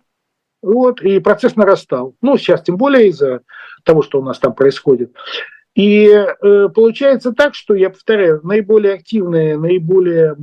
вот, 0.61 1.01
и 1.01 1.19
процесс 1.19 1.57
нарастал. 1.57 2.15
Ну, 2.21 2.37
сейчас 2.37 2.61
тем 2.61 2.77
более 2.77 3.09
из-за 3.09 3.41
того, 3.83 4.01
что 4.01 4.19
у 4.19 4.23
нас 4.23 4.39
там 4.39 4.53
происходит. 4.53 5.13
И 5.75 6.05
э, 6.07 6.69
получается 6.73 7.33
так, 7.33 7.53
что, 7.53 7.73
я 7.73 7.89
повторяю, 7.89 8.39
наиболее 8.43 8.93
активные, 8.93 9.57
наиболее 9.57 10.37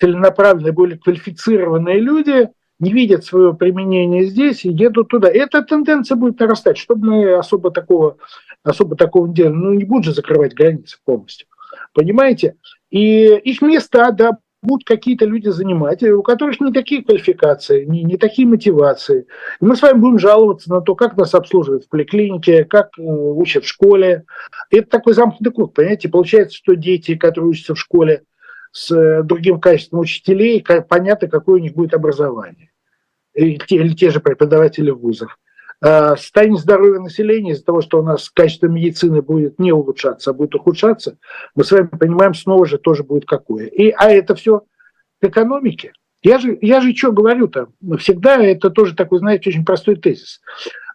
целенаправленные, 0.00 0.66
наиболее 0.66 0.98
квалифицированные 0.98 2.00
люди– 2.00 2.48
не 2.82 2.92
видят 2.92 3.24
своего 3.24 3.54
применения 3.54 4.24
здесь 4.24 4.64
и 4.64 4.70
едут 4.70 5.08
туда. 5.08 5.28
Эта 5.28 5.62
тенденция 5.62 6.16
будет 6.16 6.40
нарастать, 6.40 6.76
чтобы 6.76 7.06
мы 7.06 7.34
особо 7.34 7.70
такого, 7.70 8.16
особо 8.64 8.96
такого 8.96 9.28
не 9.28 9.34
делали. 9.34 9.54
Ну, 9.54 9.72
не 9.74 9.84
будут 9.84 10.06
же 10.06 10.12
закрывать 10.12 10.54
границы 10.54 10.98
полностью. 11.04 11.46
Понимаете? 11.94 12.56
И 12.90 13.36
их 13.36 13.62
места, 13.62 14.10
да, 14.10 14.38
будут 14.62 14.84
какие-то 14.84 15.26
люди 15.26 15.48
занимать, 15.48 16.02
у 16.02 16.22
которых 16.22 16.60
не 16.60 16.72
такие 16.72 17.04
квалификации, 17.04 17.84
не, 17.84 18.02
не 18.02 18.16
такие 18.16 18.48
мотивации. 18.48 19.26
И 19.60 19.64
мы 19.64 19.76
с 19.76 19.82
вами 19.82 20.00
будем 20.00 20.18
жаловаться 20.18 20.68
на 20.68 20.80
то, 20.80 20.96
как 20.96 21.16
нас 21.16 21.34
обслуживают 21.34 21.84
в 21.84 21.88
поликлинике, 21.88 22.64
как 22.64 22.90
э, 22.98 23.02
учат 23.02 23.64
в 23.64 23.68
школе. 23.68 24.24
Это 24.70 24.88
такой 24.88 25.14
замкнутый 25.14 25.52
круг, 25.52 25.72
понимаете? 25.72 26.08
Получается, 26.08 26.56
что 26.56 26.74
дети, 26.74 27.14
которые 27.14 27.50
учатся 27.50 27.76
в 27.76 27.80
школе 27.80 28.24
с 28.72 28.90
э, 28.90 29.22
другим 29.22 29.60
качеством 29.60 30.00
учителей, 30.00 30.60
как, 30.60 30.88
понятно, 30.88 31.28
какое 31.28 31.60
у 31.60 31.62
них 31.62 31.74
будет 31.74 31.94
образование 31.94 32.71
или 33.34 33.94
те 33.94 34.10
же 34.10 34.20
преподаватели 34.20 34.90
в 34.90 34.98
вузах. 34.98 35.38
А, 35.84 36.16
состояние 36.16 36.58
здоровья 36.58 37.00
населения 37.00 37.52
из-за 37.52 37.64
того, 37.64 37.80
что 37.80 37.98
у 37.98 38.02
нас 38.02 38.30
качество 38.30 38.66
медицины 38.66 39.20
будет 39.20 39.58
не 39.58 39.72
улучшаться, 39.72 40.30
а 40.30 40.32
будет 40.32 40.54
ухудшаться, 40.54 41.18
мы 41.56 41.64
с 41.64 41.72
вами 41.72 41.88
понимаем, 41.88 42.34
снова 42.34 42.66
же 42.66 42.78
тоже 42.78 43.02
будет 43.02 43.26
какое. 43.26 43.66
И, 43.66 43.90
а 43.90 44.08
это 44.08 44.36
все 44.36 44.60
к 45.20 45.24
экономике. 45.24 45.92
Я 46.22 46.38
же, 46.38 46.56
я 46.60 46.80
же 46.80 46.94
что 46.94 47.10
говорю-то? 47.10 47.68
Всегда 47.98 48.36
это 48.36 48.70
тоже 48.70 48.94
такой, 48.94 49.18
знаете, 49.18 49.50
очень 49.50 49.64
простой 49.64 49.96
тезис. 49.96 50.40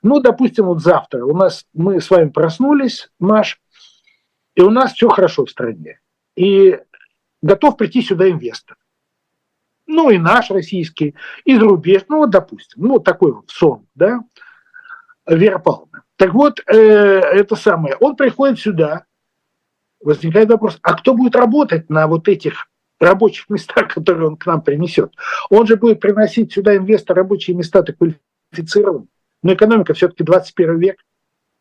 Ну, 0.03 0.21
допустим, 0.21 0.67
вот 0.67 0.81
завтра 0.81 1.25
у 1.25 1.35
нас 1.35 1.65
мы 1.73 1.99
с 1.99 2.09
вами 2.09 2.29
проснулись, 2.29 3.09
Маш, 3.19 3.59
и 4.55 4.61
у 4.61 4.69
нас 4.69 4.93
все 4.93 5.09
хорошо 5.09 5.45
в 5.45 5.51
стране. 5.51 5.99
И 6.37 6.79
готов 7.41 7.75
прийти 7.75 8.01
сюда 8.01 8.29
инвестор 8.29 8.77
ну 9.87 10.09
и 10.09 10.17
наш 10.17 10.51
российский, 10.51 11.15
и 11.45 11.55
зарубеж, 11.55 12.03
ну 12.09 12.17
вот 12.17 12.29
допустим, 12.29 12.83
ну 12.83 12.99
такой 12.99 13.33
вот 13.33 13.49
сон, 13.49 13.87
да, 13.95 14.21
Вера 15.25 15.59
Павловна. 15.59 16.03
Так 16.17 16.33
вот, 16.33 16.59
э, 16.67 16.75
это 16.75 17.55
самое, 17.55 17.95
он 17.99 18.15
приходит 18.15 18.59
сюда, 18.59 19.05
возникает 20.01 20.49
вопрос, 20.49 20.77
а 20.81 20.95
кто 20.95 21.13
будет 21.13 21.35
работать 21.35 21.89
на 21.89 22.07
вот 22.07 22.27
этих 22.27 22.67
рабочих 22.99 23.49
местах, 23.49 23.87
которые 23.93 24.27
он 24.27 24.37
к 24.37 24.45
нам 24.45 24.61
принесет? 24.61 25.13
Он 25.49 25.65
же 25.67 25.75
будет 25.75 25.99
приносить 25.99 26.53
сюда 26.53 26.75
инвестор 26.75 27.15
рабочие 27.15 27.55
места 27.55 27.83
так 27.83 27.97
квалифицированные. 27.97 29.07
Но 29.43 29.53
экономика 29.53 29.93
все-таки 29.93 30.23
21 30.23 30.79
век. 30.79 31.03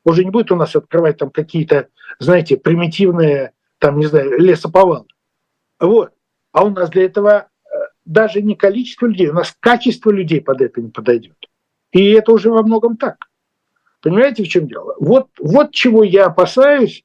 Он 0.05 0.15
же 0.15 0.25
не 0.25 0.31
будет 0.31 0.51
у 0.53 0.57
нас 0.57 0.75
открывать 0.75 1.19
там 1.19 1.31
какие-то, 1.31 1.89
знаете, 2.19 2.57
примитивные, 2.57 3.53
там, 3.79 3.99
не 3.99 4.07
знаю, 4.07 4.39
лесоповалы. 4.39 5.05
Вот. 5.81 6.13
А 6.53 6.65
у 6.65 6.71
нас 6.71 6.89
для 6.91 7.05
этого 7.05 7.49
даже 8.07 8.41
не 8.41 8.55
количество 8.55 9.07
людей, 9.07 9.29
у 9.29 9.35
нас 9.35 9.55
качество 9.61 10.11
людей 10.11 10.41
под 10.41 10.63
это 10.63 10.81
не 10.81 10.91
подойдет. 10.91 11.37
И 11.93 12.11
это 12.13 12.33
уже 12.33 12.51
во 12.51 12.63
многом 12.63 12.97
так. 12.97 13.17
Понимаете, 14.03 14.45
в 14.45 14.49
чем 14.49 14.69
дело? 14.69 14.95
Вот, 15.01 15.29
вот 15.41 15.73
чего 15.73 16.05
я 16.05 16.27
опасаюсь, 16.27 17.05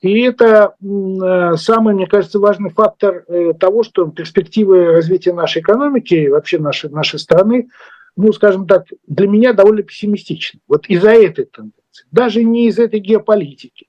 и 0.00 0.20
это 0.22 0.74
э, 0.82 1.56
самый, 1.56 1.94
мне 1.94 2.06
кажется, 2.06 2.40
важный 2.40 2.70
фактор 2.70 3.24
э, 3.28 3.52
того, 3.52 3.84
что 3.84 4.10
перспективы 4.10 4.86
развития 4.86 5.32
нашей 5.32 5.62
экономики 5.62 6.14
и 6.14 6.28
вообще 6.28 6.58
нашей, 6.58 6.90
нашей 6.90 7.20
страны, 7.20 7.68
ну, 8.16 8.32
скажем 8.32 8.66
так, 8.66 8.86
для 9.06 9.28
меня 9.28 9.52
довольно 9.52 9.82
пессимистичны. 9.82 10.60
Вот 10.66 10.86
из-за 10.88 11.10
этой 11.10 11.44
тенденции. 11.44 12.06
Даже 12.10 12.42
не 12.42 12.66
из 12.66 12.78
этой 12.78 12.98
геополитики, 12.98 13.88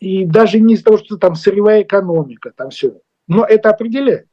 и 0.00 0.24
даже 0.24 0.58
не 0.58 0.74
из-за 0.74 0.84
того, 0.84 0.98
что 0.98 1.16
там 1.18 1.36
сырьевая 1.36 1.82
экономика, 1.82 2.52
там 2.56 2.70
все. 2.70 2.98
Но 3.28 3.44
это 3.44 3.70
определяет. 3.70 4.28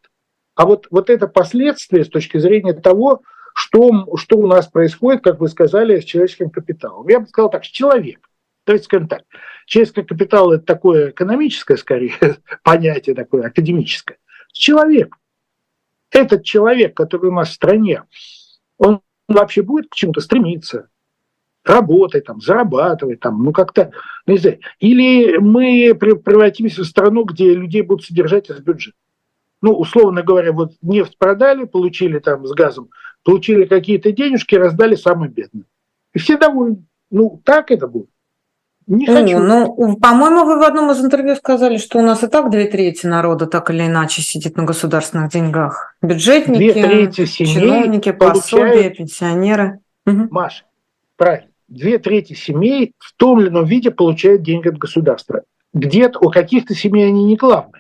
А 0.56 0.66
вот, 0.66 0.88
вот 0.92 1.10
это 1.10 1.28
последствие 1.28 2.06
с 2.06 2.10
точки 2.10 2.38
зрения 2.38 2.74
того, 2.74 3.22
что, 3.56 4.08
что 4.18 4.38
у 4.38 4.48
нас 4.48 4.68
происходит, 4.68 5.24
как 5.24 5.40
вы 5.40 5.48
сказали, 5.48 6.00
с 6.00 6.06
человеческим 6.06 6.50
капиталом. 6.50 7.08
Я 7.08 7.20
бы 7.20 7.28
сказал 7.28 7.50
так, 7.50 7.64
человек. 7.64 8.30
То 8.66 8.74
есть, 8.74 8.86
скажем 8.86 9.08
так, 9.08 9.24
человеческий 9.66 10.04
капитал– 10.04 10.52
это 10.54 10.64
такое 10.64 11.10
экономическое, 11.12 11.78
скорее, 11.78 12.14
понятие 12.64 13.16
такое, 13.16 13.48
академическое. 13.48 14.18
Человек. 14.52 15.16
Этот 16.12 16.44
человек, 16.44 16.96
который 16.96 17.30
у 17.30 17.34
нас 17.34 17.50
в 17.50 17.54
стране, 17.54 18.04
он 18.78 19.02
вообще 19.28 19.64
будет 19.64 19.90
к 19.90 19.96
чему-то 19.96 20.22
стремиться, 20.22 20.90
работать, 21.66 22.26
там, 22.26 22.40
зарабатывать, 22.40 23.20
там, 23.20 23.44
ну 23.44 23.52
как-то, 23.52 23.92
ну, 24.28 24.34
не 24.34 24.40
знаю. 24.40 24.60
Или 24.80 25.38
мы 25.38 25.96
превратимся 25.96 26.84
в 26.84 26.88
страну, 26.88 27.24
где 27.24 27.56
людей 27.56 27.82
будут 27.82 28.06
содержать 28.06 28.50
из 28.50 28.60
бюджета 28.60 28.98
ну, 29.64 29.72
условно 29.72 30.24
говоря, 30.24 30.52
вот 30.52 30.74
нефть 30.82 31.18
продали, 31.18 31.64
получили 31.64 32.20
там 32.20 32.46
с 32.46 32.52
газом, 32.52 32.90
получили 33.24 33.64
какие-то 33.64 34.12
денежки, 34.12 34.56
раздали 34.56 34.96
самым 34.96 35.30
бедным. 35.30 35.66
И 36.14 36.20
все 36.20 36.38
довольны. 36.38 36.84
Ну, 37.10 37.42
так 37.46 37.72
это 37.72 37.88
будет. 37.88 38.10
Не 38.88 39.08
ну, 39.08 39.14
хочу. 39.14 39.40
Ну, 39.40 39.98
по-моему, 40.02 40.44
вы 40.44 40.60
в 40.60 40.64
одном 40.64 40.92
из 40.92 41.00
интервью 41.00 41.38
сказали, 41.38 41.78
что 41.78 42.00
у 42.00 42.02
нас 42.02 42.22
и 42.26 42.28
так 42.28 42.50
две 42.52 42.66
трети 42.66 43.06
народа 43.06 43.48
так 43.48 43.70
или 43.70 43.86
иначе 43.86 44.22
сидит 44.22 44.58
на 44.58 44.66
государственных 44.66 45.32
деньгах. 45.32 45.96
Бюджетники, 46.02 46.58
две 46.58 46.74
трети 46.74 47.24
семей 47.24 47.54
чиновники, 47.54 48.12
пособия, 48.12 48.90
пенсионеры. 48.90 49.80
Маша, 50.06 50.66
правильно. 51.16 51.48
Две 51.70 52.00
трети 52.00 52.34
семей 52.34 52.94
в 52.98 53.16
том 53.16 53.40
или 53.40 53.48
ином 53.48 53.64
виде 53.64 53.92
получают 53.92 54.42
деньги 54.42 54.68
от 54.68 54.78
государства. 54.78 55.44
Где-то 55.74 56.20
у 56.20 56.30
каких-то 56.30 56.76
семей 56.76 57.08
они 57.08 57.24
не 57.24 57.38
главные 57.38 57.73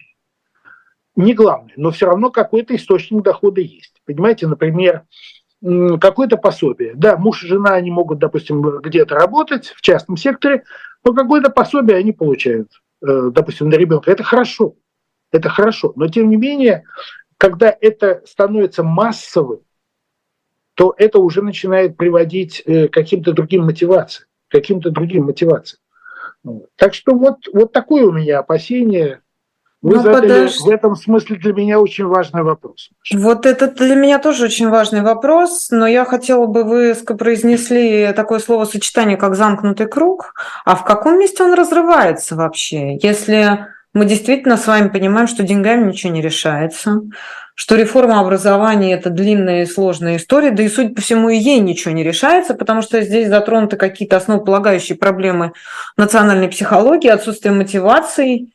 не 1.16 1.34
главное, 1.34 1.74
но 1.78 1.92
все 1.92 2.08
равно 2.08 2.32
какой-то 2.32 2.76
источник 2.76 3.24
дохода 3.24 3.62
есть. 3.62 4.02
Понимаете, 4.06 4.48
например, 4.48 5.04
какое-то 5.62 6.38
пособие. 6.38 6.94
Да, 6.96 7.18
муж 7.18 7.44
и 7.44 7.48
жена, 7.48 7.74
они 7.74 7.92
могут, 7.92 8.20
допустим, 8.20 8.62
где-то 8.80 9.16
работать 9.16 9.68
в 9.68 9.82
частном 9.82 10.18
секторе, 10.18 10.64
но 11.04 11.14
какое-то 11.14 11.50
пособие 11.50 11.98
они 11.98 12.12
получают, 12.12 12.70
э, 13.02 13.30
допустим, 13.32 13.70
на 13.70 13.76
ребенка. 13.76 14.12
Это 14.12 14.24
хорошо, 14.24 14.76
это 15.32 15.50
хорошо. 15.50 15.94
Но 15.96 16.08
тем 16.08 16.30
не 16.30 16.36
менее, 16.36 16.84
когда 17.38 17.76
это 17.80 18.22
становится 18.26 18.84
массовым, 18.84 19.62
то 20.76 20.94
это 20.98 21.20
уже 21.20 21.42
начинает 21.42 21.98
приводить 21.98 22.62
э, 22.66 22.88
к 22.88 22.94
каким-то 22.94 23.32
другим 23.32 23.66
мотивациям, 23.66 24.28
каким-то 24.50 24.90
другим 24.90 25.26
мотивациям. 25.26 25.80
Так 26.76 26.94
что 26.94 27.16
вот, 27.16 27.48
вот 27.54 27.72
такое 27.72 28.06
у 28.06 28.12
меня 28.12 28.40
опасение 28.40 29.22
Вы 29.84 29.98
ну, 29.98 30.02
задали 30.02 30.30
подожди. 30.30 30.60
в 30.64 30.70
этом 30.70 30.96
смысле 30.96 31.36
для 31.36 31.52
меня 31.52 31.78
очень 31.78 32.06
важный 32.06 32.42
вопрос. 32.42 32.90
Вот 33.14 33.46
это 33.46 33.68
для 33.68 33.96
меня 33.96 34.18
тоже 34.18 34.46
очень 34.46 34.70
важный 34.70 35.02
вопрос, 35.02 35.68
но 35.72 35.86
я 35.86 36.06
хотела 36.06 36.46
бы, 36.46 36.64
вы 36.64 36.96
произнесли 36.96 38.14
такое 38.16 38.40
словосочетание, 38.40 39.18
как 39.18 39.36
замкнутый 39.36 39.88
круг, 39.88 40.36
а 40.64 40.78
в 40.78 40.86
каком 40.86 41.20
месте 41.20 41.44
он 41.44 41.54
разрывается 41.54 42.38
вообще? 42.38 42.96
Если 42.96 43.68
мы 43.94 44.06
действительно 44.06 44.56
с 44.56 44.68
вами 44.68 44.88
понимаем, 44.88 45.28
что 45.28 45.44
деньгами 45.44 45.90
ничего 45.90 46.14
не 46.14 46.22
решается, 46.22 47.02
что 47.54 47.76
реформа 47.76 48.22
образования– 48.22 48.94
это 48.94 49.10
длинная 49.10 49.64
и 49.64 49.68
сложная 49.68 50.16
история, 50.16 50.52
да 50.52 50.64
и, 50.64 50.70
судя 50.70 50.96
по 50.96 51.02
всему, 51.02 51.28
и 51.28 51.36
ей 51.36 51.60
ничего 51.60 51.94
не 51.94 52.04
решается, 52.04 52.54
потому 52.54 52.82
что 52.82 53.02
здесь 53.02 53.28
затронуты 53.28 53.76
какие-то 53.76 54.16
основополагающие 54.16 54.98
проблемы 54.98 55.52
национальной 55.98 56.48
психологии, 56.48 57.10
отсутствие 57.10 57.54
мотивации 57.54 58.54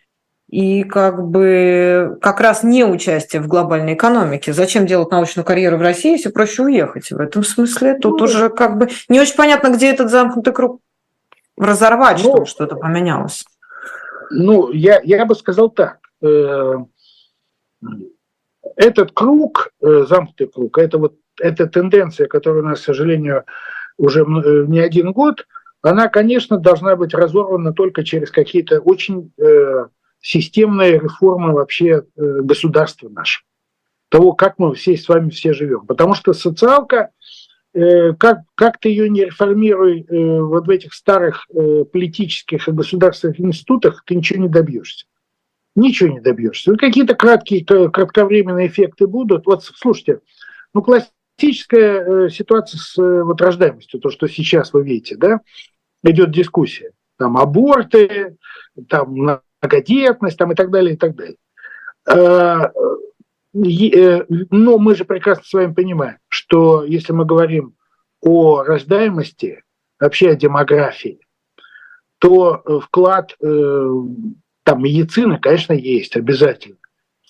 и 0.48 0.82
как 0.84 1.28
бы 1.28 2.18
как 2.22 2.40
раз 2.40 2.62
не 2.62 2.84
участие 2.84 3.42
в 3.42 3.48
глобальной 3.48 3.94
экономике. 3.94 4.54
Зачем 4.54 4.86
делать 4.86 5.10
научную 5.10 5.44
карьеру 5.44 5.76
в 5.76 5.82
России, 5.82 6.12
если 6.12 6.30
проще 6.30 6.62
уехать? 6.62 7.10
В 7.10 7.20
этом 7.20 7.44
смысле 7.44 7.98
тут 7.98 8.18
ну, 8.18 8.24
уже 8.24 8.48
как 8.48 8.78
бы 8.78 8.88
не 9.08 9.20
очень 9.20 9.36
понятно, 9.36 9.68
где 9.68 9.90
этот 9.92 10.10
замкнутый 10.10 10.54
круг 10.54 10.80
разорвать, 11.58 12.22
ну, 12.24 12.30
чтобы 12.30 12.46
что-то 12.46 12.76
поменялось. 12.76 13.44
Ну, 14.30 14.70
я, 14.70 15.00
я 15.04 15.26
бы 15.26 15.34
сказал 15.34 15.68
так. 15.68 15.98
Э, 16.22 16.76
этот 18.76 19.12
круг, 19.12 19.70
э, 19.82 20.04
замкнутый 20.08 20.48
круг, 20.48 20.78
это 20.78 20.96
вот 20.96 21.14
эта 21.38 21.66
тенденция, 21.66 22.26
которая 22.26 22.62
у 22.62 22.66
нас, 22.66 22.80
к 22.80 22.84
сожалению, 22.84 23.44
уже 23.98 24.22
э, 24.22 24.64
не 24.66 24.80
один 24.80 25.12
год, 25.12 25.46
она, 25.82 26.08
конечно, 26.08 26.56
должна 26.58 26.96
быть 26.96 27.12
разорвана 27.12 27.74
только 27.74 28.02
через 28.02 28.30
какие-то 28.30 28.80
очень 28.80 29.32
системные 30.20 30.98
реформы 30.98 31.52
вообще 31.52 32.04
государства 32.16 33.08
нашего, 33.08 33.44
того, 34.08 34.32
как 34.32 34.58
мы 34.58 34.74
все 34.74 34.96
с 34.96 35.08
вами 35.08 35.30
все 35.30 35.52
живем. 35.52 35.86
Потому 35.86 36.14
что 36.14 36.32
социалка, 36.32 37.10
как, 37.72 38.40
как 38.54 38.78
ты 38.80 38.88
ее 38.88 39.08
не 39.08 39.26
реформируй 39.26 40.06
вот 40.40 40.66
в 40.66 40.70
этих 40.70 40.94
старых 40.94 41.46
политических 41.92 42.66
и 42.66 42.72
государственных 42.72 43.40
институтах, 43.40 44.02
ты 44.04 44.16
ничего 44.16 44.42
не 44.42 44.48
добьешься 44.48 45.06
ничего 45.78 46.10
не 46.10 46.20
добьешься. 46.20 46.74
Какие-то 46.74 47.14
краткие, 47.14 47.64
кратковременные 47.64 48.66
эффекты 48.66 49.06
будут. 49.06 49.46
Вот 49.46 49.64
слушайте, 49.64 50.20
ну 50.74 50.82
классическая 50.82 52.26
э, 52.26 52.28
ситуация 52.30 52.78
с 52.78 52.98
э, 52.98 53.22
вот 53.22 53.40
рождаемостью, 53.40 54.00
то, 54.00 54.10
что 54.10 54.26
сейчас 54.26 54.72
вы 54.72 54.84
видите, 54.84 55.16
да, 55.16 55.40
идет 56.02 56.30
дискуссия. 56.30 56.92
Там 57.16 57.36
аборты, 57.36 58.36
там 58.88 59.40
многодетность, 59.60 60.36
там 60.36 60.52
и 60.52 60.54
так 60.54 60.70
далее, 60.70 60.94
и 60.94 60.96
так 60.96 61.14
далее. 61.14 61.36
А, 62.06 62.70
э, 63.54 64.24
но 64.50 64.78
мы 64.78 64.94
же 64.94 65.04
прекрасно 65.04 65.44
с 65.44 65.52
вами 65.52 65.72
понимаем, 65.72 66.18
что 66.28 66.84
если 66.84 67.12
мы 67.12 67.24
говорим 67.24 67.74
о 68.20 68.62
рождаемости, 68.62 69.62
вообще 70.00 70.30
о 70.30 70.36
демографии, 70.36 71.20
то 72.18 72.62
вклад 72.84 73.36
там 74.68 74.82
медицина, 74.82 75.38
конечно, 75.38 75.72
есть 75.72 76.14
обязательно. 76.14 76.76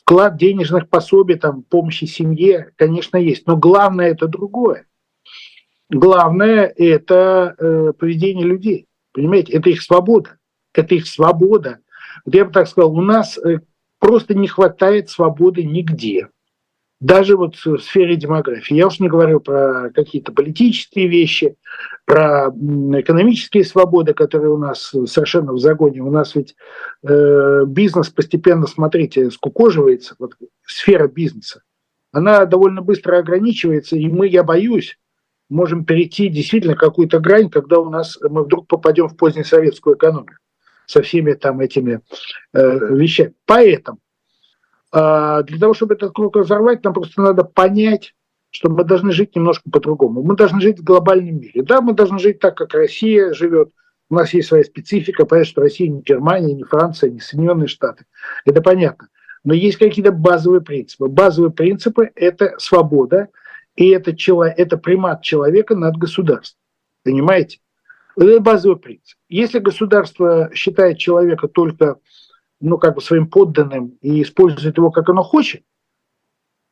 Вклад 0.01 0.37
денежных 0.37 0.89
пособий, 0.89 1.37
там, 1.37 1.63
помощи 1.63 2.05
семье, 2.05 2.73
конечно, 2.75 3.17
есть. 3.17 3.47
Но 3.47 3.57
главное 3.57 4.11
это 4.11 4.27
другое. 4.27 4.87
Главное 5.89 6.73
это 6.77 7.55
э, 7.57 7.93
поведение 7.97 8.45
людей. 8.45 8.87
Понимаете, 9.13 9.53
это 9.53 9.71
их 9.71 9.83
свобода. 9.83 10.39
Это 10.75 10.97
их 10.97 11.07
свобода. 11.07 11.79
Вот 12.25 12.35
я 12.35 12.45
бы 12.45 12.53
так 12.53 12.69
сказал, 12.69 12.93
у 12.93 13.03
нас 13.03 13.39
э, 13.39 13.61
просто 13.99 14.35
не 14.35 14.49
хватает 14.49 15.11
свободы 15.11 15.65
нигде 15.65 16.29
даже 17.01 17.37
вот 17.37 17.55
в 17.57 17.79
сфере 17.79 18.17
демографии. 18.17 18.75
Я 18.75 18.89
уж 18.89 18.99
не 18.99 19.09
говорю 19.09 19.41
про 19.41 19.91
какие-то 19.95 20.33
политические 20.33 21.07
вещи, 21.07 21.57
про 22.05 22.49
экономические 22.49 23.65
свободы, 23.65 24.15
которые 24.15 24.51
у 24.51 24.59
нас 24.59 24.93
совершенно 25.07 25.53
в 25.53 25.59
загоне. 25.59 26.03
У 26.03 26.11
нас 26.11 26.35
ведь 26.35 26.57
э, 27.05 27.65
бизнес 27.67 28.09
постепенно, 28.09 28.67
смотрите, 28.67 29.31
скукоживается, 29.31 30.17
вот 30.19 30.35
сфера 30.65 31.07
бизнеса. 31.07 31.63
Она 32.11 32.45
довольно 32.47 32.83
быстро 32.83 33.19
ограничивается, 33.19 33.97
и 33.97 34.09
мы, 34.09 34.27
я 34.27 34.43
боюсь, 34.43 34.99
можем 35.49 35.85
перейти 35.85 36.29
действительно 36.29 36.75
какую-то 36.75 37.21
грань, 37.21 37.49
когда 37.49 37.79
у 37.79 37.91
нас 37.91 38.19
мы 38.29 38.43
вдруг 38.43 38.67
попадем 38.67 39.09
в 39.09 39.17
позднесоветскую 39.17 39.97
экономику 39.97 40.35
со 40.89 41.03
всеми 41.03 41.35
там 41.35 41.61
этими 41.61 42.01
э, 42.55 42.95
вещами. 42.95 43.35
Поэтому 43.47 43.99
а 44.91 45.43
для 45.43 45.59
того, 45.59 45.75
чтобы 45.75 45.95
этот 45.95 46.13
круг 46.15 46.37
разорвать, 46.37 46.83
нам 46.83 46.95
просто 46.95 47.21
надо 47.21 47.45
понять, 47.45 48.15
что 48.51 48.71
мы 48.71 48.85
должны 48.85 49.13
жить 49.13 49.37
немножко 49.37 49.71
по-другому. 49.71 50.23
Мы 50.23 50.35
должны 50.35 50.61
жить 50.61 50.81
в 50.81 50.85
глобальном 50.85 51.41
мире. 51.41 51.63
Да, 51.63 51.83
мы 51.83 51.93
должны 51.93 52.19
жить 52.19 52.39
так, 52.39 52.57
как 52.57 52.73
Россия 52.73 53.35
живет. 53.35 53.71
У 54.09 54.15
нас 54.15 54.33
есть 54.33 54.49
своя 54.49 54.65
специфика, 54.65 55.27
понятно, 55.27 55.51
что 55.51 55.61
Россия 55.61 55.91
не 55.91 56.01
Германия, 56.01 56.55
не 56.55 56.65
Франция, 56.65 57.11
не 57.11 57.21
Соединенные 57.21 57.69
Штаты. 57.69 58.07
Это 58.47 58.63
понятно. 58.63 59.09
Но 59.45 59.53
есть 59.53 59.77
какие-то 59.77 60.13
базовые 60.13 60.63
принципы. 60.63 61.09
Базовые 61.09 61.53
принципы– 61.53 62.11
это 62.15 62.55
свобода, 62.57 63.29
и 63.77 63.91
это, 63.91 64.17
чело, 64.17 64.45
это 64.45 64.79
примат 64.79 65.23
человека 65.23 65.77
над 65.77 65.99
государством. 65.99 66.59
Понимаете? 67.05 67.59
Это 68.19 68.41
базовый 68.41 68.79
принцип. 68.79 69.17
Если 69.29 69.61
государство 69.61 70.51
считает 70.53 70.99
человека 70.99 71.47
только 71.47 71.99
ну, 72.61 72.77
как 72.77 72.97
бы 72.97 73.01
своим 73.01 73.29
подданным 73.29 73.97
и 74.01 74.23
использует 74.23 74.77
его, 74.77 74.91
как 74.91 75.09
оно 75.09 75.23
хочет, 75.23 75.63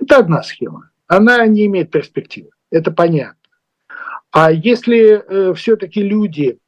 это 0.00 0.18
одна 0.18 0.42
схема. 0.42 0.90
Она 1.06 1.46
не 1.46 1.66
имеет 1.66 1.92
перспективы. 1.92 2.50
Это 2.70 2.90
понятно. 2.90 3.36
А 4.32 4.50
если 4.50 5.22
э, 5.22 5.54
все-таки 5.54 6.02
люди 6.02 6.58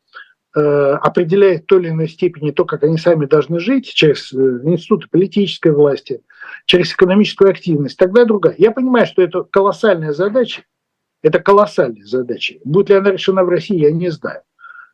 э, 0.54 0.60
определяют 0.60 1.64
в 1.64 1.66
той 1.66 1.80
или 1.80 1.88
иной 1.88 2.08
степени 2.08 2.52
то, 2.52 2.64
как 2.64 2.84
они 2.84 2.98
сами 2.98 3.26
должны 3.26 3.58
жить, 3.58 3.92
через 3.92 4.32
э, 4.32 4.60
институты 4.62 5.08
политической 5.08 5.72
власти, 5.72 6.22
через 6.66 6.92
экономическую 6.92 7.50
активность, 7.50 7.98
тогда 7.98 8.24
другая. 8.24 8.54
Я 8.58 8.70
понимаю, 8.70 9.06
что 9.06 9.22
это 9.22 9.42
колоссальная 9.42 10.12
задача, 10.12 10.62
это 11.20 11.40
колоссальная 11.40 12.04
задача. 12.04 12.54
Будет 12.64 12.90
ли 12.90 12.94
она 12.94 13.10
решена 13.10 13.42
в 13.42 13.48
России, 13.48 13.80
я 13.80 13.90
не 13.90 14.10
знаю. 14.10 14.42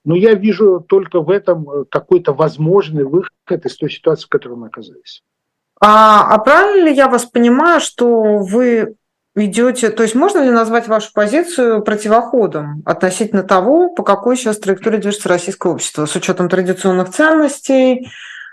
Но 0.04 0.14
я 0.14 0.34
вижу 0.34 0.80
только 0.80 1.20
в 1.20 1.30
этом 1.30 1.68
э, 1.68 1.84
какой-то 1.90 2.32
возможный 2.34 3.04
выход 3.04 3.30
из 3.64 3.76
той 3.76 3.90
ситуации, 3.90 4.26
в 4.26 4.28
которой 4.28 4.56
мы 4.56 4.66
оказались. 4.66 5.22
А, 5.80 6.34
а 6.34 6.38
правильно 6.38 6.88
ли 6.88 6.94
я 6.94 7.08
вас 7.08 7.24
понимаю, 7.24 7.80
что 7.80 8.38
вы 8.38 8.96
идете, 9.34 9.90
то 9.90 10.02
есть 10.02 10.14
можно 10.14 10.44
ли 10.44 10.50
назвать 10.50 10.86
вашу 10.86 11.12
позицию 11.12 11.82
противоходом 11.82 12.82
относительно 12.84 13.42
того, 13.42 13.90
по 13.90 14.02
какой 14.02 14.36
сейчас 14.36 14.58
траектории 14.58 14.98
движется 14.98 15.28
российское 15.28 15.72
общество, 15.72 16.06
с 16.06 16.14
учетом 16.14 16.48
традиционных 16.48 17.10
ценностей, 17.10 18.08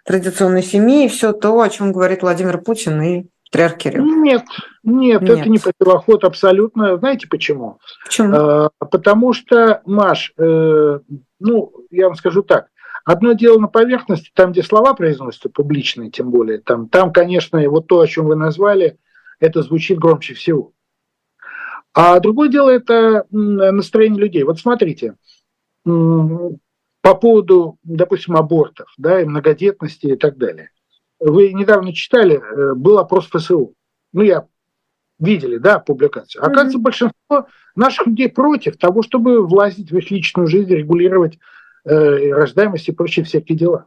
традиционной 0.05 0.63
семьи 0.63 1.05
и 1.05 1.09
все 1.09 1.33
то, 1.33 1.61
о 1.61 1.69
чем 1.69 1.91
говорит 1.91 2.23
Владимир 2.23 2.57
Путин 2.59 3.01
и 3.01 3.25
патриарх 3.51 3.77
Кирилл? 3.77 4.05
Нет, 4.05 4.43
нет, 4.83 5.21
нет, 5.21 5.39
это 5.39 5.49
не 5.49 5.59
противоход 5.59 6.23
абсолютно. 6.23 6.97
Знаете 6.97 7.27
почему? 7.27 7.79
Почему? 8.05 8.35
А, 8.35 8.69
потому 8.79 9.33
что, 9.33 9.81
Маш, 9.85 10.33
э, 10.37 10.99
ну, 11.39 11.73
я 11.89 12.07
вам 12.07 12.15
скажу 12.15 12.43
так, 12.43 12.67
Одно 13.03 13.33
дело 13.33 13.57
на 13.57 13.67
поверхности, 13.67 14.31
там, 14.33 14.51
где 14.51 14.61
слова 14.61 14.93
произносятся, 14.93 15.49
публичные 15.49 16.11
тем 16.11 16.29
более, 16.29 16.59
там, 16.59 16.87
там, 16.87 17.11
конечно, 17.11 17.59
вот 17.69 17.87
то, 17.87 17.99
о 17.99 18.07
чем 18.07 18.27
вы 18.27 18.35
назвали, 18.35 18.97
это 19.39 19.63
звучит 19.63 19.97
громче 19.97 20.35
всего. 20.35 20.73
А 21.93 22.19
другое 22.19 22.49
дело– 22.49 22.69
это 22.71 23.25
настроение 23.31 24.21
людей. 24.21 24.43
Вот 24.43 24.59
смотрите, 24.59 25.15
по 25.83 27.15
поводу, 27.15 27.79
допустим, 27.83 28.37
абортов, 28.37 28.93
да, 28.97 29.21
и 29.21 29.25
многодетности 29.25 30.07
и 30.07 30.15
так 30.15 30.37
далее. 30.37 30.69
Вы 31.21 31.53
недавно 31.53 31.93
читали, 31.93 32.41
э, 32.41 32.73
был 32.73 32.97
опрос 32.97 33.27
ФСУ. 33.27 33.75
Ну, 34.11 34.21
я 34.23 34.47
видели, 35.19 35.57
да, 35.57 35.77
публикацию. 35.77 36.43
Оказывается, 36.43 36.79
mm-hmm. 36.79 36.81
большинство 36.81 37.47
наших 37.75 38.07
людей 38.07 38.27
против 38.27 38.77
того, 38.77 39.03
чтобы 39.03 39.45
влазить 39.45 39.91
в 39.91 39.97
их 39.97 40.09
личную 40.09 40.47
жизнь, 40.47 40.73
регулировать 40.73 41.37
э, 41.85 42.31
рождаемость 42.31 42.89
и 42.89 42.91
прочие 42.91 43.23
всякие 43.23 43.55
дела. 43.55 43.85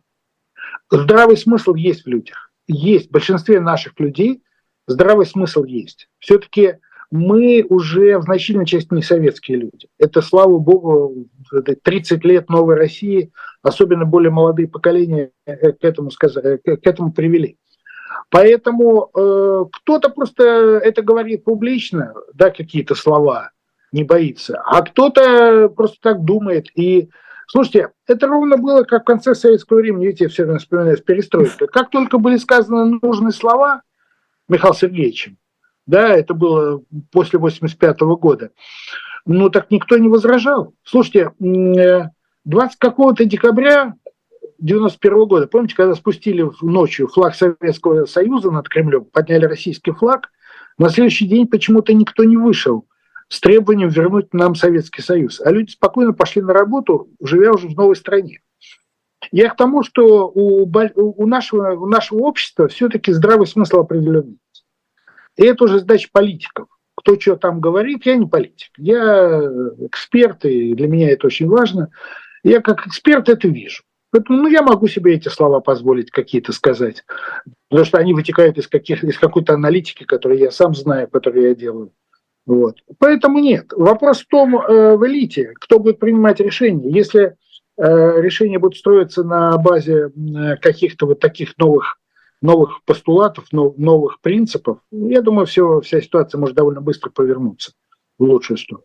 Здравый 0.91 1.37
смысл 1.37 1.74
есть 1.74 2.05
в 2.05 2.07
людях. 2.07 2.53
Есть. 2.68 3.09
В 3.09 3.12
большинстве 3.12 3.61
наших 3.61 3.99
людей 3.99 4.45
здравый 4.87 5.26
смысл 5.26 5.64
есть. 5.64 6.09
Все-таки 6.20 6.78
мы 7.15 7.65
уже 7.69 8.19
в 8.19 8.23
значительной 8.23 8.67
части 8.67 8.93
не 8.93 9.01
советские 9.01 9.59
люди. 9.59 9.87
Это, 10.01 10.21
слава 10.21 10.59
богу, 10.59 11.29
30 11.85 12.25
лет 12.25 12.49
новой 12.51 12.75
России, 12.75 13.31
особенно 13.62 14.05
более 14.05 14.33
молодые 14.33 14.67
поколения 14.67 15.31
э, 15.47 15.71
к 15.71 15.85
этому, 15.85 16.11
сказали, 16.11 16.57
к 16.57 16.85
этому 16.85 17.12
привели. 17.12 17.57
Поэтому 18.31 19.11
э, 19.15 19.65
кто-то 19.71 20.09
просто 20.09 20.43
это 20.83 21.03
говорит 21.03 21.45
публично, 21.45 22.15
да, 22.35 22.51
какие-то 22.51 22.97
слова, 22.97 23.53
не 23.93 24.03
боится, 24.03 24.61
а 24.67 24.83
кто-то 24.83 25.69
просто 25.69 25.99
так 26.01 26.25
думает. 26.25 26.67
И 26.75 27.11
Слушайте, 27.47 27.91
это 28.09 28.27
ровно 28.27 28.57
было, 28.57 28.83
как 28.83 29.03
в 29.03 29.05
конце 29.05 29.35
советского 29.35 29.77
времени, 29.77 30.07
видите, 30.07 30.25
я 30.25 30.31
все 30.31 30.45
время 30.45 30.59
вспоминаю, 30.59 30.97
перестройка. 30.97 31.67
Как 31.67 31.91
только 31.91 32.19
были 32.19 32.39
сказаны 32.39 32.99
нужные 33.01 33.33
слова 33.33 33.83
Михаилом 34.49 34.77
Сергеевичем, 34.77 35.37
да, 35.87 36.14
это 36.14 36.35
было 36.35 36.82
после 37.11 37.39
85 37.39 38.01
года, 38.01 38.51
ну 39.26 39.51
так 39.51 39.70
никто 39.70 39.97
не 39.99 40.09
возражал. 40.09 40.74
Слушайте, 40.82 41.32
20 41.39 42.11
э, 42.47 42.76
какого-то 42.78 43.24
декабря 43.24 43.95
91 44.59 45.26
года, 45.26 45.47
помните, 45.47 45.74
когда 45.74 45.95
спустили 45.95 46.49
ночью 46.62 47.09
флаг 47.09 47.35
Советского 47.35 48.07
Союза 48.07 48.51
над 48.51 48.68
Кремлем, 48.68 49.05
подняли 49.05 49.47
российский 49.47 49.93
флаг, 49.93 50.30
на 50.78 50.89
следующий 50.89 51.26
день 51.26 51.47
почему-то 51.47 51.93
никто 51.93 52.24
не 52.24 52.37
вышел 52.37 52.87
с 53.28 53.41
требованием 53.41 53.89
вернуть 53.89 54.32
нам 54.32 54.55
Советский 54.55 55.03
Союз. 55.03 55.41
А 55.41 55.51
люди 55.51 55.70
спокойно 55.70 56.12
пошли 56.12 56.43
на 56.43 56.53
работу, 56.53 57.09
живя 57.20 57.53
уже 57.53 57.68
в 57.68 57.76
новой 57.76 57.97
стране. 57.97 58.41
Я 59.32 59.49
к 59.49 59.57
тому, 59.57 59.82
что 59.82 60.28
у, 60.28 60.64
у, 60.64 61.26
нашего, 61.26 61.72
у 61.72 61.87
нашего 61.87 62.20
общества 62.20 62.68
все-таки 62.68 63.12
здравый 63.12 63.47
смысл 63.47 63.80
определенный. 63.80 64.39
И 65.37 65.45
это 65.45 65.64
уже 65.64 65.80
задача 65.80 66.09
политиков. 66.12 66.68
Кто 66.97 67.18
что 67.18 67.37
там 67.37 67.61
говорит, 67.61 68.07
я 68.07 68.16
не 68.16 68.26
политик. 68.26 68.70
Я 68.76 69.41
эксперт, 69.80 70.45
и 70.45 70.74
для 70.74 70.89
меня 70.89 71.11
это 71.11 71.26
очень 71.26 71.49
важно. 71.49 71.91
Я 72.43 72.61
как 72.61 72.87
эксперт 72.87 73.28
это 73.28 73.49
вижу. 73.49 73.82
Поэтому 74.11 74.43
ну, 74.43 74.49
я 74.49 74.62
могу 74.62 74.87
себе 74.87 75.14
эти 75.14 75.28
слова 75.28 75.59
позволить 75.59 76.12
какие-то 76.12 76.53
сказать, 76.53 77.05
потому 77.68 77.85
что 77.85 77.99
они 77.99 78.14
вытекают 78.14 78.57
из, 78.59 78.68
каких, 78.68 79.03
из 79.03 79.18
какой-то 79.18 79.55
аналитики, 79.55 80.05
которую 80.05 80.39
я 80.39 80.53
сам 80.53 80.72
знаю, 80.72 81.09
которую 81.09 81.49
я 81.49 81.55
делаю. 81.57 81.91
Вот. 82.47 82.76
Поэтому 82.99 83.41
нет. 83.41 83.72
Вопрос 83.72 84.20
в 84.20 84.28
том, 84.28 84.57
э, 84.57 84.97
в 84.97 85.05
элите, 85.05 85.53
кто 85.57 85.80
будет 85.80 85.99
принимать 85.99 86.39
решения. 86.39 86.89
Если 86.91 87.35
э, 87.76 88.20
решения 88.20 88.61
будут 88.61 88.78
строиться 88.78 89.24
на 89.24 89.57
базе 89.57 90.12
каких-то 90.61 91.07
вот 91.07 91.18
таких 91.18 91.59
новых, 91.59 91.99
новых 92.45 92.84
постулатов, 92.84 93.47
нов, 93.53 93.74
новых 93.78 94.20
принципов, 94.20 94.78
я 94.92 95.22
думаю, 95.22 95.47
все, 95.47 95.80
вся 95.80 96.01
ситуация 96.03 96.38
может 96.38 96.55
довольно 96.55 96.82
быстро 96.82 97.09
повернуться 97.09 97.72
в 98.18 98.24
лучшую 98.24 98.59
сторону. 98.59 98.84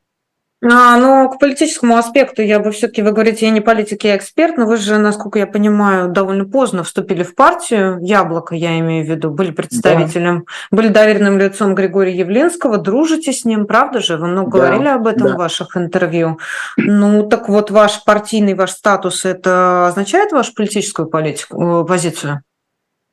А, 0.62 0.98
но 0.98 1.30
к 1.30 1.40
политическому 1.40 1.96
аспекту 1.98 2.42
я 2.42 2.60
бы 2.60 2.72
все-таки, 2.72 3.02
вы 3.02 3.12
говорите, 3.12 3.46
я 3.46 3.52
не 3.52 3.62
политик, 3.62 4.04
я 4.04 4.18
эксперт, 4.18 4.58
но 4.58 4.66
вы 4.66 4.76
же, 4.76 4.98
насколько 4.98 5.40
я 5.40 5.48
понимаю, 5.48 6.10
довольно 6.10 6.46
поздно 6.46 6.84
вступили 6.84 7.24
в 7.24 7.34
партию, 7.36 7.98
Яблоко 8.02 8.56
я 8.56 8.78
имею 8.80 9.06
в 9.06 9.10
виду, 9.10 9.30
были 9.30 9.52
представителем, 9.52 10.46
да. 10.72 10.78
были 10.78 10.88
доверенным 10.90 11.38
лицом 11.38 11.76
Григория 11.76 12.16
Явленского, 12.18 12.78
дружите 12.78 13.32
с 13.32 13.46
ним, 13.46 13.68
правда 13.68 14.00
же? 14.00 14.18
Вы 14.18 14.28
много 14.28 14.52
да. 14.52 14.58
говорили 14.58 14.88
об 14.88 15.08
этом 15.08 15.28
да. 15.28 15.34
в 15.36 15.38
ваших 15.38 15.78
интервью. 15.78 16.40
Ну, 16.78 17.28
так 17.28 17.48
вот, 17.48 17.72
ваш 17.72 18.04
партийный, 18.04 18.54
ваш 18.54 18.72
статус, 18.72 19.24
это 19.24 19.88
означает 19.88 20.34
вашу 20.34 20.54
политическую 20.54 21.10
политику, 21.10 21.84
э, 21.84 21.86
позицию? 21.86 22.44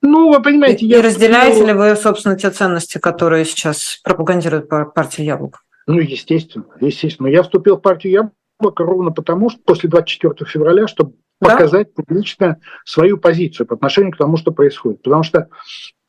Ну, 0.03 0.33
вы 0.33 0.43
понимаете, 0.43 0.87
и, 0.87 0.89
я... 0.89 0.99
И 0.99 1.03
разделяете 1.03 1.65
ли 1.65 1.73
вы, 1.73 1.97
собственно, 1.97 2.37
те 2.37 2.51
ценности, 2.51 2.99
которые 2.99 3.45
сейчас 3.45 4.01
пропагандирует 4.03 4.69
партия 4.69 5.25
Яблоко? 5.25 5.61
Ну, 5.87 6.01
естественно, 6.01 6.67
естественно. 6.81 7.29
Я 7.29 7.43
вступил 7.43 7.77
в 7.77 7.81
партию 7.81 8.31
Яблоко 8.59 8.85
ровно 8.85 9.11
потому, 9.11 9.51
что 9.51 9.61
после 9.65 9.89
24 9.89 10.51
февраля, 10.51 10.87
чтобы 10.87 11.15
да? 11.41 11.51
показать 11.51 11.95
публично 11.95 12.61
свою 12.85 13.19
позицию 13.19 13.67
по 13.67 13.75
отношению 13.75 14.13
к 14.13 14.17
тому, 14.17 14.37
что 14.37 14.53
происходит. 14.53 15.03
Потому 15.03 15.23
что 15.23 15.49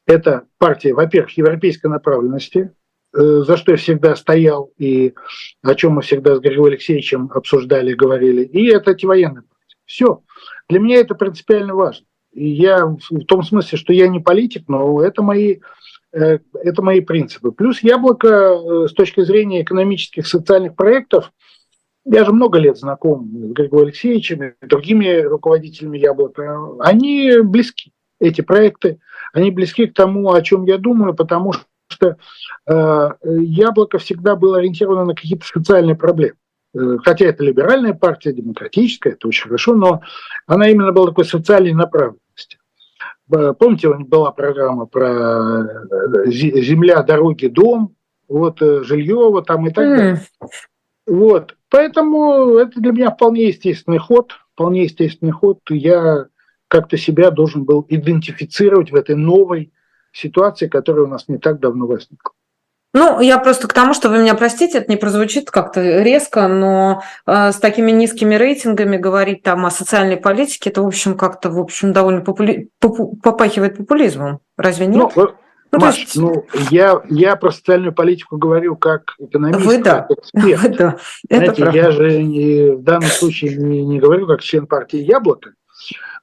это 0.06 0.46
партия, 0.58 0.94
во-первых, 0.94 1.38
европейской 1.38 1.88
направленности, 1.88 2.72
э, 3.16 3.20
за 3.20 3.58
что 3.58 3.72
я 3.72 3.78
всегда 3.78 4.16
стоял 4.16 4.72
и 4.78 5.14
о 5.62 5.76
чем 5.76 5.94
мы 5.94 6.02
всегда 6.02 6.36
с 6.36 6.40
Григорием 6.40 6.74
Алексеевичем 6.74 7.32
обсуждали, 7.34 7.94
говорили. 7.94 8.44
И 8.44 8.68
это 8.68 8.92
антивоенная 8.92 9.44
партия. 9.44 9.78
Все. 9.86 10.24
Для 10.70 10.80
меня 10.80 10.98
это 10.98 11.14
принципиально 11.14 11.76
важно. 11.76 12.06
Я 12.40 12.86
в 12.86 13.26
том 13.26 13.44
смысле, 13.44 13.78
что 13.78 13.94
я 13.94 14.08
не 14.08 14.20
политик, 14.20 14.66
но 14.68 15.02
это 15.02 15.24
мои 15.24 15.60
Э, 16.14 16.40
это 16.54 16.82
мои 16.82 17.02
принципы. 17.02 17.52
Плюс 17.52 17.82
яблоко 17.84 18.28
э, 18.28 18.88
с 18.88 18.94
точки 18.94 19.22
зрения 19.22 19.62
экономических, 19.62 20.26
социальных 20.26 20.76
проектов, 20.76 21.32
я 22.06 22.24
же 22.24 22.32
много 22.32 22.58
лет 22.60 22.78
знаком 22.78 23.30
с 23.30 23.52
Григорием 23.52 23.88
Алексеевичем 23.88 24.44
и 24.44 24.54
другими 24.66 25.22
руководителями 25.22 25.98
яблока, 25.98 26.58
они 26.80 27.42
близки, 27.44 27.92
эти 28.20 28.42
проекты, 28.42 29.00
они 29.34 29.52
близки 29.52 29.86
к 29.86 29.94
тому, 29.94 30.32
о 30.32 30.42
чем 30.42 30.66
я 30.66 30.78
думаю, 30.78 31.14
потому 31.14 31.54
что 31.90 32.18
э, 32.66 33.10
яблоко 33.24 33.98
всегда 33.98 34.36
было 34.38 34.58
ориентировано 34.58 35.06
на 35.06 35.14
какие-то 35.14 35.46
социальные 35.46 35.96
проблемы. 35.96 36.36
Хотя 37.04 37.26
это 37.26 37.44
либеральная 37.44 37.94
партия, 37.94 38.34
демократическая, 38.34 39.12
это 39.12 39.28
очень 39.28 39.46
хорошо, 39.46 39.74
но 39.74 40.02
она 40.46 40.70
именно 40.70 40.92
была 40.92 41.08
такой 41.08 41.26
социальной 41.26 41.74
направленности. 41.74 42.27
Помните, 43.30 43.90
была 43.90 44.32
программа 44.32 44.86
про 44.86 45.08
э, 45.08 46.30
земля, 46.30 47.04
дороги, 47.04 47.48
дом, 47.48 47.96
вот 48.28 48.62
э, 48.62 48.84
жилье 48.84 49.44
там 49.46 49.68
и 49.68 49.72
так 49.72 49.86
далее. 49.86 50.22
Вот, 51.06 51.56
поэтому 51.70 52.58
это 52.58 52.80
для 52.80 52.92
меня 52.92 53.12
вполне 53.12 53.48
естественный 53.48 53.98
ход, 53.98 54.34
вполне 54.54 54.84
естественный 54.84 55.32
ход. 55.32 55.60
Я 55.70 56.28
как-то 56.68 56.98
себя 56.98 57.32
должен 57.32 57.64
был 57.64 57.86
идентифицировать 57.88 58.92
в 58.92 58.96
этой 58.96 59.16
новой 59.16 59.72
ситуации, 60.12 60.68
которая 60.68 61.06
у 61.06 61.10
нас 61.10 61.28
не 61.28 61.38
так 61.38 61.60
давно 61.60 61.88
возникла. 61.88 62.34
Ну, 62.94 63.20
я 63.20 63.38
просто 63.38 63.68
к 63.68 63.74
тому, 63.74 63.94
что 63.94 64.10
вы 64.10 64.20
меня 64.20 64.34
простите, 64.34 64.80
это 64.80 64.90
не 64.90 64.98
прозвучит 64.98 65.52
как-то 65.52 65.82
резко, 65.82 66.48
но 66.48 67.04
э, 67.26 67.52
с 67.52 67.58
такими 67.58 67.92
низкими 67.92 68.36
рейтингами 68.36 68.98
говорить 68.98 69.44
там 69.44 69.66
о 69.66 69.72
социальной 69.72 70.18
политике, 70.18 70.70
это, 70.70 70.82
в 70.82 70.88
общем, 70.88 71.18
как-то, 71.18 71.50
в 71.50 71.60
общем, 71.60 71.94
довольно 71.94 72.22
попули... 72.22 72.70
попу... 72.80 73.16
попахивает 73.22 73.78
популизмом. 73.78 74.40
Разве 74.58 74.88
нет? 74.88 75.12
Ну, 75.16 75.30
ну, 75.72 75.80
Маш, 75.80 75.98
есть... 75.98 76.16
ну 76.16 76.46
я, 76.72 77.02
я 77.10 77.36
про 77.36 77.52
социальную 77.52 77.94
политику 77.94 78.38
говорю 78.38 78.76
как 78.78 79.16
экономист, 79.20 79.60
Вы 79.60 79.78
да. 79.80 80.02
как 80.02 80.18
эксперт. 80.18 80.62
Вы 80.62 80.70
да. 80.70 80.98
Знаете, 81.30 81.62
это 81.62 81.72
я 81.72 81.92
же 81.92 82.24
не, 82.24 82.72
в 82.72 82.84
данном 82.84 83.10
случае 83.10 83.58
не, 83.58 83.86
не 83.86 84.00
говорю 84.00 84.28
как 84.28 84.42
член 84.42 84.66
партии 84.66 85.00
«Яблоко». 85.00 85.52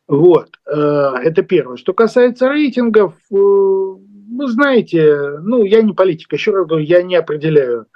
Вот, 0.06 0.48
э, 0.66 1.12
это 1.22 1.42
первое. 1.42 1.76
Что 1.76 1.94
касается 1.94 2.48
рейтингов, 2.48 3.14
э, 3.32 3.36
вы 4.26 4.48
знаете, 4.48 5.38
ну, 5.40 5.64
я 5.64 5.82
не 5.82 5.92
политик, 5.92 6.32
еще 6.32 6.52
раз 6.52 6.66
говорю, 6.66 6.84
я 6.84 7.02
не 7.02 7.16
определяю 7.16 7.86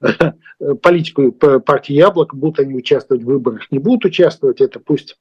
политику 0.82 1.32
партии 1.32 1.94
Яблок, 1.94 2.34
будут 2.34 2.60
они 2.60 2.74
участвовать 2.74 3.22
в 3.22 3.26
выборах, 3.26 3.70
не 3.70 3.78
будут 3.78 4.06
участвовать, 4.06 4.60
это 4.60 4.80
пусть 4.80 5.16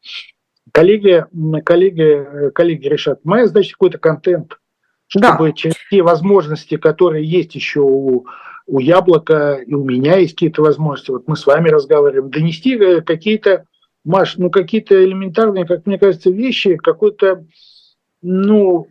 коллеги, 0.72 1.26
коллеги, 1.64 2.52
коллеги 2.54 2.88
решат. 2.88 3.24
Моя 3.24 3.48
задача 3.48 3.74
какой-то 3.74 3.98
контент, 3.98 4.60
чтобы 5.08 5.50
да. 5.50 5.52
через 5.54 5.76
те 5.90 6.02
возможности, 6.02 6.78
которые 6.78 7.26
есть 7.26 7.56
еще 7.56 7.82
у, 7.82 8.26
у 8.66 8.80
Яблока, 8.80 9.56
и 9.66 9.74
у 9.74 9.84
меня 9.84 10.18
есть 10.18 10.34
какие-то 10.34 10.62
возможности, 10.62 11.12
вот 11.12 11.28
мы 11.28 11.36
с 11.36 11.46
вами 11.46 11.70
разговариваем, 11.70 12.32
донести 12.32 13.02
какие-то, 13.02 13.66
Маш, 14.06 14.38
ну 14.38 14.50
какие-то 14.50 15.02
элементарные, 15.04 15.66
как 15.66 15.86
мне 15.86 15.98
кажется, 15.98 16.30
вещи, 16.30 16.76
какой-то, 16.76 17.46
ну, 18.22 18.88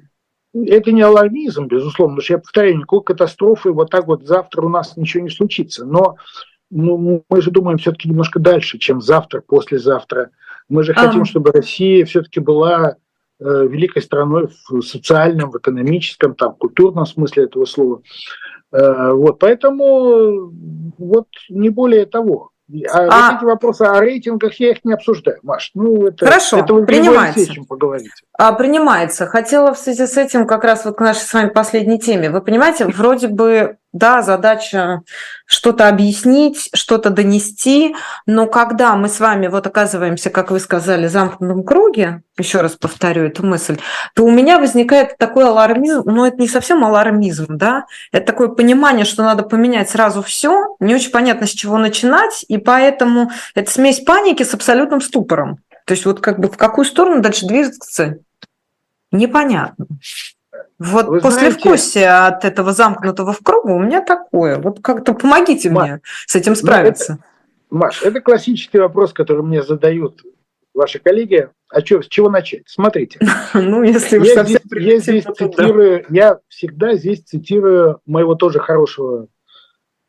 это 0.55 0.93
не 0.93 1.03
алармизм, 1.03 1.67
безусловно, 1.67 2.17
потому 2.17 2.25
что 2.25 2.33
я 2.35 2.39
повторяю, 2.39 2.77
никакой 2.77 3.03
катастрофы 3.03 3.73
вот 3.73 3.91
так 3.91 4.07
вот 4.07 4.27
завтра 4.27 4.63
у 4.63 4.69
нас 4.69 4.97
ничего 4.97 5.25
не 5.25 5.31
случится. 5.31 5.85
Но 5.85 6.17
ну, 6.71 7.25
мы 7.29 7.43
же 7.43 7.51
думаем 7.51 7.79
все-таки 7.79 8.09
немножко 8.09 8.39
дальше, 8.41 8.79
чем 8.79 9.01
завтра, 9.01 9.43
послезавтра. 9.43 10.31
Мы 10.69 10.85
же 10.85 10.95
хотим, 10.95 11.25
чтобы 11.25 11.53
Россия 11.53 12.05
все-таки 12.07 12.41
была 12.41 12.97
э, 13.39 13.67
великой 13.67 14.03
страной 14.03 14.49
в 14.69 14.81
социальном, 14.81 15.51
в 15.51 15.59
экономическом, 15.59 16.35
там, 16.35 16.55
культурном 16.55 17.05
смысле 17.05 17.45
этого 17.45 17.67
слова. 17.67 18.01
Э, 18.73 19.13
вот, 19.13 19.39
поэтому 19.39 20.51
вот 20.97 21.29
не 21.51 21.69
более 21.69 22.07
того. 22.07 22.52
А, 22.91 22.99
а 22.99 23.31
вот 23.31 23.39
эти 23.39 23.45
вопросы 23.45 23.83
о 23.83 24.01
рейтингах 24.01 24.55
я 24.61 24.71
их 24.71 24.85
не 24.85 24.93
обсуждаю, 24.93 25.39
Маш. 25.43 25.71
Ну, 25.75 26.07
это, 26.07 26.25
Хорошо, 26.25 26.59
это 26.59 26.73
вы 26.73 26.87
принимается. 26.87 27.53
поговорите. 27.69 28.11
А, 28.39 28.53
принимается. 28.53 29.27
Хотела 29.27 29.75
в 29.75 29.79
связи 29.79 30.07
с 30.07 30.17
этим 30.17 30.47
как 30.47 30.65
раз 30.65 30.85
вот 30.85 30.97
к 30.97 31.01
нашей 31.01 31.21
с 31.21 31.33
вами 31.33 31.51
последней 31.51 31.99
теме. 31.99 32.31
Вы 32.31 32.41
понимаете, 32.41 32.87
вроде 32.87 33.29
бы 33.29 33.77
да, 33.93 34.23
задача 34.23 35.03
что-то 35.47 35.89
объяснить, 35.89 36.71
что-то 36.75 37.11
донести, 37.11 37.95
но 38.27 38.47
когда 38.47 38.97
мы 38.97 39.09
с 39.09 39.21
вами 39.21 39.49
вот 39.49 39.67
оказываемся, 39.67 40.31
как 40.31 40.51
вы 40.51 40.61
сказали, 40.61 41.07
в 41.07 41.11
замкнутом 41.11 41.63
круге, 41.63 42.23
еще 42.39 42.63
раз 42.63 42.73
повторю 42.73 43.25
эту 43.25 43.45
мысль, 43.45 43.79
то 44.15 44.25
у 44.25 44.31
меня 44.31 44.59
возникает 44.59 45.19
такой 45.19 45.47
алармизм, 45.47 46.03
но 46.07 46.27
это 46.27 46.39
не 46.39 46.49
совсем 46.49 46.85
алармизм, 46.85 47.47
да, 47.57 47.85
это 48.13 48.27
такое 48.27 48.49
понимание, 48.49 49.05
что 49.05 49.23
надо 49.23 49.43
поменять 49.43 49.91
сразу 49.91 50.23
все, 50.23 50.77
не 50.81 50.95
очень 50.95 51.11
понятно, 51.11 51.47
с 51.47 51.51
чего 51.51 51.77
начинать, 51.77 52.45
и 52.49 52.57
поэтому 52.57 53.31
это 53.55 53.71
смесь 53.71 54.01
паники 54.01 54.43
с 54.43 54.55
абсолютным 54.55 55.01
ступором. 55.01 55.59
То 55.85 55.93
есть 55.93 56.07
вот 56.07 56.21
как 56.21 56.39
бы 56.39 56.49
в 56.49 56.57
какую 56.57 56.85
сторону 56.85 57.21
дальше 57.21 57.47
двигаться, 57.47 58.19
непонятно. 59.11 59.87
Вот 60.85 61.07
Вы 61.07 61.21
послевкусие 61.21 62.05
знаете, 62.05 62.37
от 62.37 62.45
этого 62.45 62.73
замкнутого 62.73 63.33
в 63.33 63.39
кругу 63.41 63.75
у 63.75 63.79
меня 63.79 64.01
такое. 64.01 64.59
Вот 64.59 64.81
как-то 64.83 65.15
помогите 65.15 65.71
Маш, 65.71 65.89
мне 65.89 66.01
с 66.27 66.35
этим 66.35 66.57
справиться. 66.57 67.13
Ну 67.13 67.19
это, 67.19 67.25
Маш, 67.71 68.03
это 68.03 68.21
классический 68.21 68.79
вопрос, 68.79 69.13
который 69.13 69.43
мне 69.43 69.63
задают 69.63 70.23
ваши 70.75 70.99
коллеги. 70.99 71.49
А 71.69 71.81
что, 71.81 72.03
с 72.03 72.09
чего 72.09 72.29
начать? 72.29 72.65
Смотрите. 72.67 73.19
Ну, 73.55 73.83
если 73.83 74.19
я, 74.19 74.45
здесь, 74.45 74.61
я 74.71 74.99
здесь 74.99 75.25
цитирую, 75.25 76.05
я 76.09 76.39
всегда 76.49 76.95
здесь 76.95 77.23
цитирую 77.23 78.01
моего 78.07 78.35
тоже 78.35 78.59
хорошего 78.59 79.29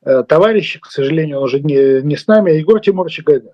э, 0.04 0.24
товарища, 0.24 0.80
к 0.80 0.88
сожалению, 0.88 1.38
он 1.38 1.44
уже 1.44 1.60
не, 1.60 2.02
не 2.02 2.16
с 2.16 2.26
нами, 2.28 2.52
Егор 2.52 2.80
Тимурович 2.80 3.24
Гайдар. 3.24 3.54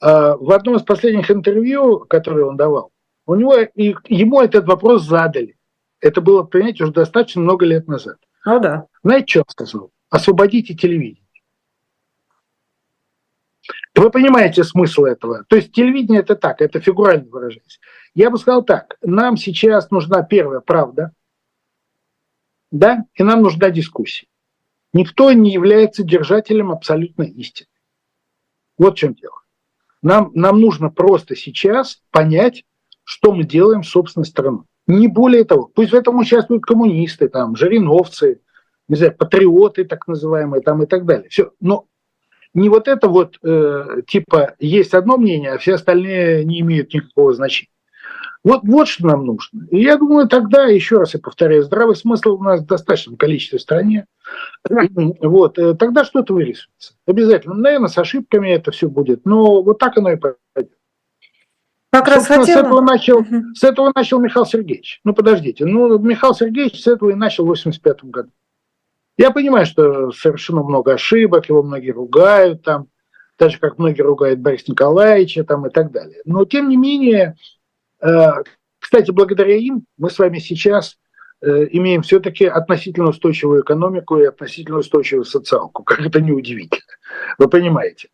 Э, 0.00 0.34
в 0.38 0.50
одном 0.52 0.76
из 0.76 0.82
последних 0.82 1.30
интервью, 1.30 2.00
которое 2.00 2.46
он 2.46 2.56
давал, 2.56 2.92
у 3.26 3.34
него, 3.34 3.56
и 3.58 3.94
ему 4.08 4.40
этот 4.40 4.66
вопрос 4.66 5.02
задали. 5.04 5.56
Это 6.02 6.20
было, 6.20 6.42
понимаете, 6.42 6.82
уже 6.82 6.92
достаточно 6.92 7.40
много 7.40 7.64
лет 7.64 7.86
назад. 7.86 8.18
Ну 8.44 8.58
да. 8.58 8.86
Знаете, 9.04 9.26
что 9.28 9.38
он 9.40 9.48
сказал? 9.48 9.90
Освободите 10.10 10.74
телевидение. 10.74 11.22
Вы 13.94 14.10
понимаете 14.10 14.64
смысл 14.64 15.04
этого? 15.04 15.44
То 15.44 15.56
есть 15.56 15.72
телевидение 15.72 16.20
это 16.20 16.34
так, 16.34 16.60
это 16.60 16.80
фигурально 16.80 17.30
выражаясь. 17.30 17.78
Я 18.14 18.30
бы 18.30 18.38
сказал 18.38 18.64
так, 18.64 18.96
нам 19.00 19.36
сейчас 19.36 19.90
нужна 19.90 20.22
первая 20.22 20.60
правда, 20.60 21.12
да, 22.72 23.04
и 23.14 23.22
нам 23.22 23.42
нужна 23.42 23.70
дискуссия. 23.70 24.26
Никто 24.92 25.30
не 25.30 25.52
является 25.52 26.02
держателем 26.02 26.72
абсолютной 26.72 27.28
истины. 27.30 27.68
Вот 28.76 28.94
в 28.94 28.98
чем 28.98 29.14
дело. 29.14 29.40
Нам, 30.02 30.32
нам 30.34 30.60
нужно 30.60 30.90
просто 30.90 31.36
сейчас 31.36 32.02
понять, 32.10 32.64
что 33.04 33.32
мы 33.32 33.44
делаем 33.44 33.84
с 33.84 33.90
собственной 33.90 34.26
стороной. 34.26 34.64
Не 34.86 35.08
более 35.08 35.44
того. 35.44 35.70
Пусть 35.74 35.92
в 35.92 35.94
этом 35.94 36.18
участвуют 36.18 36.64
коммунисты, 36.64 37.28
там, 37.28 37.56
жириновцы, 37.56 38.40
не 38.88 38.96
знаю, 38.96 39.16
патриоты 39.16 39.84
так 39.84 40.08
называемые 40.08 40.62
там 40.62 40.82
и 40.82 40.86
так 40.86 41.06
далее. 41.06 41.28
Все. 41.28 41.52
Но 41.60 41.86
не 42.54 42.68
вот 42.68 42.88
это 42.88 43.08
вот, 43.08 43.38
э, 43.42 44.02
типа, 44.06 44.54
есть 44.58 44.92
одно 44.94 45.16
мнение, 45.16 45.52
а 45.52 45.58
все 45.58 45.74
остальные 45.74 46.44
не 46.44 46.60
имеют 46.60 46.92
никакого 46.92 47.32
значения. 47.32 47.70
Вот, 48.44 48.62
вот 48.64 48.88
что 48.88 49.06
нам 49.06 49.24
нужно. 49.24 49.66
И 49.70 49.80
я 49.80 49.96
думаю, 49.96 50.28
тогда, 50.28 50.64
еще 50.64 50.98
раз 50.98 51.14
я 51.14 51.20
повторяю, 51.20 51.62
здравый 51.62 51.94
смысл 51.94 52.30
у 52.34 52.42
нас 52.42 52.60
в 52.60 52.66
достаточном 52.66 53.16
количестве 53.16 53.58
в 53.58 53.62
стране. 53.62 54.06
Вот, 54.68 55.58
э, 55.58 55.74
тогда 55.74 56.04
что-то 56.04 56.34
вырисуется. 56.34 56.94
Обязательно. 57.06 57.54
Наверное, 57.54 57.88
с 57.88 57.98
ошибками 57.98 58.50
это 58.50 58.72
все 58.72 58.88
будет, 58.88 59.24
но 59.24 59.62
вот 59.62 59.78
так 59.78 59.96
оно 59.96 60.12
и 60.12 60.16
пойдет. 60.16 60.76
Как 61.92 62.08
раз 62.08 62.26
хотела... 62.26 62.44
с, 62.44 62.48
этого 62.48 62.80
начал, 62.80 63.18
угу. 63.18 63.54
с 63.54 63.62
этого 63.62 63.92
начал 63.94 64.18
Михаил 64.18 64.46
Сергеевич. 64.46 65.00
Ну, 65.04 65.12
подождите. 65.12 65.66
Ну, 65.66 65.98
Михаил 65.98 66.34
Сергеевич 66.34 66.82
с 66.82 66.86
этого 66.86 67.10
и 67.10 67.14
начал 67.14 67.44
в 67.44 67.48
85 67.48 68.04
году. 68.04 68.30
Я 69.18 69.30
понимаю, 69.30 69.66
что 69.66 70.10
совершено 70.10 70.62
много 70.62 70.94
ошибок, 70.94 71.50
его 71.50 71.62
многие 71.62 71.90
ругают 71.90 72.62
там, 72.62 72.86
так 73.36 73.50
же, 73.50 73.58
как 73.58 73.78
многие 73.78 74.00
ругают 74.00 74.40
Бориса 74.40 74.70
Николаевича 74.70 75.44
там 75.44 75.66
и 75.66 75.70
так 75.70 75.92
далее. 75.92 76.22
Но, 76.24 76.46
тем 76.46 76.70
не 76.70 76.78
менее, 76.78 77.36
э, 78.00 78.30
кстати, 78.78 79.10
благодаря 79.10 79.54
им 79.54 79.84
мы 79.98 80.08
с 80.08 80.18
вами 80.18 80.38
сейчас 80.38 80.96
э, 81.42 81.68
имеем 81.72 82.00
все-таки 82.00 82.46
относительно 82.46 83.10
устойчивую 83.10 83.62
экономику 83.62 84.18
и 84.18 84.24
относительно 84.24 84.78
устойчивую 84.78 85.26
социалку. 85.26 85.84
Как 85.84 86.00
это 86.00 86.22
не 86.22 86.32
удивительно. 86.32 86.80
Вы 87.36 87.48
понимаете. 87.48 88.08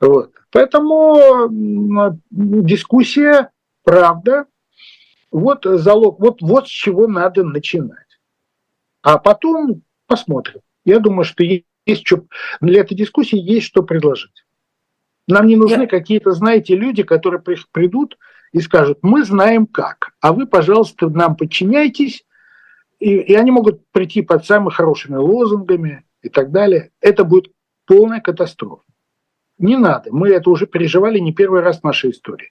Вот. 0.00 0.32
Поэтому 0.50 1.48
дискуссия, 2.30 3.50
правда, 3.84 4.46
вот 5.30 5.64
залог, 5.64 6.20
вот, 6.20 6.42
вот 6.42 6.68
с 6.68 6.70
чего 6.70 7.06
надо 7.08 7.42
начинать. 7.42 7.98
А 9.02 9.18
потом 9.18 9.82
посмотрим. 10.06 10.60
Я 10.84 10.98
думаю, 10.98 11.24
что 11.24 11.42
есть 11.42 12.06
что, 12.06 12.24
для 12.60 12.80
этой 12.80 12.94
дискуссии 12.94 13.38
есть 13.38 13.66
что 13.66 13.82
предложить. 13.82 14.44
Нам 15.26 15.46
не 15.46 15.56
нужны 15.56 15.82
Я... 15.82 15.88
какие-то, 15.88 16.32
знаете, 16.32 16.76
люди, 16.76 17.02
которые 17.02 17.42
придут 17.72 18.18
и 18.52 18.60
скажут, 18.60 18.98
мы 19.02 19.24
знаем 19.24 19.66
как, 19.66 20.12
а 20.20 20.32
вы, 20.32 20.46
пожалуйста, 20.46 21.08
нам 21.08 21.36
подчиняйтесь, 21.36 22.24
и, 22.98 23.16
и 23.16 23.34
они 23.34 23.50
могут 23.50 23.88
прийти 23.90 24.22
под 24.22 24.44
самыми 24.44 24.70
хорошими 24.70 25.16
лозунгами 25.16 26.04
и 26.22 26.28
так 26.28 26.50
далее. 26.50 26.90
Это 27.00 27.24
будет 27.24 27.52
полная 27.86 28.20
катастрофа. 28.20 28.82
Не 29.62 29.76
надо. 29.76 30.10
Мы 30.12 30.30
это 30.30 30.50
уже 30.50 30.66
переживали 30.66 31.20
не 31.20 31.32
первый 31.32 31.62
раз 31.62 31.80
в 31.80 31.84
нашей 31.84 32.10
истории. 32.10 32.50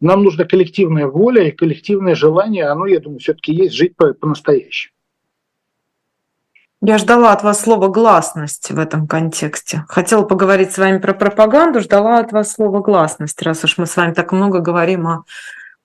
Нам 0.00 0.24
нужна 0.24 0.44
коллективная 0.44 1.06
воля 1.06 1.46
и 1.46 1.52
коллективное 1.52 2.16
желание, 2.16 2.66
оно, 2.66 2.86
я 2.86 2.98
думаю, 2.98 3.20
все-таки 3.20 3.52
есть 3.52 3.74
жить 3.74 3.96
по- 3.96 4.14
по-настоящему. 4.14 4.92
Я 6.82 6.98
ждала 6.98 7.32
от 7.32 7.44
вас 7.44 7.60
слова 7.60 7.88
гласность 7.88 8.70
в 8.70 8.78
этом 8.78 9.06
контексте. 9.06 9.84
Хотела 9.88 10.22
поговорить 10.22 10.72
с 10.72 10.78
вами 10.78 10.98
про 10.98 11.12
пропаганду, 11.12 11.80
ждала 11.80 12.18
от 12.18 12.32
вас 12.32 12.52
слова 12.52 12.80
гласность, 12.80 13.40
раз 13.42 13.62
уж 13.62 13.78
мы 13.78 13.86
с 13.86 13.96
вами 13.96 14.12
так 14.12 14.32
много 14.32 14.60
говорим 14.60 15.06
о 15.06 15.24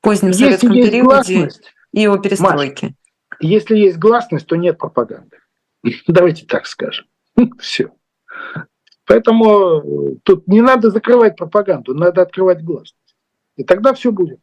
позднем 0.01 0.29
если 0.29 0.45
советском 0.45 0.71
периоде 0.71 1.33
гласность, 1.35 1.73
и 1.91 2.07
о 2.07 2.17
перестройке. 2.17 2.87
Маш, 2.87 2.95
если 3.39 3.77
есть 3.77 3.97
гласность, 3.97 4.47
то 4.47 4.55
нет 4.55 4.79
пропаганды. 4.79 5.37
Давайте 6.07 6.45
так 6.45 6.65
скажем. 6.65 7.05
Все. 7.59 7.91
Поэтому 9.05 9.81
э, 9.81 10.15
тут 10.23 10.47
не 10.47 10.61
надо 10.61 10.89
закрывать 10.89 11.37
пропаганду, 11.37 11.93
надо 11.93 12.21
открывать 12.21 12.63
гласность. 12.63 12.95
И 13.55 13.63
тогда 13.63 13.93
все 13.93 14.11
будет. 14.11 14.39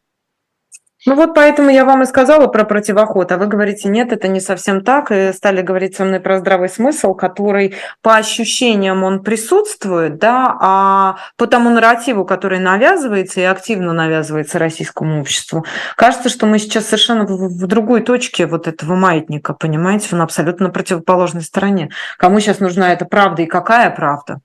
Ну 1.05 1.17
вот 1.17 1.35
поэтому 1.35 1.69
я 1.69 1.85
вам 1.85 2.03
и 2.03 2.07
сказала 2.07 2.47
про 2.47 2.63
противоход, 2.65 3.33
а 3.33 3.37
вы 3.37 3.49
говорите, 3.49 3.89
нет, 3.89 4.13
это 4.13 4.29
не 4.29 4.39
совсем 4.39 4.85
так, 4.85 5.11
и 5.11 5.33
стали 5.33 5.61
говорить 5.61 5.97
со 5.97 6.05
мной 6.05 6.21
про 6.21 6.39
здравый 6.39 6.69
смысл, 6.69 7.15
который 7.15 7.75
по 8.03 8.15
ощущениям 8.15 9.03
он 9.03 9.25
присутствует, 9.25 10.19
да, 10.19 10.57
а 10.61 11.17
по 11.37 11.49
тому 11.49 11.71
нарративу, 11.71 12.25
который 12.25 12.61
навязывается 12.61 13.41
и 13.41 13.45
активно 13.45 13.93
навязывается 13.93 14.61
российскому 14.61 15.21
обществу, 15.21 15.67
кажется, 15.97 16.29
что 16.29 16.47
мы 16.47 16.61
сейчас 16.61 16.85
совершенно 16.85 17.25
в 17.25 17.67
другой 17.67 18.03
точке 18.03 18.47
вот 18.47 18.69
этого 18.69 18.95
маятника, 18.95 19.55
понимаете, 19.55 20.11
он 20.13 20.23
абсолютно 20.23 20.69
на 20.69 20.73
противоположной 20.73 21.43
стороне. 21.43 21.91
Кому 22.17 22.39
сейчас 22.39 22.61
нужна 22.61 22.93
эта 22.93 23.07
правда 23.07 23.43
и 23.43 23.47
какая 23.47 23.91
правда? 23.91 24.41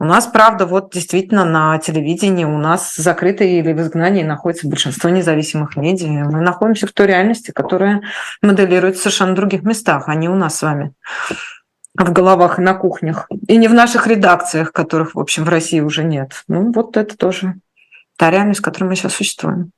У 0.00 0.04
нас, 0.04 0.28
правда, 0.28 0.64
вот 0.64 0.92
действительно 0.92 1.44
на 1.44 1.78
телевидении 1.78 2.44
у 2.44 2.56
нас 2.56 2.94
закрытые 2.94 3.58
или 3.58 3.72
в 3.72 3.80
изгнании 3.80 4.22
находится 4.22 4.68
большинство 4.68 5.10
независимых 5.10 5.76
медиа. 5.76 6.24
Мы 6.24 6.40
находимся 6.40 6.86
в 6.86 6.92
той 6.92 7.08
реальности, 7.08 7.50
которая 7.50 8.02
моделируется 8.40 9.00
в 9.00 9.02
совершенно 9.02 9.34
других 9.34 9.62
местах, 9.64 10.04
а 10.06 10.14
не 10.14 10.28
у 10.28 10.36
нас 10.36 10.56
с 10.56 10.62
вами 10.62 10.92
в 11.94 12.12
головах 12.12 12.58
и 12.58 12.62
на 12.62 12.74
кухнях. 12.74 13.28
И 13.48 13.56
не 13.56 13.66
в 13.66 13.74
наших 13.74 14.06
редакциях, 14.06 14.72
которых, 14.72 15.16
в 15.16 15.18
общем, 15.18 15.44
в 15.44 15.48
России 15.48 15.80
уже 15.80 16.04
нет. 16.04 16.44
Ну, 16.46 16.72
вот 16.72 16.96
это 16.96 17.16
тоже 17.16 17.54
та 18.16 18.30
реальность, 18.30 18.60
в 18.60 18.62
которой 18.62 18.84
мы 18.84 18.94
сейчас 18.94 19.14
существуем. 19.14 19.72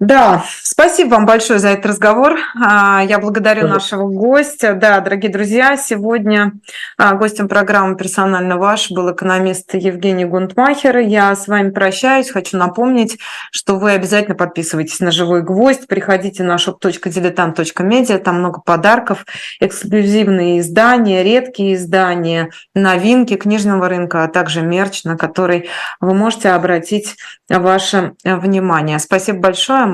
Да, 0.00 0.44
спасибо 0.62 1.14
вам 1.14 1.26
большое 1.26 1.58
за 1.58 1.70
этот 1.70 1.86
разговор. 1.86 2.38
А, 2.54 3.02
я 3.02 3.18
благодарю 3.18 3.62
Спасибо. 3.62 3.74
нашего 3.74 4.08
гостя. 4.08 4.74
Да, 4.74 5.00
дорогие 5.00 5.32
друзья, 5.32 5.76
сегодня 5.76 6.52
а, 6.96 7.14
гостем 7.14 7.48
программы 7.48 7.96
«Персонально 7.96 8.58
ваш» 8.58 8.92
был 8.92 9.12
экономист 9.12 9.74
Евгений 9.74 10.24
Гунтмахер. 10.24 10.98
Я 10.98 11.34
с 11.34 11.48
вами 11.48 11.70
прощаюсь. 11.70 12.30
Хочу 12.30 12.56
напомнить, 12.56 13.18
что 13.50 13.74
вы 13.74 13.90
обязательно 13.90 14.36
подписывайтесь 14.36 15.00
на 15.00 15.10
«Живой 15.10 15.42
гвоздь», 15.42 15.88
приходите 15.88 16.44
на 16.44 16.54
shop.diletant.media, 16.54 18.18
там 18.18 18.38
много 18.38 18.60
подарков, 18.60 19.26
эксклюзивные 19.58 20.60
издания, 20.60 21.24
редкие 21.24 21.74
издания, 21.74 22.50
новинки 22.72 23.34
книжного 23.34 23.88
рынка, 23.88 24.22
а 24.22 24.28
также 24.28 24.62
мерч, 24.62 25.02
на 25.02 25.16
который 25.16 25.68
вы 26.00 26.14
можете 26.14 26.50
обратить 26.50 27.16
ваше 27.48 28.12
внимание. 28.22 29.00
Спасибо 29.00 29.40
большое. 29.40 29.87